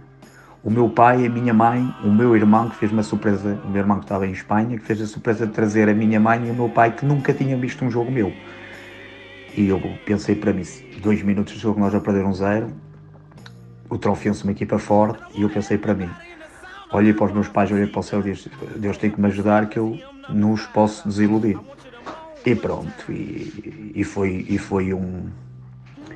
o 0.64 0.70
meu 0.70 0.88
pai, 0.88 1.26
a 1.26 1.28
minha 1.28 1.52
mãe, 1.52 1.92
o 2.04 2.08
meu 2.08 2.36
irmão 2.36 2.68
que 2.68 2.76
fez 2.76 2.92
uma 2.92 3.02
surpresa, 3.02 3.60
o 3.64 3.68
meu 3.68 3.80
irmão 3.80 3.98
que 3.98 4.04
estava 4.04 4.26
em 4.26 4.30
Espanha, 4.30 4.78
que 4.78 4.84
fez 4.84 5.00
a 5.00 5.06
surpresa 5.06 5.46
de 5.46 5.52
trazer 5.52 5.88
a 5.88 5.94
minha 5.94 6.20
mãe 6.20 6.46
e 6.46 6.50
o 6.50 6.54
meu 6.54 6.68
pai 6.68 6.92
que 6.92 7.04
nunca 7.04 7.34
tinham 7.34 7.58
visto 7.58 7.84
um 7.84 7.90
jogo 7.90 8.10
meu. 8.12 8.32
E 9.56 9.68
eu 9.68 9.80
pensei 10.06 10.36
para 10.36 10.52
mim, 10.52 10.62
dois 11.02 11.20
minutos 11.22 11.54
de 11.54 11.60
jogo 11.60 11.80
nós 11.80 11.94
a 11.94 12.00
perder 12.00 12.24
um 12.24 12.32
zero, 12.32 12.68
o 13.90 13.98
troféu-se 13.98 14.44
uma 14.44 14.52
equipa 14.52 14.78
forte 14.78 15.20
e 15.34 15.42
eu 15.42 15.50
pensei 15.50 15.76
para 15.76 15.94
mim, 15.94 16.08
olhei 16.92 17.12
para 17.12 17.26
os 17.26 17.32
meus 17.32 17.48
pais, 17.48 17.70
olhei 17.72 17.88
para 17.88 18.00
o 18.00 18.02
céu 18.02 18.20
e 18.20 18.32
disse, 18.32 18.48
Deus 18.76 18.96
tem 18.96 19.10
que 19.10 19.20
me 19.20 19.26
ajudar 19.26 19.68
que 19.68 19.80
eu 19.80 19.98
não 20.28 20.52
os 20.52 20.64
posso 20.66 21.08
desiludir. 21.08 21.58
E 22.46 22.54
pronto, 22.54 23.10
e, 23.10 23.92
e, 23.96 24.04
foi, 24.04 24.46
e 24.48 24.58
foi 24.58 24.94
um 24.94 25.26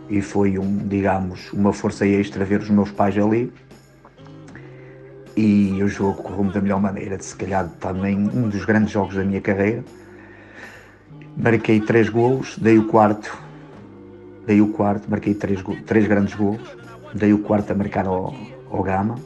e 0.09 0.23
foi 0.23 0.57
um, 0.57 0.87
digamos, 0.87 1.53
uma 1.53 1.73
força 1.73 2.07
extra 2.07 2.45
ver 2.45 2.61
os 2.61 2.71
meus 2.71 2.93
pais 2.93 3.19
ali 3.19 3.53
e 5.37 5.83
o 5.83 5.89
jogo 5.89 6.23
correu-me 6.23 6.53
da 6.53 6.61
melhor 6.61 6.81
maneira, 6.81 7.19
de 7.19 7.25
se 7.25 7.37
calhar 7.37 7.69
também 7.79 8.17
um 8.17 8.49
dos 8.49 8.65
grandes 8.65 8.91
jogos 8.91 9.15
da 9.15 9.23
minha 9.23 9.41
carreira. 9.41 9.85
Marquei 11.37 11.81
três 11.81 12.09
golos, 12.09 12.57
dei 12.57 12.79
o 12.79 12.87
quarto, 12.87 13.37
dei 14.47 14.61
o 14.63 14.69
quarto, 14.69 15.11
marquei 15.11 15.35
três, 15.35 15.63
três 15.85 16.07
grandes 16.07 16.35
golos, 16.35 16.77
dei 17.13 17.35
o 17.35 17.39
quarto 17.41 17.71
a 17.73 17.75
marcar 17.75 18.07
ao, 18.07 18.35
ao 18.71 18.83
Gama 18.83 19.17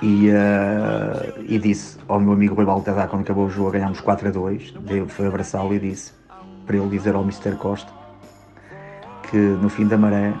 e, 0.00 0.28
uh, 0.30 1.44
e 1.46 1.58
disse 1.58 1.98
ao 2.08 2.20
meu 2.20 2.32
amigo 2.32 2.54
Rui 2.54 2.64
Baltazar 2.64 3.08
quando 3.08 3.22
acabou 3.22 3.46
o 3.46 3.50
jogo, 3.50 3.70
ganhámos 3.70 4.00
4 4.00 4.28
a 4.28 4.30
2, 4.30 4.74
dei, 4.80 5.06
foi 5.06 5.26
abraçá-lo 5.26 5.74
e 5.74 5.78
disse 5.78 6.12
para 6.66 6.76
ele 6.76 6.88
dizer 6.88 7.14
ao 7.14 7.22
Mr. 7.22 7.56
Costa 7.56 7.92
que 9.30 9.36
no 9.36 9.68
fim 9.68 9.86
da 9.86 9.96
maré 9.96 10.32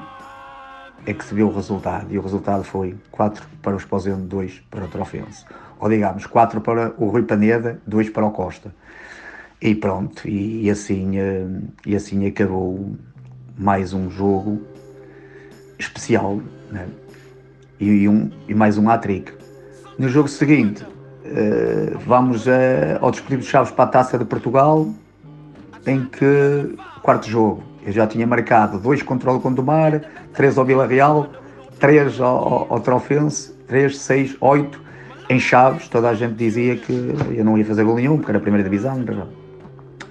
é 1.06 1.12
que 1.12 1.24
se 1.24 1.34
viu 1.34 1.48
o 1.48 1.54
resultado 1.54 2.12
e 2.12 2.18
o 2.18 2.22
resultado 2.22 2.64
foi 2.64 2.94
4 3.10 3.46
para 3.62 3.74
o 3.74 3.76
Esposendo, 3.76 4.22
2 4.22 4.62
para 4.70 4.84
o 4.84 4.88
Trofense. 4.88 5.44
Ou 5.78 5.88
digamos, 5.88 6.26
4 6.26 6.60
para 6.60 6.94
o 6.96 7.08
Rui 7.08 7.22
Paneda, 7.22 7.80
2 7.86 8.10
para 8.10 8.24
o 8.24 8.30
Costa. 8.30 8.74
E 9.60 9.74
pronto, 9.74 10.28
e, 10.28 10.64
e 10.64 10.70
assim, 10.70 11.18
eh, 11.18 11.46
e 11.86 11.96
assim 11.96 12.26
acabou 12.26 12.94
mais 13.56 13.92
um 13.92 14.10
jogo 14.10 14.62
especial 15.78 16.40
né? 16.70 16.88
e, 17.78 18.08
um, 18.08 18.30
e 18.48 18.54
mais 18.54 18.78
um 18.78 18.88
hat-trick. 18.88 19.32
No 19.98 20.08
jogo 20.08 20.28
seguinte, 20.28 20.82
uh, 20.84 21.98
vamos 22.04 22.48
a, 22.48 22.98
ao 23.00 23.10
despedido 23.10 23.42
de 23.42 23.48
Chaves 23.48 23.70
para 23.70 23.84
a 23.84 23.88
Taça 23.88 24.18
de 24.18 24.24
Portugal, 24.24 24.88
em 25.86 26.04
que, 26.04 26.76
quarto 27.02 27.28
jogo, 27.28 27.62
eu 27.84 27.92
já 27.92 28.06
tinha 28.06 28.26
marcado 28.26 28.78
dois 28.78 29.02
contra 29.02 29.32
o 29.32 29.40
Condomar, 29.40 30.00
três 30.32 30.56
ao 30.56 30.64
Vila 30.64 30.86
Real, 30.86 31.28
três 31.78 32.20
ao, 32.20 32.72
ao 32.72 32.80
Trofense, 32.80 33.52
três, 33.66 33.98
seis, 33.98 34.36
oito 34.40 34.80
em 35.28 35.38
Chaves. 35.38 35.88
Toda 35.88 36.08
a 36.08 36.14
gente 36.14 36.34
dizia 36.34 36.76
que 36.76 36.92
eu 37.30 37.44
não 37.44 37.58
ia 37.58 37.64
fazer 37.64 37.84
gol 37.84 37.96
nenhum, 37.96 38.16
porque 38.16 38.30
era 38.30 38.38
a 38.38 38.40
primeira 38.40 38.68
divisão. 38.68 39.04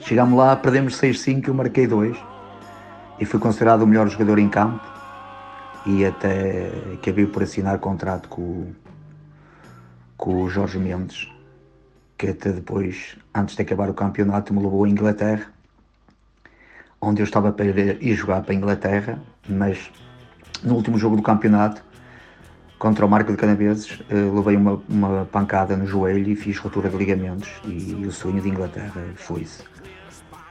Chegámos 0.01 0.37
lá, 0.37 0.55
perdemos 0.55 0.99
6-5, 0.99 1.47
eu 1.47 1.53
marquei 1.53 1.87
dois 1.87 2.17
e 3.19 3.25
fui 3.25 3.39
considerado 3.39 3.83
o 3.83 3.87
melhor 3.87 4.07
jogador 4.09 4.37
em 4.37 4.49
campo 4.49 4.83
e 5.85 6.05
até 6.05 6.71
acabei 6.93 7.25
por 7.25 7.43
assinar 7.43 7.79
contrato 7.79 8.27
com, 8.27 8.67
com 10.17 10.43
o 10.43 10.49
Jorge 10.49 10.77
Mendes, 10.77 11.29
que 12.17 12.27
até 12.27 12.51
depois, 12.51 13.17
antes 13.33 13.55
de 13.55 13.61
acabar 13.61 13.89
o 13.89 13.93
campeonato, 13.93 14.53
me 14.53 14.61
levou 14.61 14.83
à 14.83 14.89
Inglaterra 14.89 15.52
onde 17.03 17.21
eu 17.21 17.25
estava 17.25 17.51
para 17.51 17.65
ir 17.65 18.15
jogar 18.15 18.41
para 18.41 18.53
a 18.53 18.55
Inglaterra, 18.55 19.21
mas 19.47 19.91
no 20.63 20.75
último 20.75 20.97
jogo 20.97 21.17
do 21.17 21.21
campeonato, 21.21 21.83
contra 22.79 23.05
o 23.05 23.09
Marco 23.09 23.31
de 23.31 23.37
Canaveses, 23.37 23.99
eh, 24.09 24.15
levei 24.15 24.55
uma, 24.55 24.81
uma 24.87 25.25
pancada 25.25 25.75
no 25.75 25.85
joelho 25.85 26.29
e 26.31 26.35
fiz 26.35 26.57
rotura 26.57 26.89
de 26.89 26.95
ligamentos 26.95 27.49
e 27.65 28.05
o 28.05 28.11
sonho 28.11 28.41
de 28.41 28.49
Inglaterra 28.49 29.03
foi-se. 29.15 29.63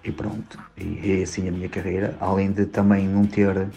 E 0.05 0.13
pronto, 0.13 0.59
e 0.77 1.21
é 1.21 1.23
assim 1.23 1.49
a 1.49 1.53
minha 1.53 1.69
carreira, 1.69 2.17
além 2.21 2.53
de 2.53 2.67
também 2.67 3.09
não 3.09 3.25
ter, 3.25 3.69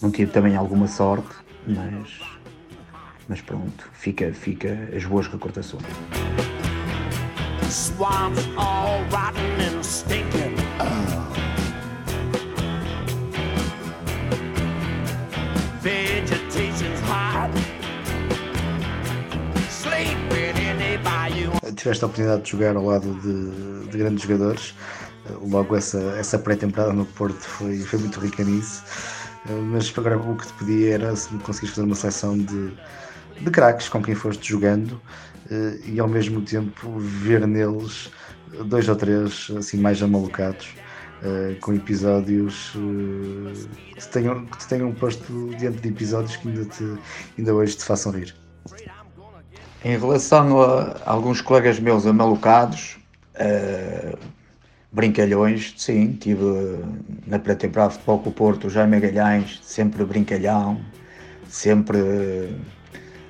não 0.00 0.10
tive 0.10 0.30
também 0.30 0.56
alguma 0.56 0.86
sorte, 0.86 1.34
mas, 1.66 2.20
mas 3.28 3.40
pronto, 3.40 3.88
fica, 3.92 4.32
fica 4.32 4.88
as 4.96 5.04
boas 5.04 5.26
recordações. 5.26 5.82
Swamps 7.68 8.48
all 8.56 9.02
rotten 9.10 9.60
and 9.60 9.82
stinking. 9.82 10.47
Tiveste 21.74 22.04
a 22.04 22.06
oportunidade 22.06 22.42
de 22.42 22.50
jogar 22.50 22.76
ao 22.76 22.84
lado 22.84 23.14
de, 23.20 23.88
de 23.90 23.98
grandes 23.98 24.24
jogadores. 24.24 24.74
Eh, 25.26 25.32
logo 25.40 25.76
essa, 25.76 25.98
essa 26.18 26.38
pré-temporada 26.38 26.92
no 26.92 27.04
Porto 27.06 27.40
foi, 27.40 27.78
foi 27.78 27.98
muito 28.00 28.18
rica 28.20 28.42
nisso. 28.44 28.82
Eh, 29.48 29.52
mas 29.52 29.92
agora 29.96 30.18
o 30.18 30.36
que 30.36 30.46
te 30.46 30.52
pedia 30.54 30.94
era 30.94 31.16
se 31.16 31.28
conseguires 31.38 31.74
fazer 31.74 31.86
uma 31.86 31.94
seleção 31.94 32.36
de, 32.36 32.72
de 33.40 33.50
craques 33.50 33.88
com 33.88 34.02
quem 34.02 34.14
foste 34.14 34.48
jogando 34.50 35.00
eh, 35.50 35.78
e 35.86 36.00
ao 36.00 36.08
mesmo 36.08 36.42
tempo 36.42 36.98
ver 36.98 37.46
neles 37.46 38.10
dois 38.64 38.88
ou 38.88 38.96
três 38.96 39.48
assim 39.56 39.78
mais 39.78 40.02
amalucados. 40.02 40.68
Com 41.60 41.72
episódios 41.72 42.72
que, 43.94 44.00
te 44.00 44.08
tenham, 44.08 44.46
que 44.46 44.58
te 44.58 44.68
tenham 44.68 44.92
posto 44.92 45.50
diante 45.58 45.78
de 45.78 45.88
episódios 45.88 46.36
que 46.36 46.48
ainda, 46.48 46.64
te, 46.64 46.98
ainda 47.36 47.54
hoje 47.54 47.76
te 47.76 47.84
façam 47.84 48.12
rir. 48.12 48.34
Em 49.84 49.96
relação 49.96 50.60
a 50.60 51.00
alguns 51.06 51.40
colegas 51.40 51.78
meus 51.78 52.04
amalucados, 52.06 52.98
uh, 53.34 54.18
brincalhões, 54.90 55.74
sim, 55.76 56.12
tive 56.14 56.44
na 57.26 57.38
pré-temporada 57.38 57.90
de 57.90 57.94
futebol 57.98 58.18
com 58.18 58.30
o 58.30 58.32
Porto, 58.32 58.68
Jaime 58.68 58.96
Magalhães, 58.96 59.60
sempre 59.62 60.04
brincalhão, 60.04 60.80
sempre, 61.48 61.98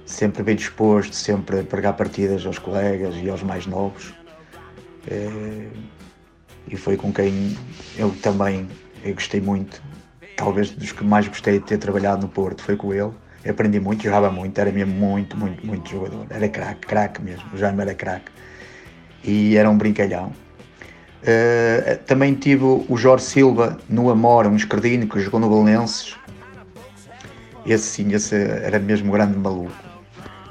sempre 0.06 0.42
bem 0.42 0.56
disposto, 0.56 1.14
sempre 1.14 1.60
a 1.60 1.64
pregar 1.64 1.94
partidas 1.94 2.46
aos 2.46 2.58
colegas 2.58 3.14
e 3.16 3.28
aos 3.28 3.42
mais 3.42 3.66
novos. 3.66 4.14
Uh, 5.06 5.97
e 6.70 6.76
foi 6.76 6.96
com 6.96 7.12
quem 7.12 7.56
eu 7.96 8.10
também 8.22 8.68
eu 9.04 9.14
gostei 9.14 9.40
muito, 9.40 9.82
talvez 10.36 10.70
dos 10.70 10.92
que 10.92 11.04
mais 11.04 11.26
gostei 11.28 11.58
de 11.58 11.64
ter 11.64 11.78
trabalhado 11.78 12.22
no 12.22 12.28
Porto, 12.28 12.62
foi 12.62 12.76
com 12.76 12.92
ele 12.92 13.12
aprendi 13.48 13.80
muito, 13.80 14.02
jogava 14.02 14.30
muito, 14.30 14.58
era 14.58 14.70
mesmo 14.70 14.92
muito, 14.92 15.36
muito, 15.36 15.66
muito 15.66 15.90
jogador. 15.90 16.26
Era 16.30 16.48
craque, 16.48 16.86
craque 16.86 17.22
mesmo, 17.22 17.44
o 17.52 17.56
Jaime 17.56 17.80
era 17.80 17.94
craque. 17.94 18.30
E 19.24 19.56
era 19.56 19.68
um 19.68 19.76
brincalhão. 19.76 20.32
Uh, 21.22 21.98
também 22.06 22.34
tive 22.34 22.64
o 22.64 22.96
Jorge 22.96 23.24
Silva 23.24 23.78
no 23.88 24.08
Amora, 24.10 24.48
um 24.48 24.56
escardino 24.56 25.06
que 25.06 25.20
jogou 25.20 25.40
no 25.40 25.48
Belenenses. 25.48 26.16
Esse 27.66 27.84
sim, 27.84 28.12
esse 28.12 28.34
era 28.34 28.78
mesmo 28.78 29.12
grande 29.12 29.36
maluco. 29.36 29.72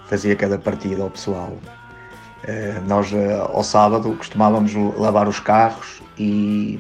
Fazia 0.08 0.36
cada 0.36 0.58
partida 0.58 1.04
ao 1.04 1.10
pessoal. 1.10 1.58
Uh, 2.48 2.88
nós, 2.88 3.12
uh, 3.12 3.42
ao 3.54 3.64
sábado, 3.64 4.16
costumávamos 4.16 4.74
lavar 4.98 5.28
os 5.28 5.40
carros 5.40 6.02
e 6.18 6.80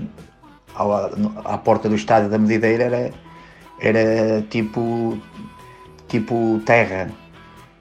à 1.43 1.57
porta 1.57 1.89
do 1.89 1.95
estádio 1.95 2.29
da 2.29 2.37
Medideira 2.37 2.83
era, 2.83 3.11
era 3.81 4.41
tipo 4.49 5.19
tipo 6.07 6.61
terra. 6.65 7.09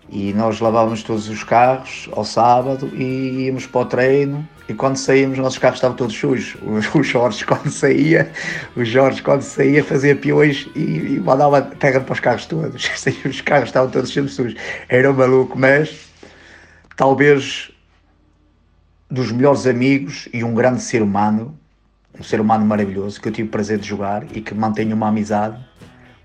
E 0.09 0.33
nós 0.35 0.61
lavávamos 0.61 1.03
todos 1.03 1.29
os 1.29 1.43
carros 1.43 2.09
ao 2.13 2.25
sábado 2.25 2.89
e 2.95 3.47
íamos 3.47 3.67
para 3.67 3.81
o 3.81 3.85
treino. 3.85 4.49
E 4.69 4.75
quando 4.75 4.97
saímos, 4.97 5.37
os 5.37 5.43
nossos 5.43 5.59
carros 5.59 5.79
estavam 5.79 5.97
todos 5.97 6.17
sujos. 6.17 6.57
O 6.95 7.03
Jorge, 7.03 7.43
quando 7.47 7.71
saía, 7.71 8.31
o 8.77 8.85
Jorge, 8.85 9.23
quando 9.23 9.43
saía, 9.43 9.83
fazia 9.83 10.15
peões 10.15 10.69
e, 10.77 11.15
e 11.15 11.21
mandava 11.21 11.63
terra 11.63 12.01
para 12.01 12.13
os 12.13 12.21
carros 12.21 12.47
todos. 12.47 12.89
Os 13.25 13.41
carros 13.41 13.69
estavam 13.69 13.91
todos 13.91 14.13
sempre 14.13 14.31
sujos. 14.31 14.55
Era 14.89 15.11
um 15.11 15.15
maluco, 15.15 15.59
mas 15.59 16.09
talvez 16.97 17.73
dos 19.11 19.31
melhores 19.33 19.67
amigos 19.67 20.29
e 20.33 20.43
um 20.43 20.55
grande 20.55 20.83
ser 20.83 21.03
humano, 21.03 21.59
um 22.19 22.23
ser 22.23 22.41
humano 22.41 22.65
maravilhoso 22.65 23.21
que 23.21 23.29
eu 23.29 23.33
tive 23.33 23.49
o 23.49 23.51
prazer 23.51 23.79
de 23.79 23.87
jogar 23.87 24.25
e 24.35 24.41
que 24.41 24.55
mantenho 24.55 24.95
uma 24.95 25.09
amizade 25.09 25.59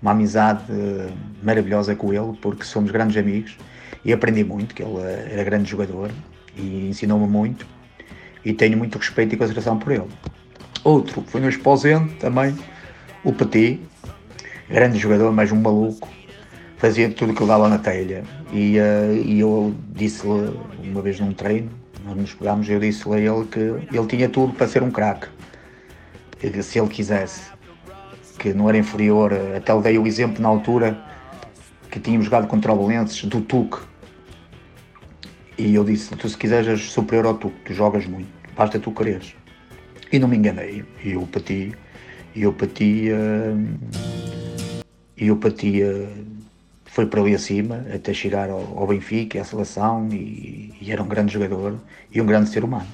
uma 0.02 0.10
amizade 0.10 0.64
uh, 0.70 1.12
maravilhosa 1.42 1.94
com 1.94 2.12
ele, 2.12 2.36
porque 2.42 2.64
somos 2.64 2.90
grandes 2.90 3.16
amigos 3.16 3.56
e 4.04 4.12
aprendi 4.12 4.42
muito, 4.42 4.74
que 4.74 4.82
ele 4.82 5.00
era 5.30 5.44
grande 5.44 5.70
jogador 5.70 6.10
e 6.56 6.88
ensinou-me 6.88 7.28
muito 7.28 7.64
e 8.44 8.52
tenho 8.52 8.76
muito 8.76 8.98
respeito 8.98 9.34
e 9.34 9.38
consideração 9.38 9.78
por 9.78 9.92
ele. 9.92 10.08
Outro 10.82 11.22
foi 11.28 11.40
no 11.40 11.48
Esposente 11.48 12.14
também, 12.16 12.56
o 13.22 13.32
Petit, 13.32 13.80
grande 14.68 14.98
jogador, 14.98 15.32
mas 15.32 15.52
um 15.52 15.60
maluco, 15.60 16.08
fazia 16.78 17.08
tudo 17.08 17.32
que 17.32 17.40
ele 17.40 17.48
dava 17.48 17.68
na 17.68 17.78
telha. 17.78 18.24
E, 18.52 18.76
uh, 18.80 19.14
e 19.24 19.38
eu 19.38 19.72
disse-lhe 19.90 20.52
uma 20.90 21.00
vez 21.00 21.20
num 21.20 21.32
treino, 21.32 21.70
nós 22.04 22.16
nos 22.16 22.34
pegámos, 22.34 22.68
eu 22.68 22.80
disse-lhe 22.80 23.14
a 23.14 23.18
ele 23.18 23.44
que 23.46 23.58
ele 23.58 24.06
tinha 24.08 24.28
tudo 24.28 24.52
para 24.52 24.66
ser 24.68 24.82
um 24.82 24.90
craque, 24.90 25.28
se 26.62 26.78
ele 26.78 26.88
quisesse, 26.88 27.42
que 28.38 28.52
não 28.52 28.68
era 28.68 28.78
inferior, 28.78 29.32
até 29.56 29.74
lhe 29.74 29.82
dei 29.82 29.98
o 29.98 30.06
exemplo 30.06 30.42
na 30.42 30.48
altura 30.48 31.00
que 31.90 32.00
tínhamos 32.00 32.24
jogado 32.24 32.46
contra 32.46 32.72
o 32.72 32.76
Belenenses, 32.76 33.24
do 33.24 33.40
Tuque. 33.42 33.78
E 35.58 35.74
eu 35.74 35.84
disse, 35.84 36.16
tu 36.16 36.28
se 36.28 36.36
quiseres 36.36 36.90
superior 36.90 37.26
ao 37.26 37.34
Tuque, 37.34 37.56
tu 37.66 37.74
jogas 37.74 38.06
muito, 38.06 38.30
basta 38.56 38.78
tu 38.78 38.90
quereres. 38.90 39.34
E 40.10 40.18
não 40.18 40.26
me 40.26 40.36
enganei, 40.36 40.84
e 41.04 41.12
eu 41.12 41.26
pati, 41.26 41.72
e 42.34 42.42
eu 42.42 42.52
pati, 42.52 43.10
uh, 43.10 44.84
e 45.16 45.26
eu 45.26 45.36
pati, 45.36 45.82
uh, 45.82 46.31
foi 46.92 47.06
para 47.06 47.22
ali 47.22 47.34
acima, 47.34 47.86
até 47.92 48.12
chegar 48.12 48.50
ao, 48.50 48.78
ao 48.78 48.86
Benfica, 48.86 49.40
à 49.40 49.44
seleção, 49.44 50.08
e, 50.12 50.74
e, 50.78 50.92
era 50.92 51.02
um 51.02 51.08
grande 51.08 51.32
jogador 51.32 51.78
e 52.12 52.20
um 52.20 52.26
grande 52.26 52.50
ser 52.50 52.62
humano. 52.64 52.86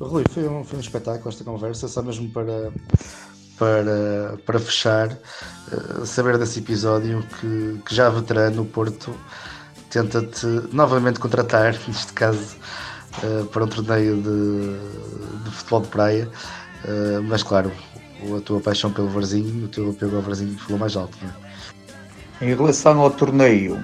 Rui, 0.00 0.24
foi 0.30 0.48
um, 0.48 0.64
foi 0.64 0.78
um 0.78 0.80
espetáculo 0.80 1.28
esta 1.28 1.44
conversa, 1.44 1.86
só 1.86 2.02
mesmo 2.02 2.30
para, 2.30 2.72
para, 3.58 4.38
para 4.46 4.58
fechar, 4.58 5.12
uh, 5.12 6.06
saber 6.06 6.38
desse 6.38 6.60
episódio 6.60 7.22
que, 7.38 7.80
que 7.84 7.94
já 7.94 8.08
veterano, 8.08 8.62
o 8.62 8.64
Porto 8.64 9.14
tenta-te 9.90 10.46
novamente 10.72 11.20
contratar, 11.20 11.74
neste 11.86 12.14
caso 12.14 12.56
uh, 13.22 13.44
para 13.46 13.64
um 13.64 13.68
torneio 13.68 14.16
de, 14.22 15.44
de 15.44 15.50
futebol 15.50 15.82
de 15.82 15.88
praia, 15.88 16.30
uh, 16.84 17.22
mas 17.24 17.42
claro, 17.42 17.70
a 18.36 18.40
tua 18.40 18.60
paixão 18.60 18.90
pelo 18.90 19.08
Varzinho, 19.08 19.66
o 19.66 19.68
teu 19.68 19.90
apego 19.90 20.16
ao 20.16 20.22
Varzinho 20.22 20.58
falou 20.58 20.78
mais 20.78 20.96
alto. 20.96 21.18
É? 22.40 22.46
Em 22.46 22.54
relação 22.54 23.00
ao 23.00 23.10
torneio, 23.10 23.76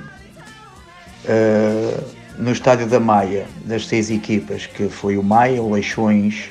uh, 1.25 2.26
no 2.39 2.53
estádio 2.53 2.87
da 2.87 3.01
Maia, 3.01 3.47
das 3.65 3.87
seis 3.87 4.11
equipas, 4.11 4.67
que 4.67 4.89
foi 4.89 5.17
o 5.17 5.23
Maia, 5.23 5.63
o 5.63 5.71
Leixões, 5.73 6.51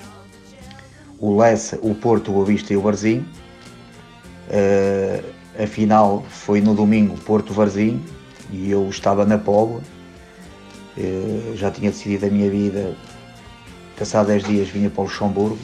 o 1.19 1.37
Lessa, 1.37 1.77
o 1.81 1.93
Porto, 1.93 2.31
o 2.31 2.41
Avista 2.41 2.73
e 2.73 2.77
o 2.77 2.81
Varzinho, 2.81 3.25
a 5.57 5.67
final 5.67 6.23
foi 6.29 6.59
no 6.59 6.73
domingo 6.73 7.17
Porto-Varzinho, 7.17 8.03
e 8.51 8.69
eu 8.69 8.87
estava 8.89 9.25
na 9.25 9.37
Póvoa, 9.37 9.81
já 11.55 11.69
tinha 11.71 11.91
decidido 11.91 12.25
a 12.25 12.29
minha 12.29 12.49
vida, 12.49 12.95
passado 13.97 14.27
10 14.27 14.43
dias 14.43 14.67
vinha 14.69 14.89
para 14.89 15.01
o 15.01 15.03
Luxemburgo 15.05 15.57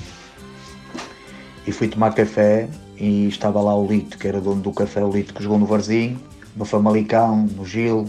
e 1.66 1.72
fui 1.72 1.88
tomar 1.88 2.14
café 2.14 2.70
e 2.98 3.28
estava 3.28 3.60
lá 3.62 3.76
o 3.76 3.86
Lito, 3.86 4.18
que 4.18 4.28
era 4.28 4.40
dono 4.40 4.62
do 4.62 4.72
café, 4.72 5.04
o 5.04 5.12
Lito 5.12 5.34
que 5.34 5.44
jogou 5.44 5.60
no 5.60 5.66
Varzinho, 5.66 6.20
no 6.56 6.66
Famalicão, 6.66 7.48
no 7.56 7.66
Gil 7.66 8.06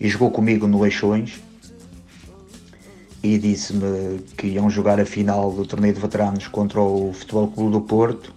e 0.00 0.08
jogou 0.08 0.30
comigo 0.30 0.66
no 0.66 0.80
Leixões 0.80 1.40
e 3.22 3.38
disse-me 3.38 4.18
que 4.36 4.48
iam 4.48 4.68
jogar 4.68 5.00
a 5.00 5.06
final 5.06 5.52
do 5.52 5.64
torneio 5.64 5.94
de 5.94 6.00
veteranos 6.00 6.48
contra 6.48 6.80
o 6.80 7.12
Futebol 7.12 7.48
Clube 7.48 7.72
do 7.72 7.80
Porto 7.80 8.34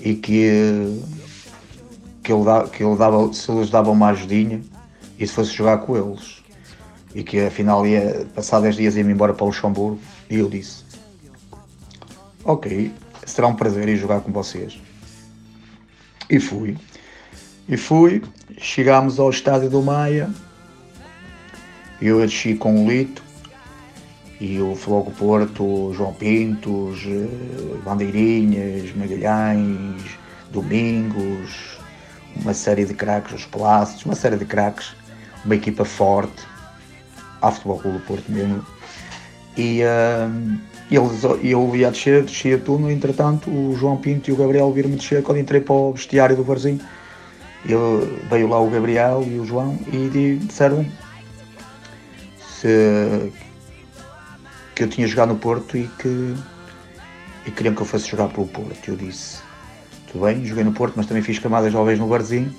e 0.00 0.14
que 0.14 1.00
que 2.24 2.32
ele, 2.32 2.42
dava, 2.42 2.68
que 2.68 2.82
ele 2.82 2.96
dava, 2.96 3.32
se 3.34 3.52
eles 3.52 3.68
davam 3.68 3.92
uma 3.92 4.08
ajudinha 4.08 4.62
e 5.18 5.26
se 5.26 5.32
fosse 5.34 5.52
jogar 5.52 5.78
com 5.78 5.94
eles. 5.94 6.42
E 7.14 7.22
que 7.22 7.38
afinal 7.38 7.86
ia 7.86 8.26
passar 8.34 8.60
10 8.60 8.76
dias 8.76 8.96
ia-me 8.96 9.12
embora 9.12 9.34
para 9.34 9.44
o 9.44 9.48
Luxemburgo. 9.48 10.00
E 10.28 10.36
eu 10.36 10.48
disse: 10.48 10.82
Ok, 12.42 12.90
será 13.24 13.46
um 13.46 13.54
prazer 13.54 13.88
ir 13.88 13.96
jogar 13.96 14.20
com 14.20 14.32
vocês. 14.32 14.80
E 16.28 16.40
fui. 16.40 16.76
E 17.68 17.76
fui, 17.76 18.22
chegámos 18.58 19.20
ao 19.20 19.30
estádio 19.30 19.70
do 19.70 19.82
Maia. 19.82 20.30
Eu 22.00 22.20
desci 22.20 22.54
com 22.54 22.84
o 22.84 22.90
Lito 22.90 23.22
e 24.40 24.60
o 24.60 24.74
Flogo 24.74 25.10
Porto, 25.12 25.92
João 25.94 26.12
Pintos, 26.12 27.02
eh, 27.06 27.76
Bandeirinhas, 27.84 28.94
Magalhães, 28.94 30.02
Domingos, 30.50 31.78
uma 32.36 32.52
série 32.52 32.84
de 32.84 32.94
craques, 32.94 33.34
os 33.34 33.46
Palácios, 33.46 34.04
uma 34.04 34.14
série 34.14 34.36
de 34.36 34.44
craques, 34.44 34.94
uma 35.44 35.54
equipa 35.54 35.84
forte, 35.84 36.42
a 37.40 37.50
Futebol 37.50 37.78
Clube 37.78 37.98
do 37.98 38.04
Porto 38.04 38.30
mesmo. 38.30 38.64
E 39.56 39.82
uh, 39.82 40.58
eles, 40.90 41.22
eu 41.42 41.76
ia 41.76 41.90
descer, 41.90 42.24
descia 42.24 42.58
tudo, 42.58 42.90
entretanto 42.90 43.50
o 43.50 43.74
João 43.76 43.96
Pinto 43.96 44.30
e 44.30 44.32
o 44.32 44.36
Gabriel 44.36 44.72
viram-me 44.72 44.96
descer 44.96 45.22
quando 45.22 45.38
entrei 45.38 45.60
para 45.60 45.74
o 45.74 45.92
vestiário 45.92 46.36
do 46.36 46.42
Varzinho. 46.42 46.80
Ele, 47.64 48.20
veio 48.28 48.48
lá 48.48 48.60
o 48.60 48.68
Gabriel 48.68 49.24
e 49.26 49.38
o 49.38 49.44
João 49.44 49.78
e 49.92 50.38
disseram 50.42 50.84
se, 52.64 53.30
que 54.74 54.84
eu 54.84 54.88
tinha 54.88 55.06
jogado 55.06 55.28
no 55.28 55.36
Porto 55.36 55.76
e 55.76 55.86
que 55.98 56.34
e 57.46 57.50
queriam 57.50 57.74
que 57.74 57.82
eu 57.82 57.86
fosse 57.86 58.08
jogar 58.08 58.28
pelo 58.28 58.46
Porto. 58.46 58.88
Eu 58.88 58.96
disse, 58.96 59.42
tudo 60.10 60.24
bem, 60.24 60.46
joguei 60.46 60.64
no 60.64 60.72
Porto, 60.72 60.94
mas 60.96 61.04
também 61.04 61.22
fiz 61.22 61.38
camadas 61.38 61.70
jovens 61.70 61.98
no 61.98 62.06
Barzinho, 62.06 62.54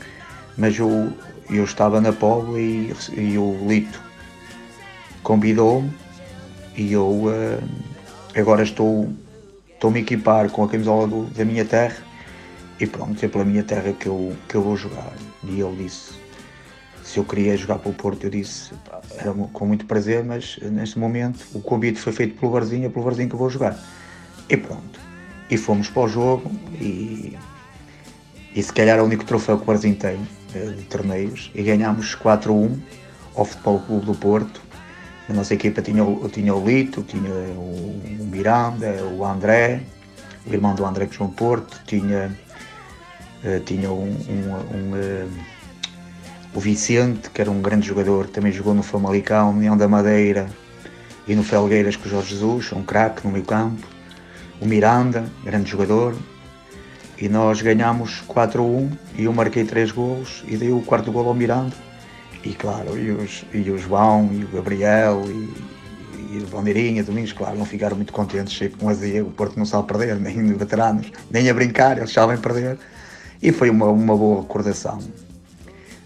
mas 0.56 0.78
eu, 0.78 1.12
eu 1.50 1.64
estava 1.64 2.00
na 2.00 2.14
Póvoa 2.14 2.60
e, 2.60 2.94
e 3.18 3.36
o 3.36 3.66
Lito 3.68 4.00
convidou-me 5.24 5.92
e 6.78 6.94
eu 6.94 7.08
uh, 7.08 7.64
agora 8.36 8.62
estou 8.62 9.12
estou-me 9.74 9.98
a 9.98 10.02
equipar 10.04 10.52
com 10.52 10.64
a 10.64 10.70
camisola 10.70 11.08
do, 11.08 11.26
da 11.26 11.44
minha 11.44 11.66
terra 11.66 11.98
e 12.80 12.86
pronto, 12.86 13.26
é 13.26 13.28
pela 13.28 13.44
minha 13.44 13.64
terra 13.64 13.92
que 13.94 14.06
eu, 14.06 14.36
que 14.48 14.56
eu 14.56 14.62
vou 14.62 14.78
jogar. 14.78 15.14
E 15.44 15.60
ele 15.60 15.84
disse, 15.84 16.14
se 17.06 17.20
eu 17.20 17.24
queria 17.24 17.56
jogar 17.56 17.78
pelo 17.78 17.94
Porto, 17.94 18.24
eu 18.24 18.32
disse, 18.32 18.74
era 19.16 19.32
com 19.32 19.66
muito 19.66 19.86
prazer, 19.86 20.24
mas 20.24 20.58
neste 20.64 20.98
momento 20.98 21.46
o 21.54 21.62
convite 21.62 22.00
foi 22.00 22.12
feito 22.12 22.36
pelo 22.40 22.52
Barzinho, 22.52 22.88
é 22.88 22.90
pelo 22.90 23.06
Barzinho 23.06 23.30
que 23.30 23.36
eu 23.36 23.40
vou 23.40 23.50
jogar. 23.50 23.80
E 24.50 24.58
pronto. 24.58 25.00
E 25.48 25.56
fomos 25.56 25.88
para 25.88 26.02
o 26.02 26.08
jogo 26.08 26.52
e, 26.82 27.38
e 28.56 28.64
se 28.64 28.74
calhar 28.74 28.98
é 28.98 29.02
o 29.04 29.06
único 29.06 29.24
troféu 29.24 29.56
que 29.58 29.64
o 29.64 29.66
Barzinho 29.68 29.96
tem 29.96 30.20
eh, 30.56 30.72
de 30.72 30.84
torneios 30.86 31.52
e 31.54 31.62
ganhámos 31.62 32.16
4-1 32.16 32.76
ao 33.36 33.46
Futebol 33.46 33.80
Clube 33.82 34.06
do 34.08 34.16
Porto. 34.16 34.60
A 35.30 35.34
nossa 35.34 35.54
equipa 35.54 35.84
tinha, 35.84 36.04
tinha 36.34 36.56
o 36.56 36.66
Lito, 36.66 37.04
tinha 37.04 37.30
o, 37.30 38.02
o 38.20 38.26
Miranda, 38.26 39.04
o 39.16 39.24
André, 39.24 39.84
o 40.48 40.52
irmão 40.52 40.74
do 40.74 40.84
André 40.84 41.06
que 41.06 41.22
no 41.22 41.30
Porto, 41.30 41.80
tinha 41.86 42.36
Uh, 43.44 43.60
tinha 43.60 43.92
um, 43.92 44.10
um, 44.10 44.56
um 44.76 44.94
uh, 44.96 45.55
o 46.56 46.60
Vicente, 46.60 47.30
que 47.30 47.42
era 47.42 47.52
um 47.52 47.62
grande 47.62 47.86
jogador, 47.86 48.28
também 48.28 48.50
jogou 48.50 48.74
no 48.74 48.82
Famalicão, 48.82 49.50
União 49.50 49.76
da 49.76 49.90
Madeira 49.90 50.48
e 51.28 51.36
no 51.36 51.44
Felgueiras 51.44 51.98
com 51.98 52.08
o 52.08 52.10
Jorge 52.10 52.30
Jesus, 52.30 52.72
um 52.72 52.82
craque 52.82 53.28
no 53.28 53.34
meio 53.34 53.44
campo. 53.44 53.86
O 54.62 54.66
Miranda, 54.66 55.26
grande 55.44 55.70
jogador. 55.70 56.16
E 57.18 57.28
nós 57.28 57.62
ganhámos 57.62 58.22
4 58.22 58.62
a 58.62 58.66
1 58.66 58.92
e 59.18 59.24
eu 59.26 59.34
marquei 59.34 59.66
3 59.66 59.92
golos 59.92 60.46
e 60.48 60.56
dei 60.56 60.72
o 60.72 60.82
quarto 60.82 61.12
gol 61.12 61.28
ao 61.28 61.34
Miranda. 61.34 61.76
E 62.42 62.54
claro, 62.54 62.98
e, 62.98 63.12
os, 63.12 63.44
e 63.54 63.70
o 63.70 63.78
João, 63.78 64.30
e 64.32 64.46
o 64.46 64.48
Gabriel, 64.48 65.24
e, 65.28 66.38
e 66.38 66.44
o 66.44 66.48
Bandeirinha, 66.48 67.04
Domingos, 67.04 67.34
claro, 67.34 67.58
não 67.58 67.66
ficaram 67.66 67.98
muito 67.98 68.14
contentes, 68.14 68.58
sei 68.58 68.70
com 68.70 68.88
azia, 68.88 69.26
o 69.26 69.32
Porto 69.32 69.58
não 69.58 69.66
sabe 69.66 69.88
perder, 69.88 70.16
nem 70.22 70.54
veteranos, 70.54 71.12
nem 71.30 71.50
a 71.50 71.54
brincar, 71.54 71.98
eles 71.98 72.14
sabem 72.14 72.38
perder 72.38 72.78
e 73.42 73.52
foi 73.52 73.70
uma, 73.70 73.88
uma 73.88 74.16
boa 74.16 74.42
recordação. 74.42 75.00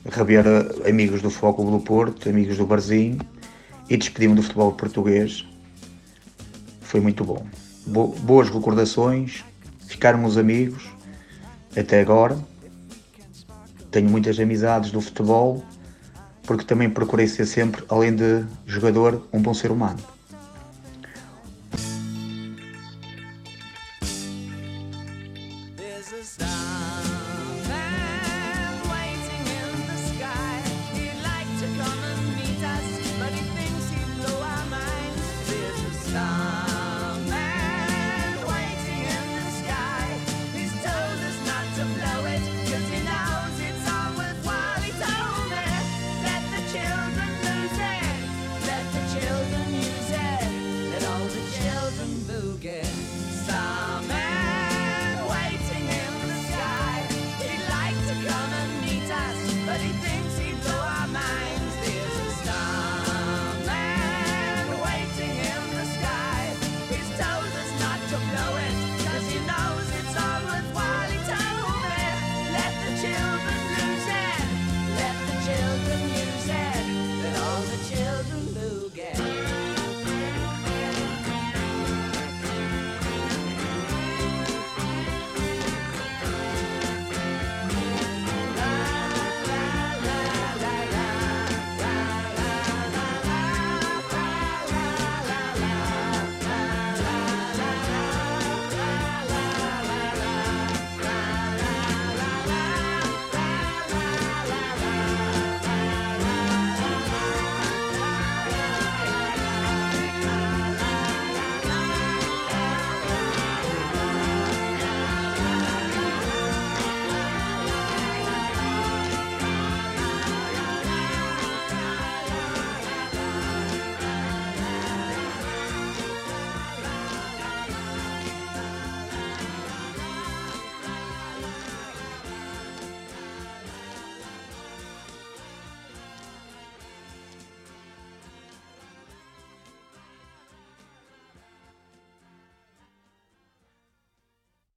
Rever 0.05 0.45
amigos 0.87 1.21
do 1.21 1.29
Futebol 1.29 1.71
do 1.71 1.83
Porto, 1.83 2.29
amigos 2.29 2.57
do 2.57 2.65
Barzinho 2.65 3.19
e 3.89 3.97
despedi-me 3.97 4.35
do 4.35 4.43
futebol 4.43 4.71
português. 4.73 5.45
Foi 6.81 6.99
muito 6.99 7.23
bom. 7.23 7.45
Bo 7.85 8.07
boas 8.07 8.49
recordações, 8.49 9.43
ficarmos 9.87 10.37
amigos 10.37 10.83
até 11.75 12.01
agora. 12.01 12.37
Tenho 13.91 14.09
muitas 14.09 14.39
amizades 14.39 14.91
do 14.91 15.01
futebol, 15.01 15.63
porque 16.43 16.63
também 16.63 16.89
procurei 16.89 17.27
ser 17.27 17.45
sempre, 17.45 17.83
além 17.89 18.15
de 18.15 18.45
jogador, 18.65 19.27
um 19.33 19.41
bom 19.41 19.53
ser 19.53 19.71
humano. 19.71 19.99